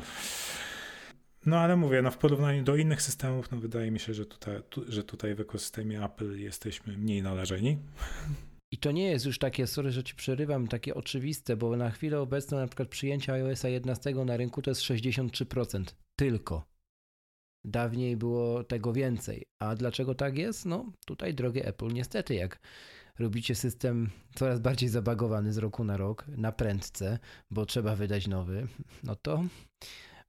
No 1.46 1.58
ale 1.58 1.76
mówię, 1.76 2.02
no 2.02 2.10
w 2.10 2.18
porównaniu 2.18 2.64
do 2.64 2.76
innych 2.76 3.02
systemów, 3.02 3.50
no 3.50 3.58
wydaje 3.58 3.90
mi 3.90 4.00
się, 4.00 4.14
że 4.14 4.26
tutaj, 4.26 4.62
tu, 4.70 4.84
że 4.88 5.04
tutaj 5.04 5.34
w 5.34 5.40
ekosystemie 5.40 6.04
Apple 6.04 6.38
jesteśmy 6.38 6.98
mniej 6.98 7.22
należeni. 7.22 7.78
I 8.72 8.78
to 8.78 8.92
nie 8.92 9.10
jest 9.10 9.26
już 9.26 9.38
takie, 9.38 9.66
sorry, 9.66 9.90
że 9.90 10.04
ci 10.04 10.14
przerywam, 10.14 10.68
takie 10.68 10.94
oczywiste, 10.94 11.56
bo 11.56 11.76
na 11.76 11.90
chwilę 11.90 12.20
obecną 12.20 12.58
na 12.58 12.66
przykład 12.66 12.88
przyjęcia 12.88 13.32
iOS 13.32 13.62
11 13.62 14.14
na 14.14 14.36
rynku 14.36 14.62
to 14.62 14.70
jest 14.70 14.82
63% 14.82 15.84
tylko. 16.16 16.69
Dawniej 17.64 18.16
było 18.16 18.64
tego 18.64 18.92
więcej. 18.92 19.46
A 19.58 19.74
dlaczego 19.74 20.14
tak 20.14 20.38
jest? 20.38 20.66
No 20.66 20.92
tutaj 21.06 21.34
drogie 21.34 21.66
Apple, 21.66 21.88
niestety, 21.92 22.34
jak 22.34 22.58
robicie 23.18 23.54
system 23.54 24.10
coraz 24.34 24.60
bardziej 24.60 24.88
zabagowany 24.88 25.52
z 25.52 25.58
roku 25.58 25.84
na 25.84 25.96
rok, 25.96 26.24
na 26.36 26.52
prędce, 26.52 27.18
bo 27.50 27.66
trzeba 27.66 27.96
wydać 27.96 28.26
nowy, 28.26 28.66
no 29.04 29.16
to 29.16 29.44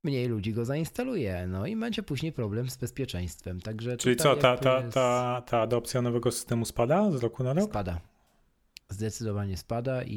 mniej 0.03 0.27
ludzi 0.27 0.53
go 0.53 0.65
zainstaluje, 0.65 1.47
no 1.47 1.67
i 1.67 1.75
będzie 1.75 2.03
później 2.03 2.31
problem 2.31 2.69
z 2.69 2.77
bezpieczeństwem. 2.77 3.61
Także 3.61 3.97
Czyli 3.97 4.15
co, 4.15 4.35
ta, 4.35 4.57
ta, 4.57 4.79
jest... 4.81 4.93
ta, 4.93 5.41
ta 5.47 5.61
adopcja 5.61 6.01
nowego 6.01 6.31
systemu 6.31 6.65
spada 6.65 7.11
z 7.11 7.15
roku 7.15 7.43
na 7.43 7.53
rok? 7.53 7.69
Spada. 7.69 8.01
Zdecydowanie 8.89 9.57
spada 9.57 10.03
i, 10.03 10.09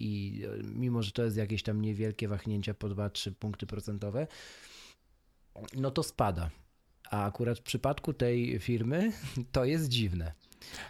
i 0.00 0.42
mimo, 0.74 1.02
że 1.02 1.12
to 1.12 1.24
jest 1.24 1.36
jakieś 1.36 1.62
tam 1.62 1.82
niewielkie 1.82 2.28
wahnięcia 2.28 2.74
po 2.74 2.88
2-3 2.88 3.32
punkty 3.32 3.66
procentowe, 3.66 4.26
no 5.76 5.90
to 5.90 6.02
spada. 6.02 6.50
A 7.10 7.24
akurat 7.24 7.58
w 7.58 7.62
przypadku 7.62 8.12
tej 8.12 8.58
firmy 8.58 9.12
to 9.52 9.64
jest 9.64 9.88
dziwne. 9.88 10.32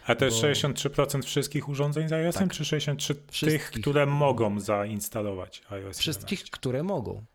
A 0.05 0.15
to 0.15 0.25
jest 0.25 0.41
bo... 0.41 0.47
63% 0.47 1.23
wszystkich 1.23 1.69
urządzeń 1.69 2.07
z 2.09 2.13
iOS-em, 2.13 2.49
tak. 2.49 2.57
czy 2.57 2.63
63% 2.63 3.45
tych, 3.45 3.71
które 3.71 4.05
mogą 4.05 4.59
zainstalować 4.59 5.61
iOS? 5.69 5.99
Wszystkich, 5.99 6.43
które 6.43 6.83
mogą. 6.83 7.25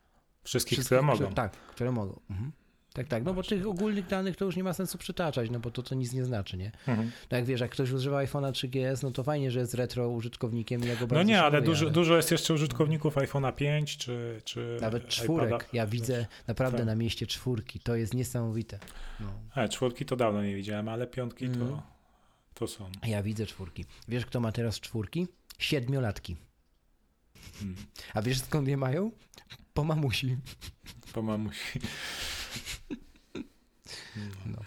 Wszystkich, 0.44 0.78
Wszystkich 0.78 0.86
które 0.86 1.02
mogą. 1.02 1.34
tak, 1.34 1.52
które 1.52 1.92
mogą. 1.92 2.20
Mhm. 2.30 2.52
Tak, 2.92 3.08
tak, 3.08 3.24
no 3.24 3.34
bo 3.34 3.42
tych 3.42 3.66
ogólnych 3.66 4.06
danych 4.06 4.36
to 4.36 4.44
już 4.44 4.56
nie 4.56 4.64
ma 4.64 4.72
sensu 4.72 4.98
przytaczać, 4.98 5.50
no 5.50 5.60
bo 5.60 5.70
to, 5.70 5.82
to 5.82 5.94
nic 5.94 6.12
nie 6.12 6.24
znaczy, 6.24 6.56
nie? 6.56 6.72
Mhm. 6.88 7.10
No 7.30 7.36
jak 7.36 7.46
wiesz, 7.46 7.60
jak 7.60 7.70
ktoś 7.70 7.90
używa 7.90 8.24
iPhone'a 8.24 8.52
3GS, 8.52 9.02
no 9.02 9.10
to 9.10 9.22
fajnie, 9.24 9.50
że 9.50 9.60
jest 9.60 9.74
retro 9.74 10.08
użytkownikiem 10.08 10.84
i 10.84 10.86
ja 10.86 10.96
go 10.96 11.06
No 11.10 11.22
nie, 11.22 11.42
ale 11.42 11.62
dużo, 11.62 11.84
ale... 11.84 11.94
dużo 11.94 12.16
jest 12.16 12.30
jeszcze 12.30 12.54
użytkowników 12.54 13.16
iPhone'a 13.16 13.54
5 13.54 13.96
czy, 13.96 14.40
czy 14.44 14.78
Nawet 14.80 15.08
czwórek, 15.08 15.48
iPada. 15.48 15.64
ja 15.72 15.86
widzę 15.86 16.26
naprawdę 16.46 16.78
tak. 16.78 16.86
na 16.86 16.94
mieście 16.94 17.26
czwórki, 17.26 17.80
to 17.80 17.96
jest 17.96 18.14
niesamowite. 18.14 18.78
No. 19.20 19.32
A, 19.54 19.68
czwórki 19.68 20.04
to 20.04 20.16
dawno 20.16 20.42
nie 20.42 20.56
widziałem, 20.56 20.88
ale 20.88 21.06
piątki 21.06 21.48
to, 21.48 21.64
mm. 21.64 21.80
to 22.54 22.66
są. 22.66 22.90
Ja 23.06 23.22
widzę 23.22 23.46
czwórki. 23.46 23.84
Wiesz 24.08 24.26
kto 24.26 24.40
ma 24.40 24.52
teraz 24.52 24.80
czwórki? 24.80 25.26
Siedmiolatki. 25.58 26.36
Hmm. 27.58 27.76
A 28.14 28.22
wiesz 28.22 28.40
skąd 28.40 28.68
je 28.68 28.76
mają? 28.76 29.10
Po 29.74 29.84
mamusi. 29.84 30.36
Po 31.12 31.22
mamusi. 31.22 31.80
No. 34.46 34.58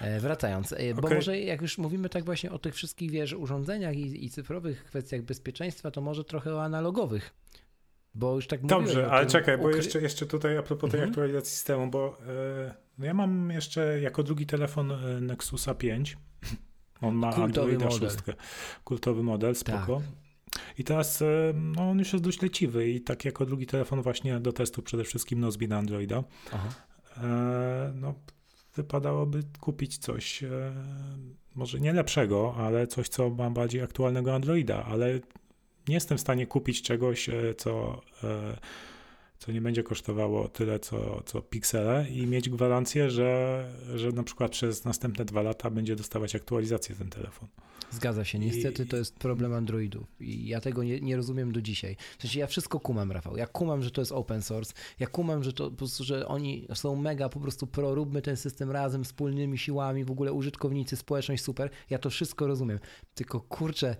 E, 0.00 0.20
wracając, 0.20 0.72
e, 0.72 0.94
bo 0.94 1.00
okay. 1.00 1.14
może 1.14 1.40
jak 1.40 1.62
już 1.62 1.78
mówimy 1.78 2.08
tak 2.08 2.24
właśnie 2.24 2.52
o 2.52 2.58
tych 2.58 2.74
wszystkich, 2.74 3.10
wiesz, 3.10 3.32
urządzeniach 3.32 3.96
i, 3.96 4.24
i 4.24 4.30
cyfrowych 4.30 4.84
kwestiach 4.84 5.22
bezpieczeństwa, 5.22 5.90
to 5.90 6.00
może 6.00 6.24
trochę 6.24 6.54
o 6.54 6.62
analogowych. 6.62 7.34
Bo 8.14 8.34
już 8.34 8.46
tak 8.46 8.66
Dobrze, 8.66 9.10
ale 9.10 9.26
czekaj, 9.26 9.58
bo 9.58 9.70
jeszcze, 9.70 10.00
jeszcze 10.00 10.26
tutaj 10.26 10.56
a 10.56 10.62
propos 10.62 10.90
tej 10.90 11.00
mhm. 11.00 11.10
aktualizacji 11.10 11.50
systemu, 11.50 11.90
bo 11.90 12.18
e, 12.98 13.06
ja 13.06 13.14
mam 13.14 13.50
jeszcze 13.50 14.00
jako 14.00 14.22
drugi 14.22 14.46
telefon 14.46 14.92
Nexusa 15.20 15.74
5. 15.74 16.16
On 17.00 17.14
ma 17.14 17.32
Kultowy 17.32 17.44
Androida 17.44 17.84
model. 17.84 18.10
6. 18.10 18.22
Kultowy 18.84 19.22
model, 19.22 19.54
spoko. 19.54 19.96
Tak. 19.96 20.25
I 20.78 20.84
teraz 20.84 21.22
e, 21.22 21.52
no, 21.54 21.90
on 21.90 21.98
już 21.98 22.12
jest 22.12 22.24
dość 22.24 22.42
leciwy 22.42 22.90
i 22.90 23.00
tak 23.00 23.24
jako 23.24 23.46
drugi 23.46 23.66
telefon 23.66 24.02
właśnie 24.02 24.40
do 24.40 24.52
testu 24.52 24.82
przede 24.82 25.04
wszystkim 25.04 25.40
Nozbi 25.40 25.68
na 25.68 25.78
Androida. 25.78 26.24
Aha. 26.52 26.68
E, 27.16 27.92
no, 27.94 28.14
wypadałoby 28.74 29.42
kupić 29.60 29.98
coś 29.98 30.42
e, 30.42 30.48
może 31.54 31.80
nie 31.80 31.92
lepszego, 31.92 32.54
ale 32.56 32.86
coś, 32.86 33.08
co 33.08 33.30
ma 33.30 33.50
bardziej 33.50 33.82
aktualnego 33.82 34.34
Androida, 34.34 34.84
ale 34.84 35.20
nie 35.88 35.94
jestem 35.94 36.18
w 36.18 36.20
stanie 36.20 36.46
kupić 36.46 36.82
czegoś, 36.82 37.30
co 37.56 38.02
co 39.38 39.52
nie 39.52 39.60
będzie 39.60 39.82
kosztowało 39.82 40.48
tyle, 40.48 40.80
co, 40.80 41.22
co 41.26 41.42
piksele 41.42 42.06
i 42.10 42.26
mieć 42.26 42.50
gwarancję, 42.50 43.10
że, 43.10 43.64
że 43.94 44.12
na 44.12 44.22
przykład 44.22 44.50
przez 44.50 44.84
następne 44.84 45.24
dwa 45.24 45.42
lata 45.42 45.70
będzie 45.70 45.96
dostawać 45.96 46.34
aktualizację 46.34 46.94
ten 46.94 47.10
telefon. 47.10 47.48
Zgadza 47.90 48.24
się, 48.24 48.38
niestety 48.38 48.82
I... 48.82 48.86
to 48.86 48.96
jest 48.96 49.18
problem 49.18 49.52
Androidów 49.52 50.06
i 50.20 50.48
ja 50.48 50.60
tego 50.60 50.82
nie, 50.82 51.00
nie 51.00 51.16
rozumiem 51.16 51.52
do 51.52 51.62
dzisiaj. 51.62 51.96
W 52.18 52.22
sensie 52.22 52.40
ja 52.40 52.46
wszystko 52.46 52.80
kumam, 52.80 53.12
Rafał, 53.12 53.36
ja 53.36 53.46
kumam, 53.46 53.82
że 53.82 53.90
to 53.90 54.00
jest 54.00 54.12
open 54.12 54.42
source, 54.42 54.74
ja 54.98 55.06
kumam, 55.06 55.44
że 55.44 55.52
to 55.52 55.70
po 55.70 55.76
prostu, 55.76 56.04
że 56.04 56.28
oni 56.28 56.66
są 56.74 56.96
mega 56.96 57.28
po 57.28 57.40
prostu 57.40 57.66
pro, 57.66 57.94
róbmy 57.94 58.22
ten 58.22 58.36
system 58.36 58.70
razem, 58.70 59.04
wspólnymi 59.04 59.58
siłami, 59.58 60.04
w 60.04 60.10
ogóle 60.10 60.32
użytkownicy, 60.32 60.96
społeczność, 60.96 61.42
super, 61.42 61.70
ja 61.90 61.98
to 61.98 62.10
wszystko 62.10 62.46
rozumiem, 62.46 62.78
tylko 63.14 63.40
kurczę, 63.40 63.96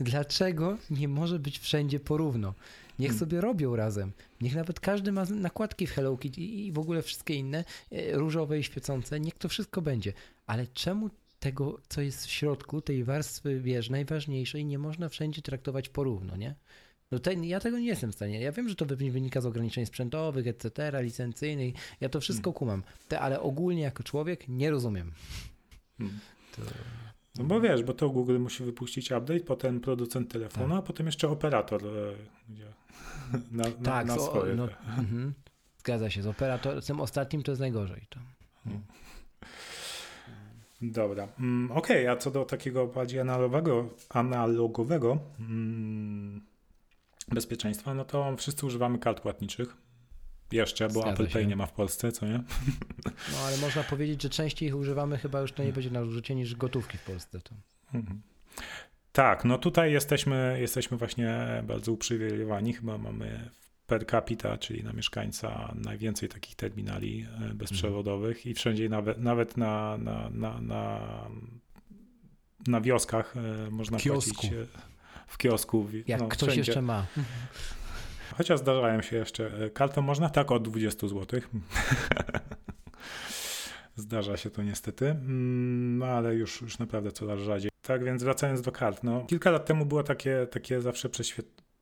dlaczego 0.00 0.78
nie 0.90 1.08
może 1.08 1.38
być 1.38 1.58
wszędzie 1.58 2.00
porówno? 2.00 2.54
Niech 3.00 3.10
hmm. 3.10 3.18
sobie 3.18 3.40
robią 3.40 3.76
razem. 3.76 4.12
Niech 4.40 4.54
nawet 4.54 4.80
każdy 4.80 5.12
ma 5.12 5.24
nakładki 5.24 5.86
w 5.86 5.90
Hello 5.90 6.16
Kitty 6.16 6.40
i 6.40 6.72
w 6.72 6.78
ogóle 6.78 7.02
wszystkie 7.02 7.34
inne, 7.34 7.64
e, 7.92 8.12
różowe 8.12 8.58
i 8.58 8.62
świecące. 8.62 9.20
Niech 9.20 9.34
to 9.34 9.48
wszystko 9.48 9.82
będzie. 9.82 10.12
Ale 10.46 10.66
czemu 10.66 11.10
tego, 11.40 11.80
co 11.88 12.00
jest 12.00 12.26
w 12.26 12.30
środku, 12.30 12.80
tej 12.80 13.04
warstwy, 13.04 13.60
wiesz, 13.60 13.90
najważniejszej, 13.90 14.64
nie 14.64 14.78
można 14.78 15.08
wszędzie 15.08 15.42
traktować 15.42 15.88
porówno, 15.88 16.36
nie? 16.36 16.54
No 17.10 17.18
ten, 17.18 17.44
ja 17.44 17.60
tego 17.60 17.78
nie 17.78 17.86
jestem 17.86 18.12
w 18.12 18.14
stanie. 18.14 18.40
Ja 18.40 18.52
wiem, 18.52 18.68
że 18.68 18.74
to 18.74 18.86
wynika 18.86 19.40
z 19.40 19.46
ograniczeń 19.46 19.86
sprzętowych, 19.86 20.46
etc., 20.46 21.02
licencyjnych. 21.02 21.74
Ja 22.00 22.08
to 22.08 22.20
wszystko 22.20 22.50
hmm. 22.50 22.58
kumam. 22.58 22.82
Te, 23.08 23.20
ale 23.20 23.40
ogólnie 23.40 23.82
jako 23.82 24.02
człowiek 24.02 24.48
nie 24.48 24.70
rozumiem. 24.70 25.12
Hmm. 25.98 26.18
To... 26.56 26.62
No 27.38 27.44
bo 27.44 27.60
wiesz, 27.60 27.82
bo 27.82 27.92
to 27.92 28.10
Google 28.10 28.38
musi 28.38 28.64
wypuścić 28.64 29.10
update, 29.10 29.40
potem 29.40 29.80
producent 29.80 30.32
telefonu, 30.32 30.68
tak. 30.68 30.78
a 30.78 30.82
potem 30.82 31.06
jeszcze 31.06 31.28
operator 31.28 31.86
e, 31.86 32.14
gdzie, 32.48 32.72
na, 33.52 33.64
na, 33.64 33.70
tak, 33.84 34.06
na 34.06 34.18
swoje. 34.18 34.54
No, 34.54 34.68
mhm. 34.98 35.34
Zgadza 35.78 36.10
się, 36.10 36.22
z 36.22 36.26
operatorem 36.26 37.00
ostatnim 37.00 37.42
to 37.42 37.52
jest 37.52 37.60
najgorzej. 37.60 38.06
To. 38.10 38.20
Hmm. 38.64 38.82
Dobra. 40.82 41.28
Mm, 41.38 41.72
Okej, 41.72 42.06
okay, 42.06 42.10
a 42.10 42.16
co 42.16 42.30
do 42.30 42.44
takiego 42.44 42.86
bardziej 42.86 43.20
analogowego, 43.20 43.88
analogowego 44.08 45.18
mm, 45.40 46.40
bezpieczeństwa, 47.28 47.94
no 47.94 48.04
to 48.04 48.36
wszyscy 48.36 48.66
używamy 48.66 48.98
kart 48.98 49.20
płatniczych. 49.20 49.76
Jeszcze, 50.52 50.88
bo 50.88 50.92
Zgadza 51.00 51.10
Apple 51.10 51.26
się. 51.26 51.32
Pay 51.32 51.46
nie 51.46 51.56
ma 51.56 51.66
w 51.66 51.72
Polsce, 51.72 52.12
co 52.12 52.26
nie? 52.26 52.42
No 53.32 53.38
ale 53.46 53.56
można 53.56 53.82
powiedzieć, 53.82 54.22
że 54.22 54.30
częściej 54.30 54.68
ich 54.68 54.76
używamy, 54.76 55.18
chyba 55.18 55.40
już 55.40 55.52
to 55.52 55.64
nie 55.64 55.72
będzie 55.72 55.90
na 55.90 56.00
użycie 56.00 56.34
niż 56.34 56.54
gotówki 56.54 56.98
w 56.98 57.02
Polsce. 57.02 57.40
To. 57.40 57.54
Mhm. 57.94 58.22
Tak, 59.12 59.44
no 59.44 59.58
tutaj 59.58 59.92
jesteśmy, 59.92 60.56
jesteśmy 60.60 60.96
właśnie 60.96 61.62
bardzo 61.62 61.92
uprzywilejowani. 61.92 62.72
Chyba 62.72 62.98
mamy 62.98 63.50
per 63.86 64.06
capita, 64.06 64.58
czyli 64.58 64.84
na 64.84 64.92
mieszkańca, 64.92 65.74
najwięcej 65.74 66.28
takich 66.28 66.54
terminali 66.54 67.26
e, 67.50 67.54
bezprzewodowych 67.54 68.46
i 68.46 68.54
wszędzie, 68.54 68.88
nawet, 68.88 69.18
nawet 69.18 69.56
na, 69.56 69.98
na, 69.98 70.30
na, 70.30 70.60
na, 70.60 71.00
na 72.66 72.80
wioskach 72.80 73.34
e, 73.36 73.70
można 73.70 73.98
kiosku. 73.98 74.34
płacić 74.34 74.52
e, 74.52 74.66
w 75.26 75.38
kiosku. 75.38 75.86
Jak 76.06 76.20
no, 76.20 76.28
ktoś 76.28 76.48
wszędzie. 76.48 76.70
jeszcze 76.70 76.82
ma. 76.82 77.06
Chociaż 78.36 78.60
zdarzają 78.60 79.02
się 79.02 79.16
jeszcze. 79.16 79.70
Kartą 79.74 80.02
można 80.02 80.28
tak 80.28 80.50
od 80.50 80.68
20 80.68 81.08
zł. 81.08 81.40
Zdarza 83.96 84.36
się 84.36 84.50
to 84.50 84.62
niestety, 84.62 85.06
mm, 85.06 85.98
no 85.98 86.06
ale 86.06 86.34
już, 86.34 86.60
już 86.60 86.78
naprawdę 86.78 87.12
coraz 87.12 87.40
rzadziej. 87.40 87.70
Tak 87.82 88.04
więc 88.04 88.22
wracając 88.22 88.62
do 88.62 88.72
kart, 88.72 89.04
no 89.04 89.26
kilka 89.26 89.50
lat 89.50 89.66
temu 89.66 89.86
było 89.86 90.02
takie, 90.02 90.46
takie 90.50 90.80
zawsze 90.80 91.08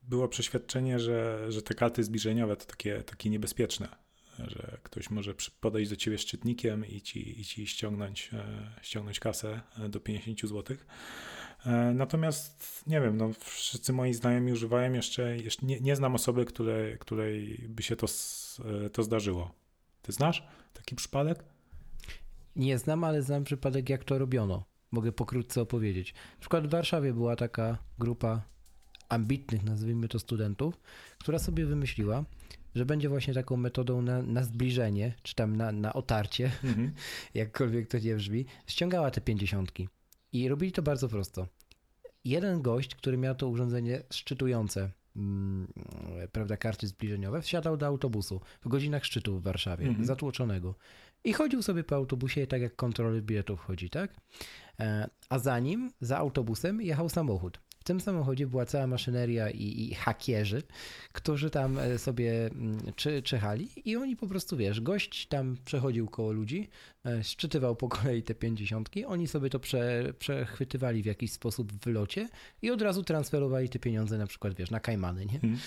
było 0.03 0.29
przeświadczenie, 0.29 0.99
że, 0.99 1.47
że 1.53 1.63
te 1.63 1.75
karty 1.75 2.05
zbliżeniowe 2.05 2.57
to 2.57 2.65
takie, 2.65 3.03
takie 3.03 3.31
niebezpieczne, 3.31 3.89
że 4.39 4.79
ktoś 4.83 5.11
może 5.11 5.35
podejść 5.61 5.91
do 5.91 5.97
ciebie 5.97 6.19
szczytnikiem 6.19 6.87
i 6.87 7.01
ci, 7.01 7.41
i 7.41 7.45
ci 7.45 7.67
ściągnąć, 7.67 8.31
e, 8.33 8.71
ściągnąć 8.83 9.21
kasę 9.21 9.61
e, 9.79 9.89
do 9.89 10.01
50 10.01 10.41
zł. 10.41 10.77
E, 11.67 11.71
natomiast 11.95 12.83
nie 12.87 13.01
wiem, 13.01 13.17
no 13.17 13.31
wszyscy 13.41 13.93
moi 13.93 14.15
znajomi 14.15 14.53
używają 14.53 14.93
jeszcze, 14.93 15.37
jeszcze 15.37 15.67
nie, 15.67 15.81
nie 15.81 15.97
znam 15.97 16.15
osoby, 16.15 16.45
które, 16.45 16.99
której 16.99 17.65
by 17.69 17.83
się 17.83 17.97
to, 17.97 18.07
to 18.93 19.03
zdarzyło. 19.03 19.55
Ty 20.03 20.13
znasz 20.13 20.47
taki 20.73 20.97
przypadek? 20.97 21.45
Nie 22.59 22.79
znam, 22.79 23.05
ale 23.05 23.23
znam 23.23 23.45
przypadek, 23.45 23.89
jak 23.89 24.05
to 24.05 24.19
robiono. 24.19 24.65
Mogę 24.91 25.13
pokrótce 25.13 25.61
opowiedzieć. 25.61 26.15
Na 26.15 26.41
przykład 26.41 26.67
w 26.67 26.71
Warszawie 26.71 27.13
była 27.13 27.37
taka 27.37 27.79
grupa 27.99 28.43
ambitnych, 29.09 29.65
nazwijmy 29.65 30.09
to 30.09 30.19
studentów, 30.19 30.81
która 31.19 31.39
sobie 31.39 31.67
wymyśliła, 31.67 32.25
że 32.75 32.87
będzie 32.87 33.09
właśnie 33.09 33.35
taką 33.35 33.57
metodą 33.57 34.03
na, 34.03 34.23
na 34.23 34.43
zbliżenie, 34.43 35.15
czy 35.23 35.35
tam 35.35 35.57
na, 35.57 35.73
na 35.73 35.93
otarcie, 35.93 36.51
mhm. 36.65 36.93
jakkolwiek 37.35 37.89
to 37.89 37.99
nie 37.99 38.15
brzmi, 38.15 38.47
ściągała 38.67 39.11
te 39.11 39.21
pięćdziesiątki. 39.21 39.89
I 40.33 40.49
robili 40.49 40.73
to 40.73 40.83
bardzo 40.83 41.09
prosto. 41.09 41.47
Jeden 42.25 42.63
gość, 42.63 42.95
który 42.95 43.17
miał 43.17 43.35
to 43.35 43.49
urządzenie 43.49 44.03
szczytujące, 44.11 44.91
mm, 45.17 45.73
prawda, 46.33 46.57
karty 46.57 46.87
zbliżeniowe, 46.87 47.43
wsiadał 47.43 47.77
do 47.77 47.87
autobusu 47.87 48.41
w 48.63 48.69
godzinach 48.69 49.05
szczytu 49.05 49.39
w 49.39 49.43
Warszawie, 49.43 49.87
mhm. 49.87 50.07
zatłoczonego. 50.07 50.75
I 51.25 51.33
chodził 51.33 51.63
sobie 51.63 51.85
po 51.85 51.95
autobusie, 51.95 52.47
tak 52.47 52.63
jak 52.63 52.77
kontroli 52.77 53.23
biletów 53.23 53.61
chodzi, 53.61 53.91
tak? 53.91 54.11
E, 54.81 55.09
a 55.29 55.39
za 55.39 55.59
nim, 55.59 55.93
za 56.01 56.19
autobusem, 56.19 56.81
jechał 56.81 57.09
samochód 57.09 57.68
tym 57.89 58.01
samochodzie 58.01 58.47
była 58.47 58.67
cała 58.67 58.87
maszyneria 58.87 59.51
i, 59.51 59.91
i 59.91 59.95
hakierzy, 59.95 60.63
którzy 61.13 61.51
tam 61.51 61.79
e, 61.79 61.99
sobie 61.99 62.47
mm, 62.47 62.79
czy, 62.97 63.23
czyhali 63.23 63.69
i 63.85 63.97
oni 63.97 64.17
po 64.17 64.27
prostu, 64.27 64.57
wiesz, 64.57 64.81
gość 64.81 65.27
tam 65.27 65.57
przechodził 65.65 66.09
koło 66.09 66.33
ludzi, 66.33 66.69
e, 67.07 67.25
szczytywał 67.25 67.77
po 67.77 67.89
kolei 67.89 68.23
te 68.23 68.35
pięćdziesiątki, 68.35 69.05
oni 69.05 69.29
sobie 69.29 69.51
to 69.51 69.61
prze, 69.61 70.13
przechwytywali 70.19 71.03
w 71.03 71.07
jakiś 71.07 71.33
sposób 71.33 71.73
w 71.73 71.79
wylocie 71.85 72.29
i 72.63 72.71
od 72.71 72.83
razu 72.83 73.03
transferowali 73.03 73.69
te 73.69 73.79
pieniądze 73.79 74.19
na 74.19 74.27
przykład, 74.27 74.55
wiesz, 74.55 74.71
na 74.71 74.81
Kajmany, 74.81 75.27
nie? 75.27 75.41
Hmm. 75.41 75.59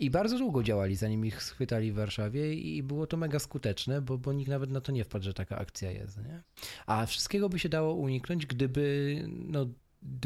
I 0.00 0.10
bardzo 0.10 0.38
długo 0.38 0.62
działali, 0.62 0.96
zanim 0.96 1.26
ich 1.26 1.42
schwytali 1.42 1.92
w 1.92 1.94
Warszawie 1.94 2.54
i 2.54 2.82
było 2.82 3.06
to 3.06 3.16
mega 3.16 3.38
skuteczne, 3.38 4.02
bo, 4.02 4.18
bo 4.18 4.32
nikt 4.32 4.50
nawet 4.50 4.70
na 4.70 4.80
to 4.80 4.92
nie 4.92 5.04
wpadł, 5.04 5.24
że 5.24 5.34
taka 5.34 5.58
akcja 5.58 5.90
jest, 5.90 6.18
nie? 6.18 6.42
A 6.86 7.06
wszystkiego 7.06 7.48
by 7.48 7.58
się 7.58 7.68
dało 7.68 7.94
uniknąć, 7.94 8.46
gdyby, 8.46 9.16
no, 9.28 9.66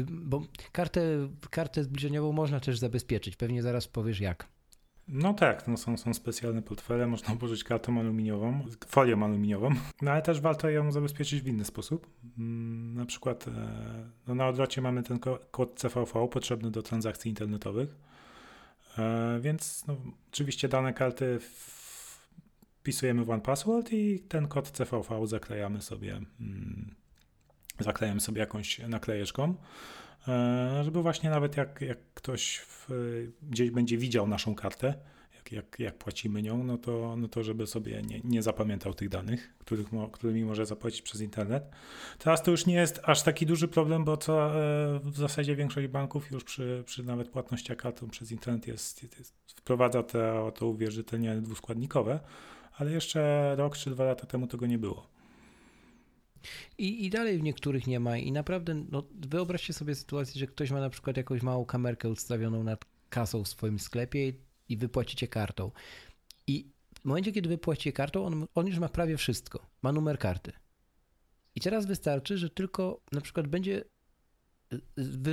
bo 0.07 0.41
kartę, 0.71 1.29
kartę 1.49 1.83
zbliżeniową 1.83 2.31
można 2.31 2.59
też 2.59 2.79
zabezpieczyć. 2.79 3.35
Pewnie 3.35 3.61
zaraz 3.61 3.87
powiesz 3.87 4.19
jak. 4.19 4.47
No 5.07 5.33
tak, 5.33 5.67
no 5.67 5.77
są, 5.77 5.97
są 5.97 6.13
specjalne 6.13 6.61
portfele, 6.61 7.07
można 7.07 7.33
użyć 7.41 7.63
kartą 7.63 7.99
aluminiową, 7.99 8.65
folią 8.87 9.23
aluminiową, 9.23 9.69
no 10.01 10.11
ale 10.11 10.21
też 10.21 10.41
warto 10.41 10.69
ją 10.69 10.91
zabezpieczyć 10.91 11.41
w 11.41 11.47
inny 11.47 11.65
sposób. 11.65 12.07
Mm, 12.37 12.95
na 12.95 13.05
przykład 13.05 13.47
e, 13.47 13.51
no 14.27 14.35
na 14.35 14.47
odwrocie 14.47 14.81
mamy 14.81 15.03
ten 15.03 15.19
kod 15.51 15.79
CVV 15.79 16.27
potrzebny 16.27 16.71
do 16.71 16.81
transakcji 16.81 17.29
internetowych, 17.29 17.95
e, 18.97 19.39
więc 19.41 19.87
no, 19.87 19.97
oczywiście 20.31 20.67
dane 20.67 20.93
karty 20.93 21.39
wpisujemy 22.81 23.25
w 23.25 23.29
OnePassword 23.29 23.93
i 23.93 24.19
ten 24.19 24.47
kod 24.47 24.71
CVV 24.71 25.27
zaklejamy 25.27 25.81
sobie 25.81 26.21
mm, 26.39 26.95
zaklejam 27.79 28.19
sobie 28.19 28.39
jakąś 28.39 28.79
naklejeczką, 28.79 29.55
e, 30.27 30.81
żeby 30.83 31.01
właśnie 31.01 31.29
nawet 31.29 31.57
jak, 31.57 31.81
jak 31.81 31.97
ktoś 32.13 32.57
w, 32.57 32.89
gdzieś 33.43 33.71
będzie 33.71 33.97
widział 33.97 34.27
naszą 34.27 34.55
kartę, 34.55 34.93
jak, 35.35 35.51
jak, 35.51 35.79
jak 35.79 35.97
płacimy 35.97 36.41
nią, 36.41 36.63
no 36.63 36.77
to, 36.77 37.15
no 37.17 37.27
to 37.27 37.43
żeby 37.43 37.67
sobie 37.67 38.01
nie, 38.01 38.19
nie 38.23 38.41
zapamiętał 38.41 38.93
tych 38.93 39.09
danych, 39.09 39.53
których, 39.59 39.87
którymi 40.11 40.45
może 40.45 40.65
zapłacić 40.65 41.01
przez 41.01 41.21
internet. 41.21 41.63
Teraz 42.19 42.43
to 42.43 42.51
już 42.51 42.65
nie 42.65 42.75
jest 42.75 43.01
aż 43.03 43.21
taki 43.21 43.45
duży 43.45 43.67
problem, 43.67 44.03
bo 44.03 44.17
to 44.17 44.49
e, 44.49 44.99
w 45.03 45.17
zasadzie 45.17 45.55
większość 45.55 45.87
banków 45.87 46.31
już 46.31 46.43
przy, 46.43 46.83
przy 46.85 47.03
nawet 47.03 47.29
płatnościach 47.29 47.77
kartą 47.77 48.09
przez 48.09 48.31
internet 48.31 48.67
jest, 48.67 49.03
jest 49.17 49.35
wprowadza 49.55 50.03
to, 50.03 50.51
to 50.51 50.67
uwierzytelnianie 50.67 51.41
dwuskładnikowe, 51.41 52.19
ale 52.73 52.91
jeszcze 52.91 53.53
rok 53.55 53.77
czy 53.77 53.89
dwa 53.89 54.03
lata 54.03 54.25
temu 54.27 54.47
tego 54.47 54.65
nie 54.65 54.77
było. 54.77 55.14
I, 56.77 57.05
I 57.05 57.09
dalej 57.09 57.37
w 57.37 57.43
niektórych 57.43 57.87
nie 57.87 57.99
ma. 57.99 58.17
I 58.17 58.31
naprawdę, 58.31 58.73
no, 58.91 59.03
wyobraźcie 59.11 59.73
sobie 59.73 59.95
sytuację, 59.95 60.39
że 60.39 60.47
ktoś 60.47 60.71
ma 60.71 60.79
na 60.79 60.89
przykład 60.89 61.17
jakąś 61.17 61.41
małą 61.41 61.65
kamerkę 61.65 62.09
ustawioną 62.09 62.63
nad 62.63 62.85
kasą 63.09 63.43
w 63.43 63.47
swoim 63.47 63.79
sklepie 63.79 64.33
i, 64.69 64.77
wypłacicie 64.77 65.27
kartą. 65.27 65.71
I 66.47 66.65
w 67.01 67.05
momencie, 67.05 67.31
kiedy 67.31 67.49
wypłacicie 67.49 67.93
kartą, 67.93 68.25
on, 68.25 68.47
on 68.55 68.67
już 68.67 68.79
ma 68.79 68.89
prawie 68.89 69.17
wszystko. 69.17 69.65
Ma 69.81 69.91
numer 69.91 70.19
karty. 70.19 70.51
I 71.55 71.61
teraz 71.61 71.85
wystarczy, 71.85 72.37
że 72.37 72.49
tylko 72.49 73.01
na 73.11 73.21
przykład 73.21 73.47
będzie 73.47 73.83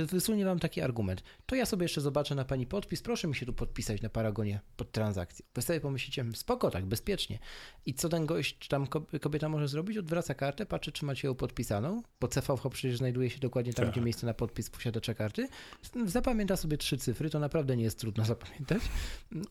wysunie 0.05 0.45
wam 0.45 0.59
taki 0.59 0.81
argument. 0.81 1.23
To 1.45 1.55
ja 1.55 1.65
sobie 1.65 1.83
jeszcze 1.83 2.01
zobaczę 2.01 2.35
na 2.35 2.45
pani 2.45 2.67
podpis. 2.67 3.01
Proszę 3.01 3.27
mi 3.27 3.35
się 3.35 3.45
tu 3.45 3.53
podpisać 3.53 4.01
na 4.01 4.09
paragonie 4.09 4.59
pod 4.77 4.91
transakcję. 4.91 5.45
Wy 5.55 5.61
sobie 5.61 5.79
pomyślicie, 5.79 6.21
hmm, 6.21 6.35
spoko, 6.35 6.71
tak, 6.71 6.85
bezpiecznie. 6.85 7.39
I 7.85 7.93
co 7.93 8.09
ten 8.09 8.25
gość, 8.25 8.57
czy 8.59 8.69
tam 8.69 8.87
kobieta 9.21 9.49
może 9.49 9.67
zrobić? 9.67 9.97
Odwraca 9.97 10.33
kartę, 10.33 10.65
patrzy, 10.65 10.91
czy 10.91 11.05
macie 11.05 11.27
ją 11.27 11.35
podpisaną, 11.35 12.03
bo 12.19 12.27
CVV 12.27 12.69
przecież 12.69 12.97
znajduje 12.97 13.29
się 13.29 13.39
dokładnie 13.39 13.73
tam, 13.73 13.85
tak. 13.85 13.93
gdzie 13.93 14.01
miejsce 14.01 14.25
na 14.25 14.33
podpis 14.33 14.69
posiadacza 14.69 15.13
karty. 15.13 15.47
Zapamięta 16.05 16.57
sobie 16.57 16.77
trzy 16.77 16.97
cyfry, 16.97 17.29
to 17.29 17.39
naprawdę 17.39 17.77
nie 17.77 17.83
jest 17.83 17.99
trudno 17.99 18.25
zapamiętać. 18.33 18.81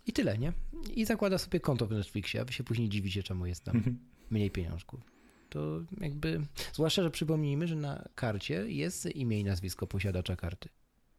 I 0.07 0.13
tyle, 0.13 0.39
nie? 0.39 0.53
I 0.95 1.05
zakłada 1.05 1.39
sobie 1.39 1.61
konto 1.61 1.87
w 1.87 1.91
Netflixie, 1.91 2.41
a 2.41 2.45
wy 2.45 2.53
się 2.53 2.65
później 2.65 2.89
dziwicie, 2.89 3.23
czemu 3.23 3.47
jest 3.47 3.65
tam 3.65 3.83
mniej 4.31 4.51
pieniążków 4.51 5.12
to 5.53 5.81
jakby, 6.01 6.41
zwłaszcza, 6.73 7.03
że 7.03 7.11
przypomnijmy, 7.11 7.67
że 7.69 7.77
na 7.77 8.09
karcie 8.15 8.71
jest 8.73 9.07
imię 9.07 9.41
i 9.41 9.45
nazwisko 9.45 9.87
posiadacza 9.87 10.37
karty. 10.37 10.69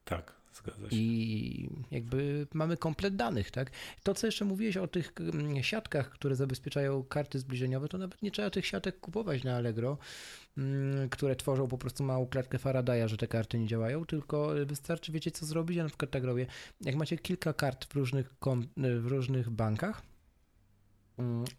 Tak, 0.04 0.34
zgadza 0.54 0.90
się. 0.90 0.96
I 0.96 1.70
jakby 1.92 2.48
mamy 2.54 2.78
komplet 2.78 3.16
danych, 3.16 3.52
tak? 3.52 3.72
To, 4.04 4.14
co 4.14 4.28
jeszcze 4.28 4.46
mówiłeś 4.46 4.78
o 4.78 4.88
tych 4.88 5.14
mm, 5.20 5.64
siatkach, 5.64 6.10
które 6.10 6.36
zabezpieczają 6.36 7.04
karty 7.04 7.40
zbliżeniowe, 7.40 7.88
to 7.88 7.98
nawet 7.98 8.22
nie 8.22 8.32
trzeba 8.32 8.50
tych 8.50 8.66
siatek 8.66 9.00
kupować 9.00 9.44
na 9.44 9.56
Allegro, 9.56 9.98
mm, 10.58 11.10
które 11.10 11.36
tworzą 11.36 11.68
po 11.68 11.78
prostu 11.78 12.04
małą 12.04 12.28
klatkę 12.28 12.58
Faradaya, 12.58 13.08
że 13.08 13.18
te 13.18 13.28
karty 13.28 13.60
nie 13.60 13.68
działają, 13.68 14.06
tylko 14.06 14.52
wystarczy, 14.66 15.12
wiecie 15.12 15.32
co 15.32 15.46
zrobić? 15.46 15.78
Ja 15.78 15.84
na 15.84 15.90
przykład 15.90 16.12
tak 16.12 16.24
robię. 16.24 16.46
Jak 16.82 16.96
macie 16.96 17.18
kilka 17.18 17.54
kart 17.54 17.86
w 17.86 17.96
różnych, 17.96 18.34
w 18.78 19.08
różnych 19.08 19.50
bankach, 19.50 20.13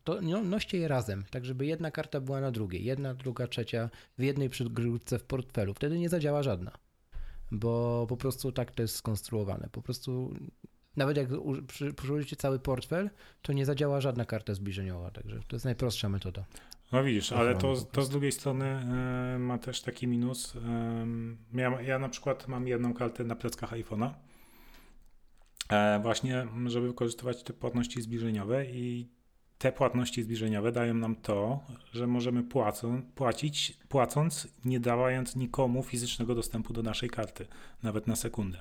to 0.05 0.21
no, 0.23 0.43
noście 0.43 0.79
je 0.79 0.89
razem, 0.89 1.25
tak 1.31 1.45
żeby 1.45 1.67
jedna 1.67 1.91
karta 1.91 2.21
była 2.21 2.41
na 2.41 2.51
drugiej, 2.51 2.85
jedna, 2.85 3.15
druga, 3.15 3.47
trzecia 3.47 3.91
w 4.19 4.23
jednej 4.23 4.51
przygródce 4.51 5.19
w 5.19 5.25
portfelu. 5.25 5.75
Wtedy 5.75 5.99
nie 5.99 6.09
zadziała 6.09 6.43
żadna, 6.43 6.71
bo 7.51 8.07
po 8.09 8.17
prostu 8.17 8.53
tak 8.53 8.71
to 8.71 8.83
jest 8.83 8.97
skonstruowane. 8.97 9.69
Po 9.73 9.83
prostu 9.83 10.35
Nawet 10.97 11.17
jak 11.17 11.29
przyłożycie 11.97 12.37
cały 12.37 12.59
portfel, 12.59 13.11
to 13.43 13.53
nie 13.53 13.67
zadziała 13.67 14.01
żadna 14.01 14.25
karta 14.25 14.55
zbliżeniowa, 14.55 15.11
także 15.11 15.41
to 15.49 15.57
jest 15.57 15.65
najprostsza 15.65 16.09
metoda. 16.09 16.45
No 16.93 17.05
widzisz, 17.05 17.33
ale 17.33 17.55
to, 17.55 17.75
to 17.93 18.03
z 18.03 18.09
drugiej 18.09 18.33
strony 18.33 18.65
y, 19.37 19.39
ma 19.39 19.59
też 19.59 19.83
taki 19.83 20.09
minus. 20.09 20.55
Ja, 21.53 21.81
ja 21.81 21.99
na 21.99 22.09
przykład 22.09 22.49
mam 22.49 22.69
jedną 22.69 22.95
kartę 22.95 23.25
na 23.25 23.37
pleckach 23.37 23.73
iPhone'a, 23.73 24.11
e, 25.71 26.01
właśnie, 26.03 26.47
żeby 26.67 26.87
wykorzystywać 26.87 27.43
te 27.43 27.53
płatności 27.53 28.03
zbliżeniowe 28.03 28.67
i 28.67 29.09
te 29.59 29.73
płatności 29.73 30.23
zbliżeniowe 30.23 30.73
dają 30.73 30.95
nam 30.95 31.17
to, 31.17 31.61
że 31.93 32.07
możemy 32.07 32.43
płacą, 32.43 33.03
płacić, 33.15 33.79
płacąc, 33.89 34.49
nie 34.65 34.81
dawając 34.81 35.37
nikomu 35.37 35.83
fizycznego 35.83 36.35
dostępu 36.35 36.73
do 36.73 36.83
naszej 36.83 37.11
karty, 37.11 37.47
nawet 37.83 38.07
na 38.07 38.17
sekundę. 38.17 38.59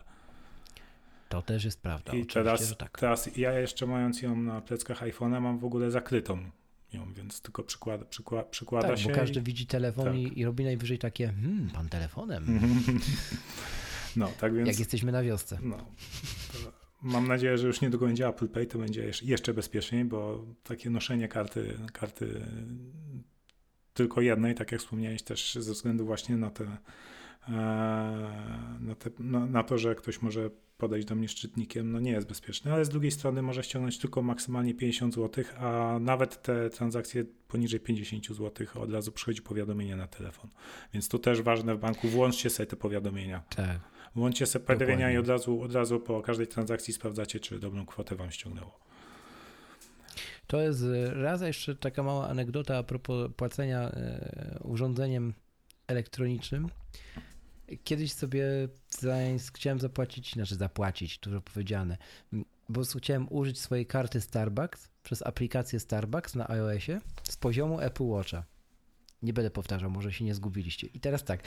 To 1.29 1.41
też 1.41 1.65
jest 1.65 1.81
prawda. 1.81 2.13
I 2.13 2.25
teraz, 2.25 2.77
tak. 2.77 2.99
teraz 2.99 3.37
ja 3.37 3.59
jeszcze 3.59 3.85
mając 3.85 4.21
ją 4.21 4.35
na 4.35 4.61
pleckach 4.61 5.01
iPhone'a 5.01 5.41
mam 5.41 5.59
w 5.59 5.65
ogóle 5.65 5.91
zakrytą 5.91 6.37
ją, 6.93 7.13
więc 7.13 7.41
tylko 7.41 7.63
przykłada, 7.63 8.05
przykłada, 8.05 8.49
przykłada 8.49 8.87
tak, 8.87 8.97
się. 8.97 9.09
Bo 9.09 9.15
każdy 9.15 9.39
i... 9.39 9.43
widzi 9.43 9.67
telefon 9.67 10.05
tak. 10.05 10.15
i, 10.15 10.39
i, 10.39 10.45
robi 10.45 10.63
najwyżej 10.63 10.99
takie, 10.99 11.27
hmm, 11.27 11.69
pan 11.69 11.89
telefonem. 11.89 12.45
No, 14.15 14.29
tak 14.39 14.55
więc. 14.55 14.67
Jak 14.67 14.79
jesteśmy 14.79 15.11
na 15.11 15.23
wiosce. 15.23 15.59
No. 15.61 15.77
Mam 17.03 17.27
nadzieję, 17.27 17.57
że 17.57 17.67
już 17.67 17.81
niedługo 17.81 18.05
będzie 18.05 18.27
Apple 18.27 18.47
Pay, 18.47 18.65
to 18.65 18.79
będzie 18.79 19.11
jeszcze 19.21 19.53
bezpieczniej, 19.53 20.05
bo 20.05 20.45
takie 20.63 20.89
noszenie 20.89 21.27
karty, 21.27 21.77
karty 21.93 22.41
tylko 23.93 24.21
jednej, 24.21 24.55
tak 24.55 24.71
jak 24.71 24.81
wspomniałeś, 24.81 25.23
też 25.23 25.55
ze 25.55 25.73
względu 25.73 26.05
właśnie 26.05 26.37
na 26.37 26.49
te, 26.49 26.63
e, 26.63 27.51
na, 28.79 28.95
te, 28.95 29.09
na, 29.19 29.45
na 29.45 29.63
to, 29.63 29.77
że 29.77 29.95
ktoś 29.95 30.21
może 30.21 30.49
podejść 30.77 31.07
do 31.07 31.15
mnie 31.15 31.27
szczytnikiem, 31.27 31.91
no 31.91 31.99
nie 31.99 32.11
jest 32.11 32.27
bezpieczny, 32.27 32.73
ale 32.73 32.85
z 32.85 32.89
drugiej 32.89 33.11
strony 33.11 33.41
może 33.41 33.63
ściągnąć 33.63 33.97
tylko 33.97 34.21
maksymalnie 34.21 34.73
50 34.73 35.15
zł, 35.15 35.43
a 35.57 35.97
nawet 36.01 36.41
te 36.41 36.69
transakcje 36.69 37.25
poniżej 37.47 37.79
50 37.79 38.27
zł 38.27 38.67
od 38.75 38.91
razu 38.91 39.11
przychodzi 39.11 39.41
powiadomienie 39.41 39.95
na 39.95 40.07
telefon. 40.07 40.49
Więc 40.93 41.07
to 41.07 41.19
też 41.19 41.41
ważne 41.41 41.75
w 41.75 41.79
banku, 41.79 42.07
włączcie 42.07 42.49
sobie 42.49 42.67
te 42.67 42.75
powiadomienia. 42.75 43.43
Tak. 43.55 43.92
Włączcie 44.15 44.45
sobie 44.45 44.65
powiadomienia 44.65 45.11
i 45.11 45.17
od 45.17 45.27
razu, 45.27 45.61
od 45.61 45.73
razu 45.73 45.99
po 45.99 46.21
każdej 46.21 46.47
transakcji 46.47 46.93
sprawdzacie, 46.93 47.39
czy 47.39 47.59
dobrą 47.59 47.85
kwotę 47.85 48.15
wam 48.15 48.31
ściągnęło. 48.31 48.79
To 50.47 50.61
jest 50.61 50.83
e, 50.83 51.13
raz 51.13 51.41
jeszcze 51.41 51.75
taka 51.75 52.03
mała 52.03 52.27
anegdota 52.27 52.77
a 52.77 52.83
propos 52.83 53.31
płacenia 53.37 53.79
e, 53.89 54.59
urządzeniem 54.63 55.33
elektronicznym. 55.87 56.69
Kiedyś 57.83 58.13
sobie 58.13 58.45
chciałem 59.53 59.79
zapłacić, 59.79 60.33
znaczy 60.33 60.55
zapłacić, 60.55 61.17
dużo 61.17 61.41
powiedziane, 61.41 61.97
bo 62.69 62.81
chciałem 62.97 63.27
użyć 63.29 63.59
swojej 63.59 63.85
karty 63.85 64.21
Starbucks 64.21 64.89
przez 65.03 65.21
aplikację 65.21 65.79
Starbucks 65.79 66.35
na 66.35 66.49
iOSie 66.49 67.01
z 67.23 67.37
poziomu 67.37 67.79
Apple 67.79 68.03
Watcha. 68.03 68.43
Nie 69.21 69.33
będę 69.33 69.51
powtarzał, 69.51 69.89
może 69.89 70.13
się 70.13 70.25
nie 70.25 70.35
zgubiliście. 70.35 70.87
I 70.87 70.99
teraz 70.99 71.23
tak, 71.23 71.43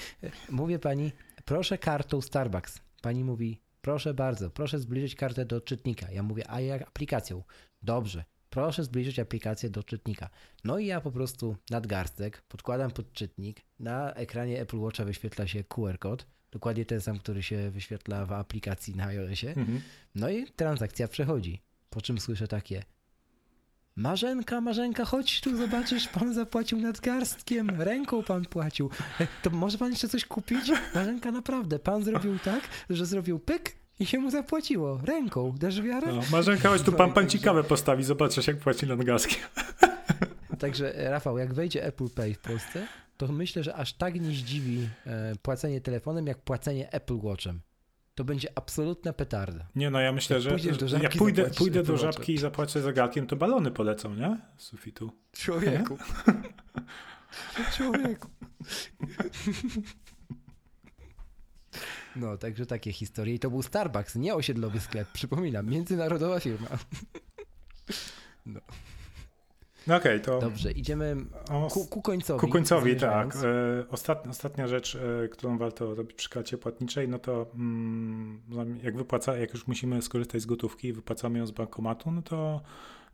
mówię 0.51 0.79
pani, 0.79 1.13
proszę 1.47 1.79
kartą 1.79 2.21
Starbucks. 2.21 2.81
Pani 3.03 3.25
mówi, 3.25 3.61
proszę 3.81 4.15
bardzo, 4.15 4.51
proszę 4.51 4.79
zbliżyć 4.79 5.15
kartę 5.15 5.45
do 5.45 5.61
czytnika. 5.61 6.11
Ja 6.11 6.23
mówię, 6.23 6.51
a 6.51 6.61
jak 6.61 6.83
aplikacją? 6.83 7.43
Dobrze, 7.83 8.25
proszę 8.51 8.85
zbliżyć 8.85 9.19
aplikację 9.19 9.71
do 9.71 9.83
czytnika. 9.83 10.31
No 10.65 10.79
i 10.79 10.87
ja 10.87 11.01
po 11.01 11.13
prostu 11.13 11.57
nadgarstek 11.71 12.43
podkładam 12.43 12.91
pod 12.91 13.13
czytnik, 13.13 13.63
na 13.79 14.15
ekranie 14.15 14.61
Apple 14.61 14.79
Watcha 14.79 15.05
wyświetla 15.05 15.47
się 15.47 15.65
QR 15.65 15.99
kod, 15.99 16.27
dokładnie 16.51 16.85
ten 16.85 17.01
sam, 17.01 17.19
który 17.19 17.43
się 17.43 17.71
wyświetla 17.71 18.27
w 18.27 18.33
aplikacji 18.33 18.97
na 18.97 19.07
iOSie. 19.07 19.49
Mhm. 19.49 19.81
No 20.15 20.31
i 20.31 20.47
transakcja 20.47 21.09
przechodzi. 21.09 21.63
Po 21.91 22.01
czym 22.01 22.21
słyszę 22.21 22.49
takie 22.49 22.83
Marzenka, 23.97 24.61
Marzenka, 24.61 25.05
chodź 25.05 25.41
tu, 25.41 25.57
zobaczysz, 25.57 26.09
pan 26.09 26.35
zapłacił 26.35 26.81
nadgarstkiem, 26.81 27.83
ręką 27.83 28.23
pan 28.23 28.45
płacił. 28.45 28.91
E, 29.21 29.27
to 29.43 29.51
może 29.51 29.79
pan 29.79 29.91
jeszcze 29.91 30.09
coś 30.09 30.25
kupić? 30.25 30.73
Marzenka, 30.95 31.33
naprawdę, 31.33 31.79
pan 31.79 32.05
zrobił 32.05 32.39
tak, 32.39 32.61
że 32.91 33.07
zrobił 33.07 33.39
pyk 33.39 33.77
i 34.01 34.07
się 34.07 34.19
mu 34.19 34.31
zapłaciło 34.31 35.01
ręką. 35.05 35.55
Dasz 35.59 35.83
wiarę? 35.83 36.13
No, 36.13 36.23
Marzenka, 36.33 36.69
chodź 36.69 36.83
tu, 36.83 36.93
pan, 36.93 37.13
pan 37.13 37.29
ciekawe 37.29 37.65
postawi, 37.65 38.05
zobaczysz, 38.05 38.47
jak 38.47 38.57
płaci 38.57 38.87
nadgarstkiem. 38.87 39.43
Także 40.59 40.93
Rafał, 41.11 41.39
jak 41.39 41.55
wejdzie 41.55 41.85
Apple 41.85 42.11
Pay 42.11 42.35
w 42.35 42.39
Polsce, 42.39 42.87
to 43.17 43.29
myślę, 43.29 43.63
że 43.63 43.75
aż 43.75 43.93
tak 43.93 44.21
nie 44.21 44.31
zdziwi 44.31 44.89
e, 45.07 45.33
płacenie 45.43 45.81
telefonem, 45.81 46.27
jak 46.27 46.39
płacenie 46.39 46.93
Apple 46.93 47.19
Watchem. 47.23 47.61
To 48.17 48.25
będzie 48.25 48.49
absolutna 48.55 49.13
petarda. 49.13 49.67
Nie, 49.75 49.91
no 49.91 50.01
ja 50.01 50.13
myślę, 50.13 50.41
że 50.41 50.59
żabki, 50.59 51.03
jak 51.03 51.13
pójdę, 51.13 51.51
pójdę 51.51 51.83
do 51.83 51.97
żabki 51.97 52.35
i 52.35 52.39
zapłacę 52.39 52.83
zegarkiem, 52.83 53.27
to 53.27 53.37
balony 53.37 53.71
polecą, 53.71 54.15
nie? 54.15 54.39
Z 54.57 54.65
sufitu. 54.65 55.13
Człowieku. 55.33 55.99
Człowieku. 57.77 58.29
No, 62.17 62.37
także 62.37 62.67
takie 62.67 62.93
historie. 62.93 63.35
I 63.35 63.39
to 63.39 63.51
był 63.51 63.63
Starbucks, 63.63 64.15
nie 64.15 64.35
osiedlowy 64.35 64.81
sklep. 64.81 65.09
Przypominam, 65.13 65.67
międzynarodowa 65.67 66.41
firma. 66.41 66.69
No. 68.47 68.61
No 69.87 69.97
okej, 69.97 70.21
okay, 70.21 70.21
to. 70.21 70.41
Dobrze, 70.41 70.73
idziemy 70.73 71.17
ku, 71.71 71.87
ku 71.87 72.03
końcowi. 72.03 72.41
Ku 72.41 72.49
końcowi, 72.49 72.97
tak. 72.97 73.37
E, 73.37 73.89
ostatnia, 73.91 74.31
ostatnia 74.31 74.67
rzecz, 74.69 74.99
e, 75.25 75.29
którą 75.29 75.59
warto 75.59 75.95
robić 75.95 76.17
przy 76.17 76.31
karcie 76.31 76.59
płatniczej, 76.59 77.09
no 77.09 77.19
to 77.19 77.47
mm, 77.55 78.41
jak 78.83 78.97
wypłaca, 78.97 79.37
jak 79.37 79.53
już 79.53 79.67
musimy 79.67 80.03
skorzystać 80.03 80.43
z 80.43 80.47
gotówki 80.47 80.89
i 80.89 80.93
wypłacamy 80.93 81.39
ją 81.39 81.47
z 81.47 81.51
bankomatu, 81.51 82.11
no 82.11 82.23
to 82.23 82.61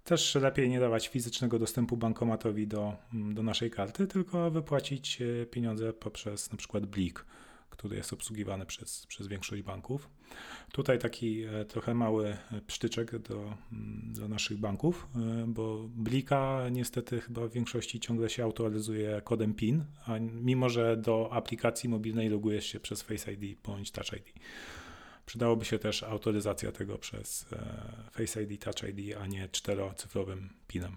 też 0.04 0.34
lepiej 0.34 0.68
nie 0.68 0.80
dawać 0.80 1.08
fizycznego 1.08 1.58
dostępu 1.58 1.96
bankomatowi 1.96 2.66
do, 2.66 2.92
mm, 3.14 3.34
do 3.34 3.42
naszej 3.42 3.70
karty, 3.70 4.06
tylko 4.06 4.50
wypłacić 4.50 5.22
e, 5.22 5.46
pieniądze 5.46 5.92
poprzez 5.92 6.50
na 6.50 6.56
przykład 6.58 6.86
Blik 6.86 7.24
który 7.72 7.96
jest 7.96 8.12
obsługiwany 8.12 8.66
przez, 8.66 9.06
przez 9.06 9.26
większość 9.26 9.62
banków. 9.62 10.10
Tutaj 10.72 10.98
taki 10.98 11.42
e, 11.42 11.64
trochę 11.64 11.94
mały 11.94 12.28
e, 12.28 12.60
psztyczek 12.66 13.18
do, 13.18 13.54
mm, 13.72 14.12
do 14.12 14.28
naszych 14.28 14.58
banków, 14.58 15.08
e, 15.16 15.44
bo 15.46 15.88
Blika 15.88 16.68
niestety 16.70 17.20
chyba 17.20 17.46
w 17.46 17.52
większości 17.52 18.00
ciągle 18.00 18.30
się 18.30 18.44
autoryzuje 18.44 19.20
kodem 19.24 19.54
PIN, 19.54 19.84
a 20.06 20.18
mimo 20.18 20.68
że 20.68 20.96
do 20.96 21.32
aplikacji 21.32 21.88
mobilnej 21.88 22.28
logujesz 22.28 22.66
się 22.66 22.80
przez 22.80 23.02
Face 23.02 23.32
ID 23.32 23.60
bądź 23.62 23.90
Touch 23.90 24.12
ID. 24.12 24.32
Przydałoby 25.26 25.64
się 25.64 25.78
też 25.78 26.02
autoryzacja 26.02 26.72
tego 26.72 26.98
przez 26.98 27.46
Face 28.12 28.42
ID, 28.42 28.64
Touch 28.64 28.88
ID, 28.88 29.16
a 29.16 29.26
nie 29.26 29.48
czterocyfrowym 29.48 30.48
PINem. 30.68 30.96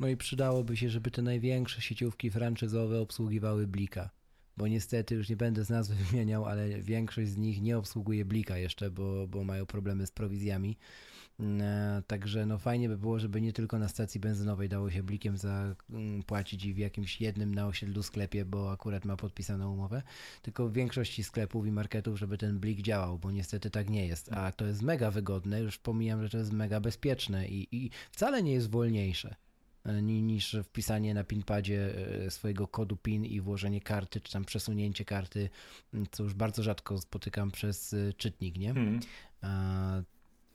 No 0.00 0.08
i 0.08 0.16
przydałoby 0.16 0.76
się, 0.76 0.90
żeby 0.90 1.10
te 1.10 1.22
największe 1.22 1.80
sieciówki 1.80 2.30
franczyzowe 2.30 3.00
obsługiwały 3.00 3.66
Blika 3.66 4.21
bo 4.56 4.68
niestety 4.68 5.14
już 5.14 5.28
nie 5.28 5.36
będę 5.36 5.64
z 5.64 5.70
nazwy 5.70 5.94
wymieniał, 6.04 6.46
ale 6.46 6.68
większość 6.68 7.30
z 7.30 7.36
nich 7.36 7.62
nie 7.62 7.78
obsługuje 7.78 8.24
Blika 8.24 8.58
jeszcze, 8.58 8.90
bo, 8.90 9.26
bo 9.26 9.44
mają 9.44 9.66
problemy 9.66 10.06
z 10.06 10.10
prowizjami. 10.10 10.76
E, 11.40 12.02
także 12.06 12.46
no 12.46 12.58
fajnie 12.58 12.88
by 12.88 12.98
było, 12.98 13.18
żeby 13.18 13.40
nie 13.40 13.52
tylko 13.52 13.78
na 13.78 13.88
stacji 13.88 14.20
benzynowej 14.20 14.68
dało 14.68 14.90
się 14.90 15.02
blikiem 15.02 15.36
zapłacić 15.36 16.64
i 16.64 16.74
w 16.74 16.78
jakimś 16.78 17.20
jednym 17.20 17.54
na 17.54 17.66
osiedlu 17.66 18.02
sklepie, 18.02 18.44
bo 18.44 18.72
akurat 18.72 19.04
ma 19.04 19.16
podpisaną 19.16 19.72
umowę, 19.72 20.02
tylko 20.42 20.68
w 20.68 20.72
większości 20.72 21.24
sklepów 21.24 21.66
i 21.66 21.72
marketów, 21.72 22.18
żeby 22.18 22.38
ten 22.38 22.58
blik 22.58 22.82
działał, 22.82 23.18
bo 23.18 23.30
niestety 23.30 23.70
tak 23.70 23.90
nie 23.90 24.06
jest. 24.06 24.32
A 24.32 24.52
to 24.52 24.66
jest 24.66 24.82
mega 24.82 25.10
wygodne, 25.10 25.60
już 25.60 25.78
pomijam, 25.78 26.22
że 26.22 26.30
to 26.30 26.38
jest 26.38 26.52
mega 26.52 26.80
bezpieczne 26.80 27.48
i, 27.48 27.76
i 27.76 27.90
wcale 28.10 28.42
nie 28.42 28.52
jest 28.52 28.70
wolniejsze. 28.70 29.34
E, 29.84 30.02
niż 30.02 30.56
wpisanie 30.64 31.14
na 31.14 31.24
pinpadzie 31.24 31.94
e, 32.26 32.30
swojego 32.30 32.68
kodu 32.68 32.96
PIN 32.96 33.24
i 33.24 33.40
włożenie 33.40 33.80
karty, 33.80 34.20
czy 34.20 34.32
tam 34.32 34.44
przesunięcie 34.44 35.04
karty, 35.04 35.48
co 36.10 36.22
już 36.22 36.34
bardzo 36.34 36.62
rzadko 36.62 36.98
spotykam 36.98 37.50
przez 37.50 37.94
e, 37.94 38.12
czytnik, 38.12 38.58
nie? 38.58 38.74
Hmm. 38.74 39.00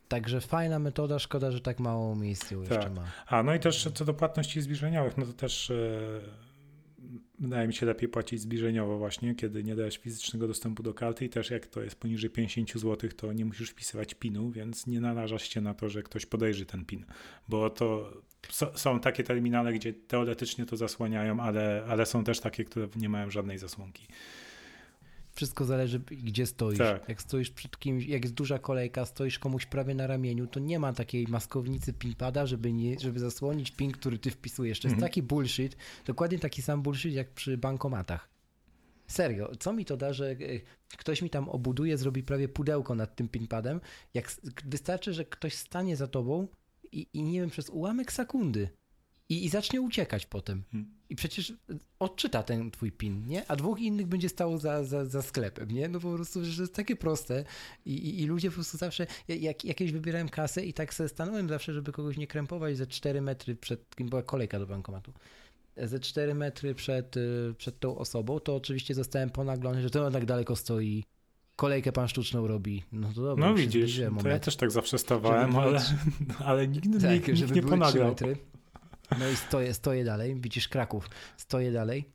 Także 0.08 0.42
fajna 0.42 0.80
metoda, 0.80 1.20
szkoda, 1.20 1.52
że 1.52 1.62
tak 1.62 1.80
mało 1.80 2.16
miejsca 2.16 2.56
tak. 2.56 2.72
jeszcze 2.72 2.90
ma. 2.90 3.04
A 3.28 3.44
no 3.44 3.56
i 3.56 3.60
też 3.60 3.90
co 3.94 4.06
do 4.06 4.14
płatności 4.14 4.62
zbliżeniowych, 4.62 5.18
no 5.18 5.26
to 5.26 5.34
też 5.34 5.72
wydaje 7.40 7.68
mi 7.68 7.74
się 7.74 7.86
lepiej 7.86 8.10
płacić 8.10 8.42
zbliżeniowo 8.42 8.98
właśnie, 8.98 9.36
kiedy 9.36 9.64
nie 9.64 9.76
dajesz 9.76 9.98
fizycznego 9.98 10.48
dostępu 10.48 10.84
do 10.84 10.94
karty 10.94 11.26
i 11.26 11.30
też 11.30 11.50
jak 11.50 11.68
to 11.68 11.82
jest 11.82 11.96
poniżej 11.96 12.30
50 12.30 12.74
zł, 12.74 13.10
to 13.18 13.34
nie 13.34 13.46
musisz 13.46 13.70
wpisywać 13.70 14.14
PIN-u, 14.14 14.52
więc 14.52 14.88
nie 14.88 15.02
narażasz 15.02 15.50
się 15.50 15.62
na 15.62 15.74
to, 15.74 15.90
że 15.90 16.04
ktoś 16.04 16.26
podejrzy 16.26 16.66
ten 16.66 16.86
PIN, 16.86 17.06
bo 17.48 17.70
to 17.70 18.14
są 18.76 19.00
takie 19.00 19.24
terminale, 19.24 19.74
gdzie 19.74 19.94
teoretycznie 19.94 20.66
to 20.66 20.78
zasłaniają, 20.78 21.40
ale, 21.40 21.86
ale 21.90 22.06
są 22.06 22.24
też 22.24 22.40
takie, 22.40 22.66
które 22.66 22.88
nie 22.96 23.10
mają 23.10 23.30
żadnej 23.30 23.58
zasłonki. 23.58 24.08
Wszystko 25.38 25.66
zależy, 25.66 26.00
gdzie 26.00 26.46
stoisz. 26.46 26.78
Tak. 26.78 27.10
Jak 27.10 27.22
stoisz 27.22 27.50
przed 27.50 27.80
kimś, 27.80 28.06
jak 28.06 28.24
jest 28.24 28.34
duża 28.34 28.60
kolejka, 28.60 29.06
stoisz 29.06 29.40
komuś 29.40 29.66
prawie 29.66 29.96
na 29.96 30.08
ramieniu, 30.08 30.48
to 30.48 30.60
nie 30.60 30.80
ma 30.80 30.94
takiej 30.94 31.28
maskownicy 31.28 31.94
pinpada, 31.94 32.46
żeby, 32.46 32.74
nie, 32.74 33.00
żeby 33.00 33.20
zasłonić 33.20 33.72
pin, 33.72 33.92
który 33.92 34.20
ty 34.20 34.32
wpisujesz. 34.32 34.80
To 34.80 34.88
jest 34.88 34.96
mhm. 34.96 35.10
taki 35.10 35.24
bullshit, 35.24 35.78
dokładnie 36.06 36.40
taki 36.40 36.62
sam 36.62 36.82
bullshit 36.82 37.14
jak 37.14 37.32
przy 37.32 37.58
bankomatach. 37.58 38.30
Serio, 39.08 39.52
co 39.60 39.74
mi 39.74 39.86
to 39.86 39.98
da, 39.98 40.14
że 40.14 40.30
e, 40.32 40.36
ktoś 40.98 41.22
mi 41.22 41.30
tam 41.30 41.50
obuduje, 41.50 41.98
zrobi 41.98 42.24
prawie 42.24 42.50
pudełko 42.50 42.96
nad 42.96 43.16
tym 43.16 43.30
pinpadem, 43.30 43.82
jak 44.14 44.32
wystarczy, 44.66 45.14
że 45.14 45.26
ktoś 45.26 45.54
stanie 45.54 45.96
za 45.96 46.08
tobą 46.08 46.48
i, 46.98 47.08
i 47.14 47.24
nie 47.24 47.40
wiem, 47.42 47.50
przez 47.50 47.70
ułamek 47.70 48.12
sekundy 48.12 48.70
i, 49.30 49.46
i 49.46 49.50
zacznie 49.50 49.82
uciekać 49.82 50.26
potem. 50.26 50.64
Hmm. 50.72 50.92
I 51.10 51.16
przecież 51.16 51.54
odczyta 52.00 52.44
ten 52.44 52.72
twój 52.72 52.92
pin, 52.92 53.26
nie? 53.28 53.52
A 53.52 53.56
dwóch 53.56 53.80
innych 53.80 54.08
będzie 54.08 54.30
stało 54.30 54.58
za, 54.58 54.84
za, 54.84 55.06
za 55.06 55.22
sklepem, 55.22 55.72
nie? 55.72 55.88
No 55.88 56.00
po 56.00 56.14
prostu, 56.14 56.46
że 56.46 56.64
jest 56.64 56.76
takie 56.76 56.96
proste 56.96 57.46
i, 57.86 57.94
i, 57.94 58.22
i 58.22 58.26
ludzie 58.26 58.50
po 58.50 58.54
prostu 58.54 58.78
zawsze, 58.78 59.08
ja- 59.28 59.36
jak 59.36 59.66
jakieś 59.66 59.92
wybierałem 59.92 60.30
kasę 60.30 60.66
i 60.66 60.74
tak 60.74 60.94
sobie 60.94 61.10
stanąłem 61.10 61.50
zawsze, 61.50 61.74
żeby 61.74 61.92
kogoś 61.92 62.18
nie 62.18 62.28
krępować 62.28 62.78
ze 62.78 62.88
4 62.88 63.22
metry 63.22 63.56
przed, 63.56 63.96
była 64.00 64.24
kolejka 64.24 64.60
do 64.60 64.68
bankomatu, 64.68 65.14
ze 65.78 66.00
4 66.00 66.34
metry 66.34 66.76
przed, 66.76 67.18
y, 67.18 67.54
przed 67.58 67.80
tą 67.80 67.98
osobą, 67.98 68.40
to 68.40 68.56
oczywiście 68.56 68.94
zostałem 68.96 69.30
ponaglony, 69.30 69.82
że 69.82 69.90
to 69.90 70.12
tak 70.12 70.26
daleko 70.26 70.56
stoi, 70.56 71.04
kolejkę 71.58 71.92
pan 71.92 72.08
sztuczną 72.08 72.48
robi, 72.48 72.84
no 72.92 73.14
to 73.16 73.22
dobra, 73.22 73.48
No 73.48 73.56
widzisz, 73.56 74.02
to 74.22 74.30
ja 74.30 74.40
też 74.40 74.56
tak 74.56 74.72
zawsze 74.72 74.98
stawałem, 74.98 75.52
Żeby 75.52 75.64
ale, 75.64 75.82
ale 76.46 76.68
nigdy 76.68 77.00
Tak, 77.02 77.12
nikt, 77.12 77.28
nikt 77.28 77.40
żeby 77.40 77.56
nie 77.56 77.62
ponagrał. 77.62 78.16
No 79.20 79.30
i 79.30 79.36
stoję, 79.36 79.74
stoję 79.74 80.04
dalej, 80.04 80.36
widzisz 80.36 80.68
Kraków, 80.68 81.10
stoję 81.38 81.72
dalej, 81.72 82.10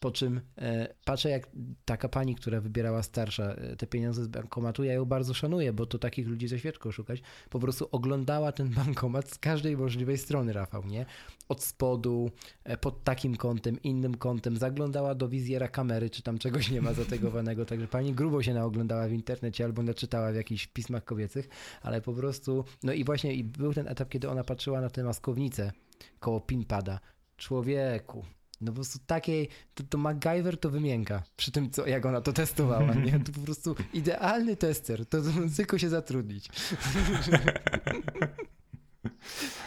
po 0.00 0.10
czym 0.10 0.40
e, 0.58 0.94
patrzę 1.04 1.30
jak 1.30 1.50
taka 1.84 2.08
pani, 2.08 2.34
która 2.34 2.60
wybierała 2.60 3.02
starsza 3.02 3.44
e, 3.44 3.76
te 3.76 3.86
pieniądze 3.86 4.24
z 4.24 4.28
bankomatu, 4.28 4.84
ja 4.84 4.92
ją 4.92 5.04
bardzo 5.04 5.34
szanuję, 5.34 5.72
bo 5.72 5.86
to 5.86 5.98
takich 5.98 6.28
ludzi 6.28 6.48
ze 6.48 6.58
świeczką 6.58 6.90
szukać, 6.90 7.22
po 7.50 7.58
prostu 7.58 7.88
oglądała 7.92 8.52
ten 8.52 8.68
bankomat 8.68 9.30
z 9.30 9.38
każdej 9.38 9.76
możliwej 9.76 10.18
strony, 10.18 10.52
Rafał, 10.52 10.86
nie? 10.86 11.06
Od 11.48 11.62
spodu, 11.62 12.30
e, 12.64 12.76
pod 12.76 13.04
takim 13.04 13.36
kątem, 13.36 13.82
innym 13.82 14.16
kątem, 14.16 14.56
zaglądała 14.56 15.14
do 15.14 15.28
wizjera 15.28 15.68
kamery, 15.68 16.10
czy 16.10 16.22
tam 16.22 16.38
czegoś 16.38 16.70
nie 16.70 16.82
ma 16.82 16.92
zategowanego, 16.92 17.64
także 17.66 17.88
pani 17.88 18.14
grubo 18.14 18.42
się 18.42 18.54
naoglądała 18.54 19.08
w 19.08 19.12
internecie 19.12 19.64
albo 19.64 19.82
naczytała 19.82 20.32
w 20.32 20.34
jakichś 20.34 20.66
pismach 20.66 21.04
kobiecych, 21.04 21.48
ale 21.82 22.00
po 22.00 22.12
prostu, 22.12 22.64
no 22.82 22.92
i 22.92 23.04
właśnie 23.04 23.34
i 23.34 23.44
był 23.44 23.74
ten 23.74 23.88
etap, 23.88 24.08
kiedy 24.08 24.30
ona 24.30 24.44
patrzyła 24.44 24.80
na 24.80 24.90
tę 24.90 25.04
maskownicę 25.04 25.72
koło 26.20 26.40
pinpada. 26.40 27.00
Człowieku, 27.36 28.24
no 28.60 28.72
po 28.72 28.74
prostu 28.74 28.98
takiej, 29.06 29.48
to, 29.74 29.84
to 29.84 29.98
MacGyver 29.98 30.60
to 30.60 30.70
wymienka 30.70 31.22
przy 31.36 31.52
tym, 31.52 31.70
co, 31.70 31.86
jak 31.86 32.06
ona 32.06 32.20
to 32.20 32.32
testowała, 32.32 32.94
nie? 32.94 33.20
To 33.20 33.32
po 33.32 33.40
prostu 33.40 33.76
idealny 33.92 34.56
tester, 34.56 35.06
to, 35.06 35.18
tylko 35.56 35.78
się 35.78 35.88
zatrudnić. 35.88 36.48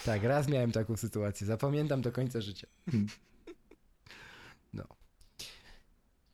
tak, 0.05 0.23
raz 0.23 0.47
miałem 0.47 0.71
taką 0.71 0.97
sytuację, 0.97 1.47
zapamiętam 1.47 2.01
do 2.01 2.11
końca 2.11 2.41
życia. 2.41 2.67
No. 4.73 4.83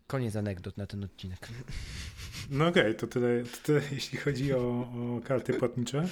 Koniec 0.07 0.35
anegdot 0.35 0.77
na 0.77 0.87
ten 0.87 1.03
odcinek. 1.03 1.49
No 2.49 2.67
okej, 2.67 2.95
to, 2.95 3.07
tyle, 3.07 3.43
to 3.43 3.57
tyle 3.63 3.81
jeśli 3.91 4.17
chodzi 4.17 4.53
o, 4.53 4.59
o 4.59 5.21
karty 5.23 5.53
płatnicze. 5.53 6.07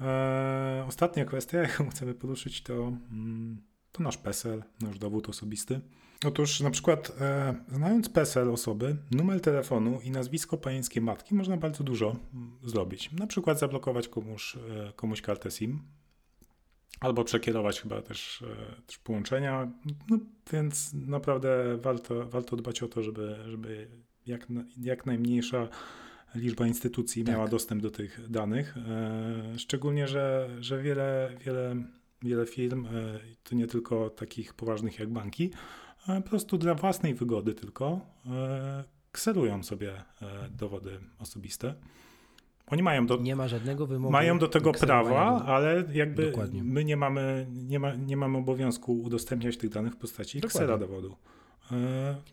E, 0.00 0.84
ostatnia 0.88 1.24
kwestia, 1.24 1.58
jaką 1.58 1.90
chcemy 1.90 2.14
poruszyć, 2.14 2.62
to, 2.62 2.92
mm, 3.12 3.69
to 4.00 4.04
nasz 4.04 4.16
PESEL, 4.16 4.62
nasz 4.80 4.98
dowód 4.98 5.28
osobisty. 5.28 5.80
Otóż 6.26 6.60
na 6.60 6.70
przykład 6.70 7.12
e, 7.20 7.54
znając 7.72 8.08
PESEL 8.08 8.50
osoby, 8.50 8.96
numer 9.10 9.40
telefonu 9.40 10.00
i 10.04 10.10
nazwisko 10.10 10.56
panieńskiej 10.56 11.02
matki 11.02 11.34
można 11.34 11.56
bardzo 11.56 11.84
dużo 11.84 12.16
mm, 12.34 12.58
zrobić. 12.64 13.12
Na 13.12 13.26
przykład 13.26 13.58
zablokować 13.58 14.08
komuś, 14.08 14.56
e, 14.56 14.92
komuś 14.96 15.22
kartę 15.22 15.50
SIM, 15.50 15.82
albo 17.00 17.24
przekierować 17.24 17.80
chyba 17.80 18.02
też, 18.02 18.42
e, 18.42 18.82
też 18.86 18.98
połączenia. 18.98 19.70
No, 20.08 20.18
więc 20.52 20.92
naprawdę 20.94 21.76
warto, 21.76 22.26
warto 22.26 22.56
dbać 22.56 22.82
o 22.82 22.88
to, 22.88 23.02
żeby, 23.02 23.36
żeby 23.46 23.88
jak, 24.26 24.46
jak 24.76 25.06
najmniejsza 25.06 25.68
liczba 26.34 26.66
instytucji 26.66 27.24
Tak. 27.24 27.34
miała 27.34 27.48
dostęp 27.48 27.82
do 27.82 27.90
tych 27.90 28.30
danych. 28.30 28.76
E, 28.76 29.58
Szczególnie, 29.58 30.08
że, 30.08 30.50
że 30.60 30.82
wiele, 30.82 31.36
wiele, 31.44 31.76
wiele 32.22 32.46
firm, 32.46 32.86
e, 32.86 32.90
to 33.44 33.54
nie 33.54 33.66
tylko 33.66 34.10
takich 34.10 34.54
poważnych 34.54 34.98
jak 34.98 35.08
banki, 35.08 35.50
e, 36.08 36.22
po 36.22 36.28
prostu 36.28 36.58
dla 36.58 36.74
własnej 36.74 37.14
wygody 37.14 37.54
tylko 37.54 38.00
e, 38.26 38.84
kserują 39.12 39.62
sobie 39.62 39.92
dowody 40.50 41.00
osobiste. 41.18 41.74
Oni 42.66 42.82
mają 42.82 43.06
do, 43.06 43.16
Nie 43.16 43.36
ma 43.36 43.48
żadnego 43.48 43.86
wymogu. 43.86 44.12
mają 44.12 44.38
do 44.38 44.48
tego 44.48 44.72
prawa, 44.72 45.44
ale 45.44 45.84
jakby 45.92 46.26
Dokładnie. 46.26 46.62
my 46.64 46.84
nie 46.84 46.96
mamy, 46.96 47.46
nie, 47.50 47.78
ma, 47.78 47.94
nie 47.94 48.16
mamy 48.16 48.38
obowiązku 48.38 49.00
udostępniać 49.02 49.56
tych 49.56 49.70
danych 49.70 49.92
w 49.92 49.96
postaci 49.96 50.40
Dokładnie. 50.40 50.58
ksera 50.58 50.78
dowodu. 50.78 51.16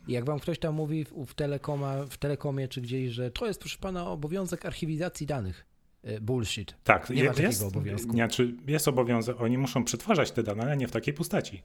Jak 0.08 0.24
wam 0.24 0.38
ktoś 0.38 0.58
tam 0.58 0.74
mówi 0.74 1.04
w, 1.04 1.12
w, 1.26 1.34
telekoma, 1.34 2.04
w 2.10 2.16
telekomie 2.16 2.68
czy 2.68 2.80
gdzieś, 2.80 3.10
że 3.12 3.30
to 3.30 3.46
jest 3.46 3.60
proszę 3.60 3.78
pana 3.80 4.10
obowiązek 4.10 4.66
archiwizacji 4.66 5.26
danych. 5.26 5.67
E, 6.02 6.20
Bullshit. 6.20 6.76
Tak, 6.84 7.10
Nie 7.10 7.24
ma 7.24 7.30
takiego 7.30 7.48
jest, 7.48 7.62
obowiązku. 7.62 8.12
Znaczy 8.12 8.54
jest 8.66 8.88
obowiązek, 8.88 9.40
oni 9.40 9.58
muszą 9.58 9.84
przetwarzać 9.84 10.30
te 10.30 10.42
dane, 10.42 10.62
ale 10.62 10.76
nie 10.76 10.88
w 10.88 10.92
takiej 10.92 11.14
postaci. 11.14 11.62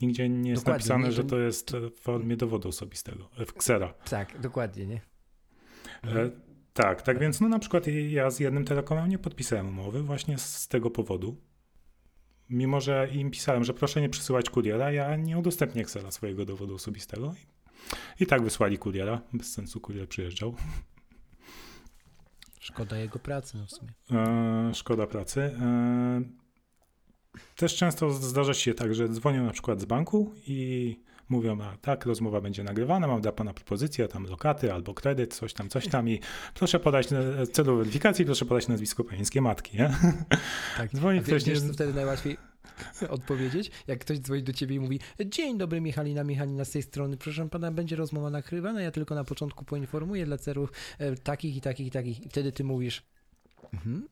Nigdzie 0.00 0.28
nie 0.28 0.50
jest 0.50 0.62
Dokładnie, 0.62 0.78
napisane, 0.78 1.04
nie, 1.04 1.12
że 1.12 1.24
to- 1.24 1.38
jest 1.38 1.76
w 1.76 2.00
formie 2.00 2.36
dowodu 2.36 2.68
osobistego, 2.68 3.28
e, 3.38 3.46
w 3.46 3.54
ksera. 3.54 3.94
Tak, 4.10 4.40
dokładnie, 4.40 4.86
nie? 4.86 5.00
E, 6.04 6.30
tak, 6.72 7.02
tak 7.02 7.18
więc 7.18 7.40
no 7.40 7.48
na 7.48 7.58
przykład 7.58 7.86
ja 8.08 8.30
z 8.30 8.40
jednym 8.40 8.64
telekomem 8.64 9.08
nie 9.08 9.18
podpisałem 9.18 9.68
umowy 9.68 10.02
właśnie 10.02 10.38
z 10.38 10.68
tego 10.68 10.90
powodu. 10.90 11.36
Mimo, 12.50 12.80
że 12.80 13.08
im 13.12 13.30
pisałem, 13.30 13.64
że 13.64 13.74
proszę 13.74 14.00
nie 14.00 14.08
przysyłać 14.08 14.50
kuriera, 14.50 14.92
ja 14.92 15.16
nie 15.16 15.38
udostępnię 15.38 15.84
ksera 15.84 16.10
swojego 16.10 16.44
dowodu 16.44 16.74
osobistego. 16.74 17.34
I, 18.18 18.22
I 18.22 18.26
tak 18.26 18.42
wysłali 18.42 18.78
kuriera, 18.78 19.20
bez 19.32 19.52
sensu 19.52 19.80
kurier 19.80 20.08
przyjeżdżał. 20.08 20.54
Szkoda 22.74 22.98
jego 22.98 23.18
pracy, 23.18 23.58
no 23.58 23.66
w 23.66 23.70
sumie. 23.70 23.90
E, 24.12 24.74
szkoda 24.74 25.06
pracy. 25.06 25.40
E, 25.40 26.22
też 27.56 27.76
często 27.76 28.10
zdarza 28.10 28.54
się 28.54 28.74
tak, 28.74 28.94
że 28.94 29.08
dzwonią 29.08 29.44
na 29.44 29.52
przykład 29.52 29.80
z 29.80 29.84
banku 29.84 30.34
i 30.46 31.00
mówią, 31.28 31.58
a 31.62 31.76
tak, 31.76 32.06
rozmowa 32.06 32.40
będzie 32.40 32.64
nagrywana, 32.64 33.06
mam 33.06 33.20
dla 33.20 33.32
pana 33.32 33.54
propozycję, 33.54 34.08
tam 34.08 34.26
lokaty 34.26 34.72
albo 34.72 34.94
kredyt, 34.94 35.34
coś 35.34 35.52
tam, 35.52 35.68
coś 35.68 35.88
tam 35.88 36.08
i 36.08 36.20
proszę 36.54 36.80
podać, 36.80 37.06
w 37.46 37.48
celu 37.52 37.76
weryfikacji, 37.76 38.24
proszę 38.24 38.44
podać 38.44 38.68
nazwisko 38.68 39.04
panieńskiej 39.04 39.42
matki, 39.42 39.76
nie? 39.76 39.90
Tak. 40.76 40.92
Dzwoni 40.92 41.20
ktoś, 41.20 41.44
wiesz, 41.44 41.62
nie... 41.62 41.72
wtedy 41.72 41.94
najłatwiej 41.94 42.36
odpowiedzieć? 43.08 43.70
Jak 43.86 43.98
ktoś 43.98 44.18
dzwoni 44.18 44.42
do 44.42 44.52
ciebie 44.52 44.76
i 44.76 44.80
mówi 44.80 45.00
Dzień 45.26 45.58
dobry 45.58 45.80
Michalina, 45.80 46.24
Michalina 46.24 46.64
z 46.64 46.70
tej 46.70 46.82
strony, 46.82 47.16
proszę 47.16 47.48
pana, 47.48 47.70
będzie 47.70 47.96
rozmowa 47.96 48.30
nakrywana, 48.30 48.82
ja 48.82 48.90
tylko 48.90 49.14
na 49.14 49.24
początku 49.24 49.64
poinformuję 49.64 50.26
dla 50.26 50.38
celów 50.38 50.72
e, 50.98 51.16
takich 51.16 51.56
i 51.56 51.60
takich 51.60 51.86
i 51.86 51.90
takich. 51.90 52.26
I 52.26 52.28
wtedy 52.28 52.52
ty 52.52 52.64
mówisz 52.64 53.02
mhm. 53.72 54.08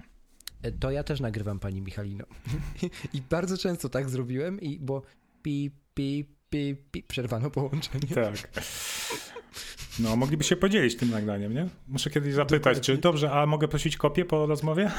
e, 0.63 0.73
To 0.73 0.91
ja 0.91 1.05
też 1.05 1.21
nagrywam 1.21 1.59
pani 1.59 1.83
Michalino. 1.83 2.25
I 3.15 3.23
bardzo 3.23 3.59
często 3.59 3.89
tak 3.89 4.11
zrobiłem, 4.11 4.61
i 4.61 4.79
bo 4.79 5.03
pi, 5.43 5.71
pi, 5.95 6.25
pi, 6.51 6.77
pi, 6.91 7.03
przerwano 7.03 7.51
połączenie. 7.51 8.09
Tak. 8.15 8.35
No, 9.99 10.17
mogliby 10.17 10.45
się 10.45 10.57
podzielić 10.57 10.97
tym 10.97 11.11
nagraniem, 11.11 11.55
nie? 11.55 11.69
Muszę 11.89 12.11
kiedyś 12.11 12.35
zapytać, 12.35 12.81
czy 12.81 12.99
dobrze, 12.99 13.33
a 13.33 13.47
mogę 13.47 13.69
prosić 13.69 13.97
kopię 13.97 14.25
po 14.25 14.47
rozmowie? 14.47 14.91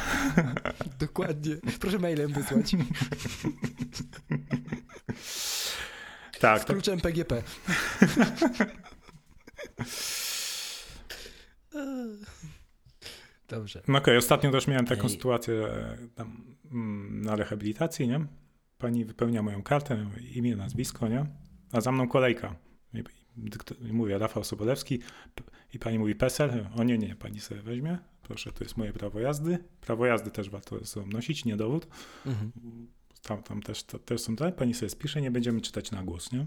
Dokładnie. 1.00 1.56
Proszę 1.80 2.00
mailem 2.00 2.34
wysłać. 2.34 2.76
Tak, 6.39 6.62
Z 6.62 6.66
tak. 6.66 6.76
kluczem 6.76 7.00
PGP. 7.02 7.43
Dobrze. 13.47 13.82
No 13.88 13.97
okej, 13.97 14.18
ostatnio 14.18 14.52
też 14.52 14.68
miałem 14.68 14.86
taką 14.86 15.04
Ej. 15.04 15.10
sytuację 15.10 15.54
e, 15.54 15.97
tam, 16.16 16.56
mm, 16.72 17.22
na 17.22 17.36
rehabilitacji, 17.36 18.08
nie? 18.08 18.26
Pani 18.78 19.06
wypełnia 19.06 19.41
moją 19.43 19.64
kartę, 19.64 20.06
imię, 20.36 20.56
nazwisko, 20.56 21.08
nie? 21.08 21.26
A 21.72 21.82
za 21.82 21.91
mną 21.91 22.08
kolejka. 22.08 22.56
Mówię, 23.92 24.18
Rafał 24.18 24.44
Sobolewski 24.44 25.00
i 25.74 25.80
pani 25.80 26.00
mówi 26.00 26.16
PESEL. 26.16 26.68
O 26.76 26.84
nie, 26.84 26.98
nie, 26.98 27.16
pani 27.16 27.40
sobie 27.40 27.62
weźmie. 27.62 27.98
Proszę, 28.24 28.52
to 28.52 28.64
jest 28.64 28.78
moje 28.78 28.94
prawo 28.94 29.20
jazdy. 29.20 29.58
Prawo 29.82 30.06
jazdy 30.06 30.32
też 30.32 30.50
warto 30.50 30.86
ze 30.86 31.06
nosić, 31.06 31.46
nie 31.46 31.58
dowód. 31.58 31.88
Mhm. 32.26 32.52
Tam, 33.22 33.44
tam 33.44 33.62
też, 33.62 33.84
to, 33.84 34.00
też 34.00 34.22
są 34.22 34.36
te, 34.36 34.52
pani 34.52 34.74
sobie 34.74 34.90
spisze, 34.90 35.22
nie 35.22 35.32
będziemy 35.32 35.62
czytać 35.62 35.92
na 35.92 36.04
głos, 36.04 36.32
nie? 36.32 36.46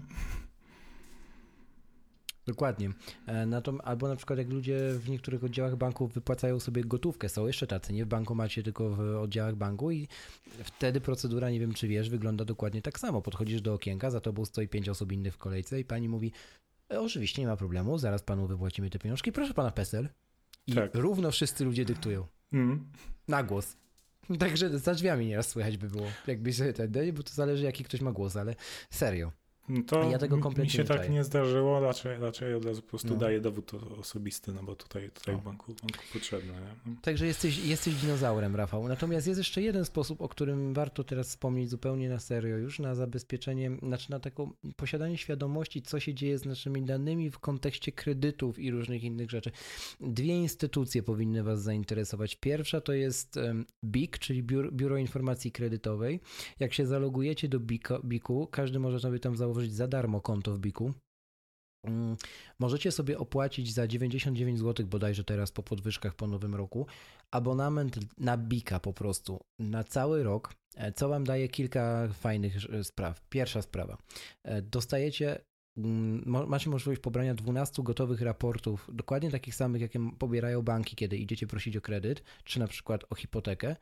Dokładnie. 2.45 2.89
E, 3.25 3.45
Na 3.45 3.61
to, 3.61 3.73
albo 3.83 4.07
na 4.07 4.15
przykład 4.15 4.39
jak 4.39 4.49
ludzie 4.49 4.79
w 4.99 5.09
niektórych 5.09 5.43
oddziałach 5.43 5.75
banków 5.75 6.13
wypłacają 6.13 6.59
sobie 6.59 6.83
gotówkę, 6.83 7.29
są 7.29 7.47
jeszcze 7.47 7.67
tacy, 7.67 7.93
nie 7.93 8.05
w 8.05 8.07
bankomacie, 8.07 8.63
tylko 8.63 8.89
w 8.89 8.99
oddziałach 8.99 9.55
banku 9.55 9.91
i 9.91 10.07
wtedy 10.63 11.01
procedura, 11.01 11.49
nie 11.49 11.59
wiem 11.59 11.73
czy 11.73 11.87
wiesz, 11.87 12.09
wygląda 12.09 12.45
dokładnie 12.45 12.81
tak 12.81 12.99
samo. 12.99 13.21
Podchodzisz 13.21 13.61
do 13.61 13.73
okienka, 13.73 14.11
za 14.11 14.21
tobą 14.21 14.45
stoi 14.45 14.67
pięć 14.67 14.89
osób 14.89 15.11
innych 15.11 15.33
w 15.33 15.37
kolejce 15.37 15.79
i 15.79 15.85
pani 15.85 16.09
mówi, 16.09 16.31
oczywiście 17.01 17.41
nie 17.41 17.47
ma 17.47 17.57
problemu, 17.57 17.97
zaraz 17.97 18.21
panu 18.23 18.47
wypłacimy 18.47 18.89
te 18.89 18.99
pieniążki, 18.99 19.31
proszę 19.31 19.53
pana 19.53 19.71
PESEL. 19.71 20.09
I 20.67 20.73
Tak. 20.73 20.95
równo 20.95 21.31
wszyscy 21.31 21.65
ludzie 21.65 21.85
dyktują. 21.85 22.27
Mm. 22.53 22.91
Na 23.27 23.43
głos. 23.43 23.77
Także 24.39 24.79
za 24.79 24.93
drzwiami 24.93 25.25
nieraz 25.25 25.49
słychać 25.49 25.77
by 25.77 25.89
było, 25.89 26.07
jakbyś 26.27 26.57
sobie 26.57 26.73
ten, 26.73 26.91
bo 27.13 27.23
to 27.23 27.33
zależy 27.33 27.63
jaki 27.63 27.83
ktoś 27.83 28.01
ma 28.01 28.11
głos, 28.11 28.35
ale 28.35 28.55
serio. 28.89 29.31
No 29.69 29.83
to 29.87 30.09
ja 30.09 30.17
tego 30.17 30.37
kompletnie 30.37 30.63
mi 30.63 30.69
się 30.69 30.77
nie 30.77 30.85
tak 30.85 31.09
nie 31.09 31.23
zdarzyło, 31.23 31.79
raczej, 31.79 32.19
raczej 32.19 32.53
od 32.53 32.65
razu 32.65 32.81
po 32.81 32.87
prostu 32.89 33.07
No. 33.07 33.15
daję 33.15 33.41
dowód 33.41 33.71
osobisty, 33.99 34.53
no 34.53 34.63
bo 34.63 34.75
tutaj, 34.75 35.09
tutaj 35.09 35.35
O. 35.35 35.37
w 35.37 35.43
banku, 35.43 35.73
banku 35.81 36.03
potrzebny. 36.13 36.51
Nie? 36.53 36.59
No. 36.85 36.95
Także 37.01 37.25
jesteś, 37.25 37.65
jesteś 37.65 37.95
dinozaurem, 37.95 38.55
Rafał. 38.55 38.87
Natomiast 38.87 39.27
jest 39.27 39.37
jeszcze 39.37 39.61
jeden 39.61 39.85
sposób, 39.85 40.21
o 40.21 40.29
którym 40.29 40.73
warto 40.73 41.03
teraz 41.03 41.27
wspomnieć 41.27 41.69
zupełnie 41.69 42.09
na 42.09 42.19
serio 42.19 42.57
już, 42.57 42.79
na 42.79 42.95
zabezpieczenie, 42.95 43.71
znaczy 43.83 44.11
na 44.11 44.19
taką 44.19 44.51
posiadanie 44.75 45.17
świadomości, 45.17 45.81
co 45.81 45.99
się 45.99 46.13
dzieje 46.13 46.37
z 46.37 46.45
naszymi 46.45 46.81
danymi 46.81 47.31
w 47.31 47.39
kontekście 47.39 47.91
kredytów 47.91 48.59
i 48.59 48.71
różnych 48.71 49.03
innych 49.03 49.31
rzeczy. 49.31 49.51
Dwie 50.01 50.35
instytucje 50.37 51.03
powinny 51.03 51.43
Was 51.43 51.61
zainteresować. 51.61 52.35
Pierwsza 52.35 52.81
to 52.81 52.93
jest 52.93 53.39
BIK, 53.85 54.19
czyli 54.19 54.43
Biuro, 54.71 54.97
Informacji 54.97 55.51
Kredytowej. 55.51 56.19
Jak 56.59 56.73
się 56.73 56.85
zalogujecie 56.85 57.49
do 57.49 57.59
BIK-u, 57.59 58.07
BIK-u, 58.07 58.47
każdy 58.47 58.79
może 58.79 58.99
sobie 58.99 59.19
tam 59.19 59.35
założyć 59.37 59.52
za 59.61 59.87
darmo 59.87 60.21
konto 60.21 60.53
w 60.53 60.59
BIK-u. 60.59 60.93
Mm, 61.87 62.17
Możecie 62.59 62.91
sobie 62.91 63.19
opłacić 63.19 63.73
za 63.73 63.87
99 63.87 64.59
zł 64.59 64.85
bodajże 64.87 65.23
teraz 65.23 65.51
po 65.51 65.63
podwyżkach 65.63 66.15
po 66.15 66.27
nowym 66.27 66.55
roku 66.55 66.87
abonament 67.31 67.99
na 68.17 68.37
Bika 68.37 68.79
po 68.79 68.93
prostu 68.93 69.39
na 69.59 69.83
cały 69.83 70.23
rok, 70.23 70.53
e, 70.75 70.91
co 70.91 71.09
wam 71.09 71.23
daje 71.23 71.47
kilka 71.49 72.07
fajnych 72.13 72.57
e, 72.73 72.83
spraw. 72.83 73.21
Pierwsza 73.29 73.61
sprawa. 73.61 73.97
e, 74.43 74.61
Dostajecie 74.61 75.39
macie 76.25 76.69
możliwość 76.69 77.01
pobrania 77.01 77.33
12 77.35 77.83
gotowych 77.83 78.21
raportów, 78.21 78.89
dokładnie 78.93 79.31
takich 79.31 79.55
samych, 79.55 79.81
jakie 79.81 79.99
pobierają 80.19 80.61
banki, 80.61 80.95
kiedy 80.95 81.17
idziecie 81.17 81.47
prosić 81.47 81.77
o 81.77 81.81
kredyt, 81.81 82.23
czy 82.43 82.59
na 82.59 82.67
przykład 82.67 83.03
o 83.09 83.15
hipotekę. 83.15 83.75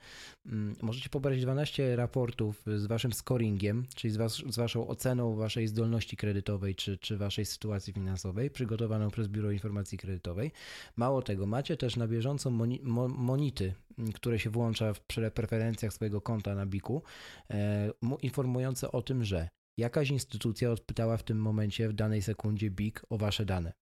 Możecie 0.82 1.10
pobrać 1.10 1.42
12 1.42 1.96
raportów 1.96 2.64
z 2.76 2.86
waszym 2.86 3.14
scoringiem, 3.14 3.86
czyli 3.96 4.14
z, 4.14 4.18
was, 4.18 4.34
z 4.34 4.56
waszą 4.56 4.88
oceną 4.88 5.36
waszej 5.36 5.68
zdolności 5.68 6.18
kredytowej, 6.18 6.76
czy, 6.76 6.98
czy 6.98 7.18
waszej 7.18 7.46
sytuacji 7.46 7.94
finansowej, 7.94 8.50
przygotowaną 8.50 9.10
przez 9.10 9.28
Biuro 9.28 9.52
Informacji 9.52 9.98
Kredytowej. 9.98 10.52
Mało 10.96 11.22
tego, 11.22 11.46
macie 11.46 11.78
też 11.78 11.96
na 11.96 12.08
bieżąco 12.08 12.50
moni, 12.50 12.80
mo, 12.84 13.08
monity, 13.08 13.74
które 14.16 14.40
się 14.40 14.50
włącza 14.50 14.94
w 14.94 15.02
pre- 15.08 15.32
preferencjach 15.32 15.94
swojego 15.94 16.22
konta 16.22 16.56
na 16.56 16.66
Biku, 16.66 17.04
e, 17.50 17.92
mu- 18.02 18.18
informujące 18.18 18.92
o 18.92 19.02
tym, 19.02 19.24
że 19.24 19.50
jakaś 19.82 20.10
instytucja 20.10 20.72
odpytała 20.72 21.18
w 21.18 21.24
tym 21.24 21.38
momencie, 21.42 21.90
w 21.90 21.94
danej 21.94 22.22
sekundzie 22.22 22.72
BIK 22.72 23.06
o 23.10 23.18
wasze 23.18 23.46
dane. 23.46 23.74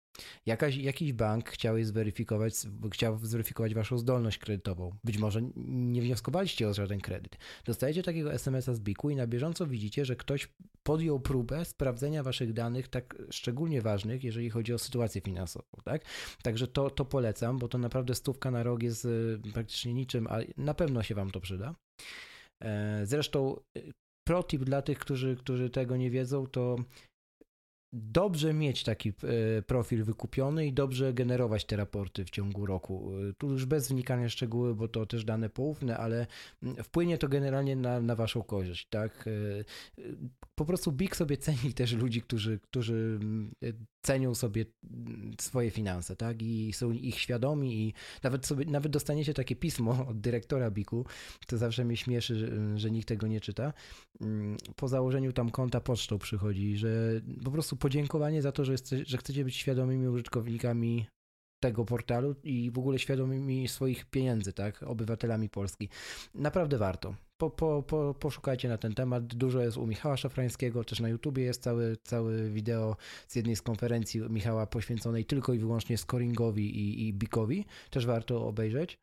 Jakaś, 0.47 0.77
jakiś 0.77 1.13
bank 1.13 1.51
chciał 1.51 1.85
zweryfikować, 1.85 2.55
chciał 2.93 3.19
zweryfikować 3.19 3.75
waszą 3.75 3.99
zdolność 3.99 4.39
kredytową. 4.39 4.91
Być 5.05 5.19
może 5.19 5.41
nie 5.67 6.03
wnioskowaliście 6.03 6.69
o 6.69 6.75
żaden 6.75 7.01
kredyt. 7.01 7.37
Dostajecie 7.65 8.03
takiego 8.03 8.33
SMS-a 8.33 8.75
z 8.75 8.81
BIK-u 8.81 9.11
i 9.11 9.17
na 9.17 9.27
bieżąco 9.27 9.67
widzicie, 9.67 10.05
że 10.05 10.17
ktoś 10.17 10.49
podjął 10.83 11.21
próbę 11.21 11.65
sprawdzenia 11.65 12.23
waszych 12.23 12.53
danych, 12.53 12.89
tak 12.89 13.23
szczególnie 13.31 13.83
ważnych, 13.83 14.25
jeżeli 14.25 14.51
chodzi 14.51 14.75
o 14.75 14.79
sytuację 14.79 15.21
finansową. 15.21 15.67
Tak? 15.85 16.05
Także 16.43 16.67
to, 16.67 16.91
to 16.91 17.05
polecam, 17.05 17.59
bo 17.59 17.69
to 17.69 17.79
naprawdę 17.79 18.15
stówka 18.15 18.51
na 18.51 18.63
rok 18.63 18.83
jest 18.83 19.05
y, 19.05 19.41
praktycznie 19.53 19.95
niczym, 19.95 20.27
a 20.27 20.39
na 20.57 20.75
pewno 20.75 21.03
się 21.03 21.15
wam 21.15 21.31
to 21.31 21.41
przyda. 21.41 21.75
E, 22.61 23.07
Zresztą 23.07 23.61
y, 23.79 23.93
protip 24.29 24.65
dla 24.65 24.83
tych, 24.83 24.99
którzy, 24.99 25.37
którzy 25.37 25.71
tego 25.71 25.97
nie 25.97 26.11
wiedzą, 26.11 26.47
to 26.47 26.77
dobrze 27.93 28.53
mieć 28.55 28.85
taki 28.85 29.09
e, 29.09 29.63
profil 29.63 30.05
wykupiony 30.05 30.67
i 30.67 30.73
dobrze 30.73 31.15
generować 31.15 31.65
te 31.65 31.77
raporty 31.77 32.25
w 32.25 32.31
ciągu 32.31 32.67
roku. 32.67 33.13
E, 33.31 33.33
Tu 33.33 33.51
już 33.51 33.67
bez 33.67 33.89
wnikania 33.89 34.29
w 34.29 34.33
szczegóły, 34.33 34.75
bo 34.75 34.89
to 34.89 35.07
też 35.07 35.25
dane 35.25 35.51
poufne, 35.51 35.99
ale 35.99 36.27
wpłynie 36.83 37.19
to 37.19 37.29
generalnie 37.29 37.77
na, 37.77 38.01
na 38.01 38.17
waszą 38.17 38.43
korzyść, 38.43 38.89
tak? 38.89 39.25
Po 40.59 40.65
prostu 40.65 40.93
BIG 40.93 41.17
sobie 41.17 41.37
ceni 41.37 41.75
też 41.75 41.93
ludzi, 41.93 42.23
którzy, 42.23 42.61
którzy 42.63 43.21
e, 43.65 43.73
cenią 44.03 44.35
sobie 44.35 44.65
mm, 44.91 45.35
swoje 45.41 45.71
finanse, 45.71 46.17
tak? 46.17 46.43
I 46.43 46.73
są 46.73 46.91
ich 46.91 47.19
świadomi 47.21 47.83
i 47.83 47.95
nawet 48.23 48.47
sobie, 48.47 48.65
nawet 48.65 48.93
dostaniecie 48.93 49.35
takie 49.35 49.57
pismo 49.57 50.07
od 50.11 50.21
dyrektora 50.21 50.71
BIK-u, 50.71 51.05
to 51.47 51.59
zawsze 51.59 51.85
mnie 51.85 51.97
śmieszy, 51.97 52.51
że, 52.77 52.91
nikt 52.91 53.09
tego 53.09 53.27
nie 53.27 53.41
czyta. 53.41 53.73
Mm, 54.21 54.57
Po 54.77 54.89
założeniu 54.89 55.33
tam 55.33 55.51
konta 55.51 55.81
pocztą 55.81 56.19
przychodzi, 56.19 56.77
że 56.77 57.21
po 57.45 57.51
prostu 57.51 57.77
podziękowanie 57.77 58.43
za 58.43 58.53
to, 58.53 58.65
że, 58.65 58.75
że 59.07 59.19
chcecie 59.19 59.45
być 59.45 59.57
świadomymi 59.57 60.09
użytkownikami 60.09 61.07
tego 61.63 61.85
portalu 61.85 62.35
i 62.43 62.71
w 62.71 62.79
ogóle 62.79 62.99
świadomymi 62.99 63.69
swoich 63.69 64.05
pieniędzy, 64.05 64.53
tak? 64.53 64.83
Obywatelami 64.83 65.49
Polski. 65.49 65.89
Naprawdę 66.35 66.79
warto. 66.79 67.15
Po, 67.41 67.51
po, 67.51 67.83
po, 67.83 68.15
poszukajcie 68.15 68.69
na 68.69 68.79
ten 68.79 68.95
temat. 68.95 69.27
Dużo 69.27 69.61
jest 69.61 69.77
u 69.77 69.87
Michała 69.87 70.17
Szafrańskiego, 70.17 70.85
też 70.85 71.01
na 71.01 71.09
YouTubie 71.09 71.43
jest 71.43 71.63
cały, 71.63 71.97
cały 72.05 72.51
wideo 72.51 72.97
z 73.29 73.37
jednej 73.37 73.57
z 73.57 73.63
konferencji 73.63 74.21
Michała 74.21 74.67
poświęconej 74.67 75.25
tylko 75.25 75.53
i 75.53 75.59
wyłącznie 75.59 75.99
scoringowi 75.99 76.79
i, 76.79 77.09
i 77.09 77.15
bikowi. 77.15 77.65
Też 77.91 78.07
warto 78.07 78.47
obejrzeć. 78.47 78.99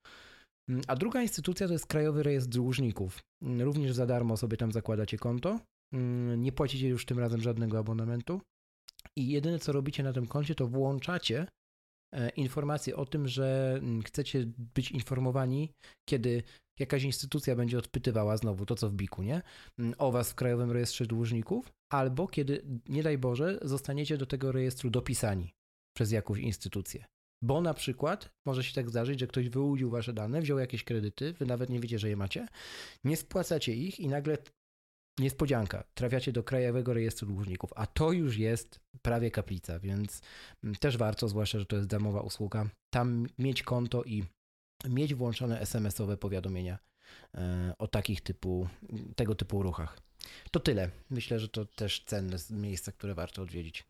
A 0.88 0.96
druga 0.96 1.22
instytucja 1.22 1.68
to 1.68 1.74
jest 1.74 1.88
Krajowy 1.88 2.24
Rejestr 2.24 2.50
Dłużników. 2.50 3.20
Również 3.60 3.94
za 3.94 4.06
darmo 4.06 4.38
sobie 4.38 4.58
tam 4.58 4.72
zakładacie 4.72 5.18
konto. 5.18 5.60
Nie 6.38 6.52
płacicie 6.52 6.88
już 6.88 7.06
tym 7.06 7.20
razem 7.20 7.42
żadnego 7.42 7.80
abonamentu. 7.80 8.42
I 9.16 9.28
jedyne 9.28 9.60
co 9.60 9.72
robicie 9.72 10.04
na 10.04 10.14
tym 10.14 10.28
koncie, 10.28 10.56
to 10.56 10.68
włączacie 10.68 11.48
e, 12.16 12.30
informacje 12.30 12.96
o 12.96 13.06
tym, 13.06 13.28
że 13.28 13.76
mm, 13.78 14.04
chcecie 14.04 14.46
być 14.76 14.92
informowani, 14.92 15.72
kiedy 16.10 16.44
jakaś 16.80 17.04
instytucja 17.04 17.56
będzie 17.56 17.78
odpytywała 17.78 18.38
znowu 18.38 18.66
to, 18.66 18.76
co 18.76 18.90
w 18.90 18.94
BIK-u, 18.94 19.24
nie? 19.24 19.42
Mm, 19.80 19.94
O 19.98 20.12
was 20.12 20.32
w 20.32 20.36
Krajowym 20.36 20.72
Rejestrze 20.72 21.06
Dłużników, 21.06 21.72
albo 21.92 22.28
kiedy, 22.28 22.66
nie 22.90 23.04
daj 23.04 23.18
Boże, 23.18 23.60
zostaniecie 23.62 24.18
do 24.18 24.26
tego 24.26 24.52
rejestru 24.52 24.90
dopisani 24.90 25.54
przez 25.98 26.12
jakąś 26.12 26.40
instytucję. 26.40 27.06
Bo 27.44 27.62
na 27.62 27.74
przykład 27.74 28.30
może 28.48 28.64
się 28.64 28.74
tak 28.74 28.90
zdarzyć, 28.90 29.20
że 29.20 29.28
ktoś 29.28 29.50
wyłudził 29.50 29.90
wasze 29.90 30.14
dane, 30.14 30.42
wziął 30.42 30.60
jakieś 30.60 30.84
kredyty, 30.84 31.34
wy 31.34 31.46
nawet 31.46 31.70
nie 31.70 31.80
wiecie, 31.80 32.00
że 32.00 32.10
je 32.10 32.16
macie, 32.16 32.48
nie 33.04 33.18
spłacacie 33.18 33.76
ich 33.76 34.00
i 34.00 34.08
nagle 34.08 34.38
niespodzianka, 35.20 35.84
trafiacie 35.94 36.32
do 36.32 36.44
Krajowego 36.44 36.94
Rejestru 36.94 37.28
Dłużników, 37.28 37.70
a 37.76 37.86
to 37.86 38.12
już 38.12 38.38
jest 38.38 38.80
prawie 39.02 39.32
kaplica, 39.32 39.80
więc 39.80 40.22
mm, 40.64 40.76
też 40.76 40.98
warto, 40.98 41.28
zwłaszcza, 41.28 41.60
że 41.60 41.66
to 41.66 41.76
jest 41.76 41.88
darmowa 41.88 42.22
usługa, 42.22 42.70
tam 42.90 43.28
mieć 43.40 43.64
konto 43.64 44.04
i 44.04 44.24
mieć 44.90 45.16
włączone 45.16 45.60
SMS-owe 45.60 46.18
powiadomienia 46.18 46.78
e, 47.36 47.74
o 47.78 47.88
takich 47.88 48.22
typu, 48.22 48.68
tego 49.16 49.36
typu 49.36 49.64
ruchach. 49.64 50.00
To 50.52 50.60
tyle. 50.60 50.90
Myślę, 51.10 51.40
że 51.40 51.50
to 51.50 51.66
też 51.66 52.04
cenne 52.06 52.38
miejsca, 52.50 52.92
które 52.92 53.16
warto 53.16 53.42
odwiedzić. 53.42 53.84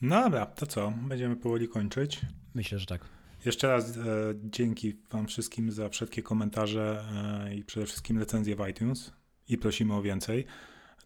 No 0.00 0.22
dobra, 0.22 0.46
to 0.46 0.66
co? 0.66 0.92
Będziemy 1.08 1.36
powoli 1.36 1.68
kończyć. 1.68 2.20
Myślę, 2.54 2.78
że 2.78 2.86
tak. 2.86 3.04
Jeszcze 3.44 3.68
raz 3.68 3.96
e, 3.96 4.02
dzięki 4.44 4.96
Wam 5.10 5.26
wszystkim 5.26 5.72
za 5.72 5.88
wszystkie 5.88 6.22
komentarze 6.22 7.04
e, 7.46 7.54
i 7.54 7.64
przede 7.64 7.86
wszystkim 7.86 8.18
recenzje 8.18 8.56
w 8.56 8.68
iTunes 8.68 9.12
i 9.52 9.58
prosimy 9.58 9.94
o 9.94 10.02
więcej. 10.02 10.44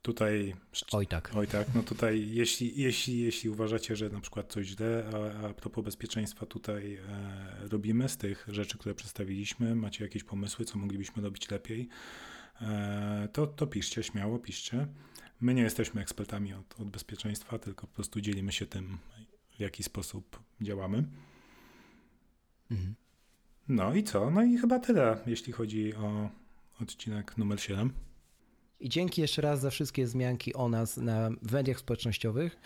Tutaj, 0.03 0.55
Oj 0.92 1.07
tak. 1.07 1.30
oj 1.34 1.47
tak, 1.47 1.74
no 1.74 1.82
tutaj 1.82 2.28
jeśli, 2.30 2.80
jeśli, 2.80 3.18
jeśli 3.18 3.51
uważacie, 3.51 3.97
że 3.97 4.11
na 4.11 4.20
przykład 4.20 4.53
coś 4.53 4.66
źle, 4.66 5.11
a, 5.14 5.47
a 5.47 5.55
propos 5.55 5.84
bezpieczeństwa 5.84 6.47
tutaj 6.47 6.94
e, 6.94 7.68
robimy 7.68 8.09
z 8.09 8.16
tych 8.16 8.47
rzeczy, 8.49 8.78
które 8.78 8.94
przedstawiliśmy, 8.94 9.74
macie 9.74 10.05
jakieś 10.05 10.24
pomysły, 10.24 10.64
co 10.64 10.78
moglibyśmy 10.78 11.22
robić 11.22 11.51
lepiej, 11.51 11.88
e, 12.61 13.28
to, 13.32 13.47
to 13.47 13.66
piszcie, 13.66 14.03
śmiało 14.03 14.38
piszcie. 14.38 14.86
My 15.40 15.55
nie 15.55 15.62
jesteśmy 15.62 16.01
ekspertami 16.01 16.55
od, 16.55 16.80
od 16.80 16.90
bezpieczeństwa, 16.90 17.59
tylko 17.59 17.86
po 17.86 17.94
prostu 17.94 18.20
dzielimy 18.20 18.53
się 18.53 18.66
tym, 18.66 18.99
w 19.57 19.61
jaki 19.61 19.82
sposób 19.82 20.40
działamy. 20.61 21.05
Mhm. 22.70 22.94
No 23.68 23.94
i 23.94 24.03
co? 24.03 24.30
No 24.30 24.42
i 24.42 24.59
chyba 24.59 24.78
tyle, 24.78 25.18
jeśli 25.26 25.53
chodzi 25.53 25.94
o 25.94 26.30
odcinek 26.80 27.38
numer 27.38 27.61
7. 27.61 27.92
I 28.80 28.88
dzięki 28.88 29.20
jeszcze 29.20 29.42
raz 29.42 29.60
za 29.60 29.70
wszystkie 29.70 30.06
zmianki 30.06 30.54
o 30.54 30.68
nas 30.68 30.96
na 30.96 31.30
mediach 31.52 31.78
społecznościowych. 31.78 32.56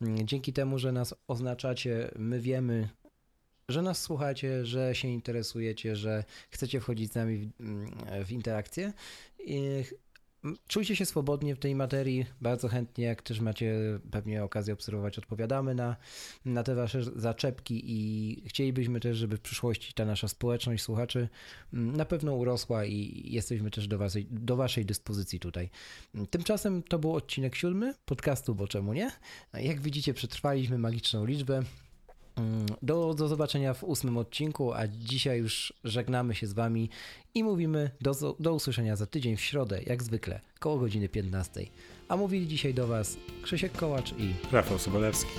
Mm, 0.00 0.26
Dzięki 0.26 0.52
temu, 0.52 0.78
że 0.78 0.92
nas 0.92 1.14
oznaczacie, 1.28 2.10
my 2.16 2.40
wiemy, 2.40 2.88
że 3.68 3.82
nas 3.82 4.02
słuchacie, 4.02 4.64
że 4.64 4.94
się 4.94 5.08
interesujecie, 5.08 5.96
że 5.96 6.24
chcecie 6.50 6.80
wchodzić 6.80 7.12
z 7.12 7.14
nami 7.14 7.38
w, 7.38 7.60
mm, 7.60 7.90
w 8.24 8.32
interakcję. 8.32 8.92
I 9.38 9.84
czujcie 10.68 10.96
się 10.96 11.06
swobodnie 11.06 11.54
w 11.54 11.58
tej 11.58 11.74
materii. 11.74 12.26
Bardzo 12.40 12.68
chętnie, 12.68 13.04
jak 13.04 13.22
też 13.22 13.40
macie 13.40 13.74
pewnie 14.10 14.44
okazję 14.44 14.74
obserwować, 14.74 15.18
odpowiadamy 15.18 15.74
na, 15.74 15.96
na 16.44 16.62
te 16.62 16.74
wasze 16.74 17.02
zaczepki 17.02 17.82
i 17.84 18.42
chcielibyśmy 18.46 19.00
też, 19.00 19.16
żeby 19.16 19.36
w 19.36 19.40
przyszłości 19.40 19.92
ta 19.92 20.04
nasza 20.04 20.28
społeczność 20.28 20.82
słuchaczy 20.82 21.28
mm, 21.74 21.96
na 21.96 22.04
pewno 22.04 22.34
urosła 22.34 22.84
i 22.84 23.22
jesteśmy 23.24 23.70
też 23.70 23.88
do 23.88 23.98
waszej, 23.98 24.26
do 24.30 24.56
waszej 24.56 24.84
dyspozycji 24.84 25.40
tutaj. 25.40 25.70
Tymczasem 26.30 26.82
to 26.82 26.98
był 26.98 27.14
odcinek 27.14 27.54
siódmy 27.54 27.94
podcastu, 28.04 28.54
bo 28.54 28.68
czemu 28.68 28.92
nie? 28.92 29.10
Jak 29.54 29.80
widzicie, 29.80 30.14
przetrwaliśmy 30.14 30.78
magiczną 30.78 31.24
liczbę. 31.24 31.62
Mm, 32.36 32.66
do, 32.82 33.14
do 33.14 33.28
zobaczenia 33.28 33.74
w 33.74 33.84
ósmym 33.84 34.16
odcinku, 34.16 34.72
a 34.72 34.88
dzisiaj 34.88 35.38
już 35.38 35.72
żegnamy 35.84 36.34
się 36.34 36.46
z 36.46 36.52
Wami 36.52 36.90
i 37.34 37.44
mówimy 37.44 37.90
do, 38.00 38.36
do 38.40 38.54
usłyszenia 38.54 38.96
za 38.96 39.06
tydzień 39.06 39.36
w 39.36 39.40
środę, 39.40 39.80
jak 39.86 40.02
zwykle, 40.02 40.40
koło 40.58 40.78
godziny 40.78 41.08
15. 41.08 41.66
A 42.08 42.16
mówili 42.16 42.48
dzisiaj 42.48 42.74
do 42.74 42.86
Was 42.86 43.16
Krzysiek 43.42 43.72
Kołacz 43.72 44.12
i 44.12 44.34
Rafał 44.52 44.78
Sobolewski. 44.78 45.32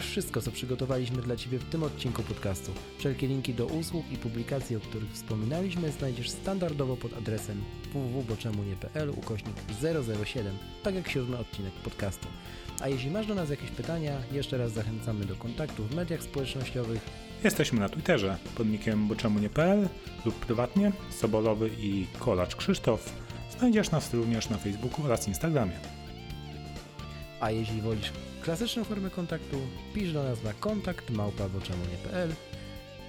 Już 0.00 0.08
wszystko, 0.08 0.40
co 0.40 0.50
przygotowaliśmy 0.50 1.22
dla 1.22 1.36
Ciebie 1.36 1.58
w 1.58 1.64
tym 1.64 1.82
odcinku 1.82 2.22
podcastu. 2.22 2.72
Wszelkie 2.98 3.26
linki 3.26 3.54
do 3.54 3.66
usług 3.66 4.12
i 4.12 4.16
publikacji, 4.16 4.76
o 4.76 4.80
których 4.80 5.12
wspominaliśmy, 5.12 5.92
znajdziesz 5.92 6.30
standardowo 6.30 6.96
pod 6.96 7.12
adresem 7.12 7.62
www.boczemunie.pl 7.92 9.10
ukośnik 9.10 9.54
007, 10.24 10.56
tak 10.82 10.94
jak 10.94 11.08
siódmy 11.08 11.38
odcinek 11.38 11.72
podcastu. 11.72 12.28
A 12.80 12.88
jeśli 12.88 13.10
masz 13.10 13.26
do 13.26 13.34
nas 13.34 13.50
jakieś 13.50 13.70
pytania, 13.70 14.12
jeszcze 14.32 14.58
raz 14.58 14.72
zachęcamy 14.72 15.24
do 15.24 15.36
kontaktu 15.36 15.84
w 15.84 15.94
mediach 15.94 16.22
społecznościowych. 16.22 17.00
Jesteśmy 17.44 17.80
na 17.80 17.88
Twitterze 17.88 18.36
pod 18.54 18.68
nickiem 18.68 19.08
boczemunie.pl 19.08 19.88
lub 20.24 20.34
prywatnie 20.34 20.92
Sobolowy 21.10 21.70
i 21.80 22.06
Kolacz 22.18 22.56
Krzysztof. 22.56 23.12
Znajdziesz 23.58 23.90
nas 23.90 24.14
również 24.14 24.50
na 24.50 24.58
Facebooku 24.58 25.04
oraz 25.04 25.28
Instagramie. 25.28 25.78
A 27.40 27.50
jeśli 27.50 27.80
wolisz 27.80 28.12
klasyczną 28.40 28.84
formę 28.84 29.10
kontaktu, 29.10 29.56
pisz 29.94 30.12
do 30.12 30.22
nas 30.22 30.42
na 30.42 30.52
kontakt 30.52 31.10
małpa.boczemunie.pl 31.10 32.34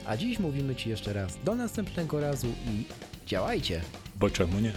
A 0.05 0.17
dziś 0.17 0.39
mówimy 0.39 0.75
Ci 0.75 0.89
jeszcze 0.89 1.13
raz 1.13 1.38
do 1.43 1.55
następnego 1.55 2.19
razu 2.19 2.47
i 2.47 2.84
działajcie! 3.27 3.82
Bo 4.15 4.29
czemu 4.29 4.59
nie? 4.59 4.73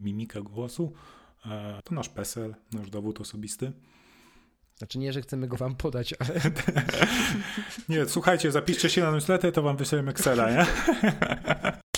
Mimika 0.00 0.40
głosu 0.40 0.92
e, 1.46 1.80
to 1.84 1.94
nasz 1.94 2.08
PESEL, 2.08 2.54
nasz 2.72 2.90
dowód 2.90 3.20
osobisty. 3.20 3.72
Znaczy 4.76 4.98
nie, 4.98 5.12
że 5.12 5.22
chcemy 5.22 5.48
go 5.48 5.56
Wam 5.56 5.76
podać, 5.76 6.14
ale 6.18 6.40
Nie, 7.88 8.06
słuchajcie, 8.06 8.52
zapiszcie 8.52 8.90
się 8.90 9.02
na 9.02 9.10
newsletter, 9.10 9.52
to 9.52 9.62
wam 9.62 9.76
wyślemy 9.76 10.10
Excela, 10.10 10.50
nie? 10.50 10.66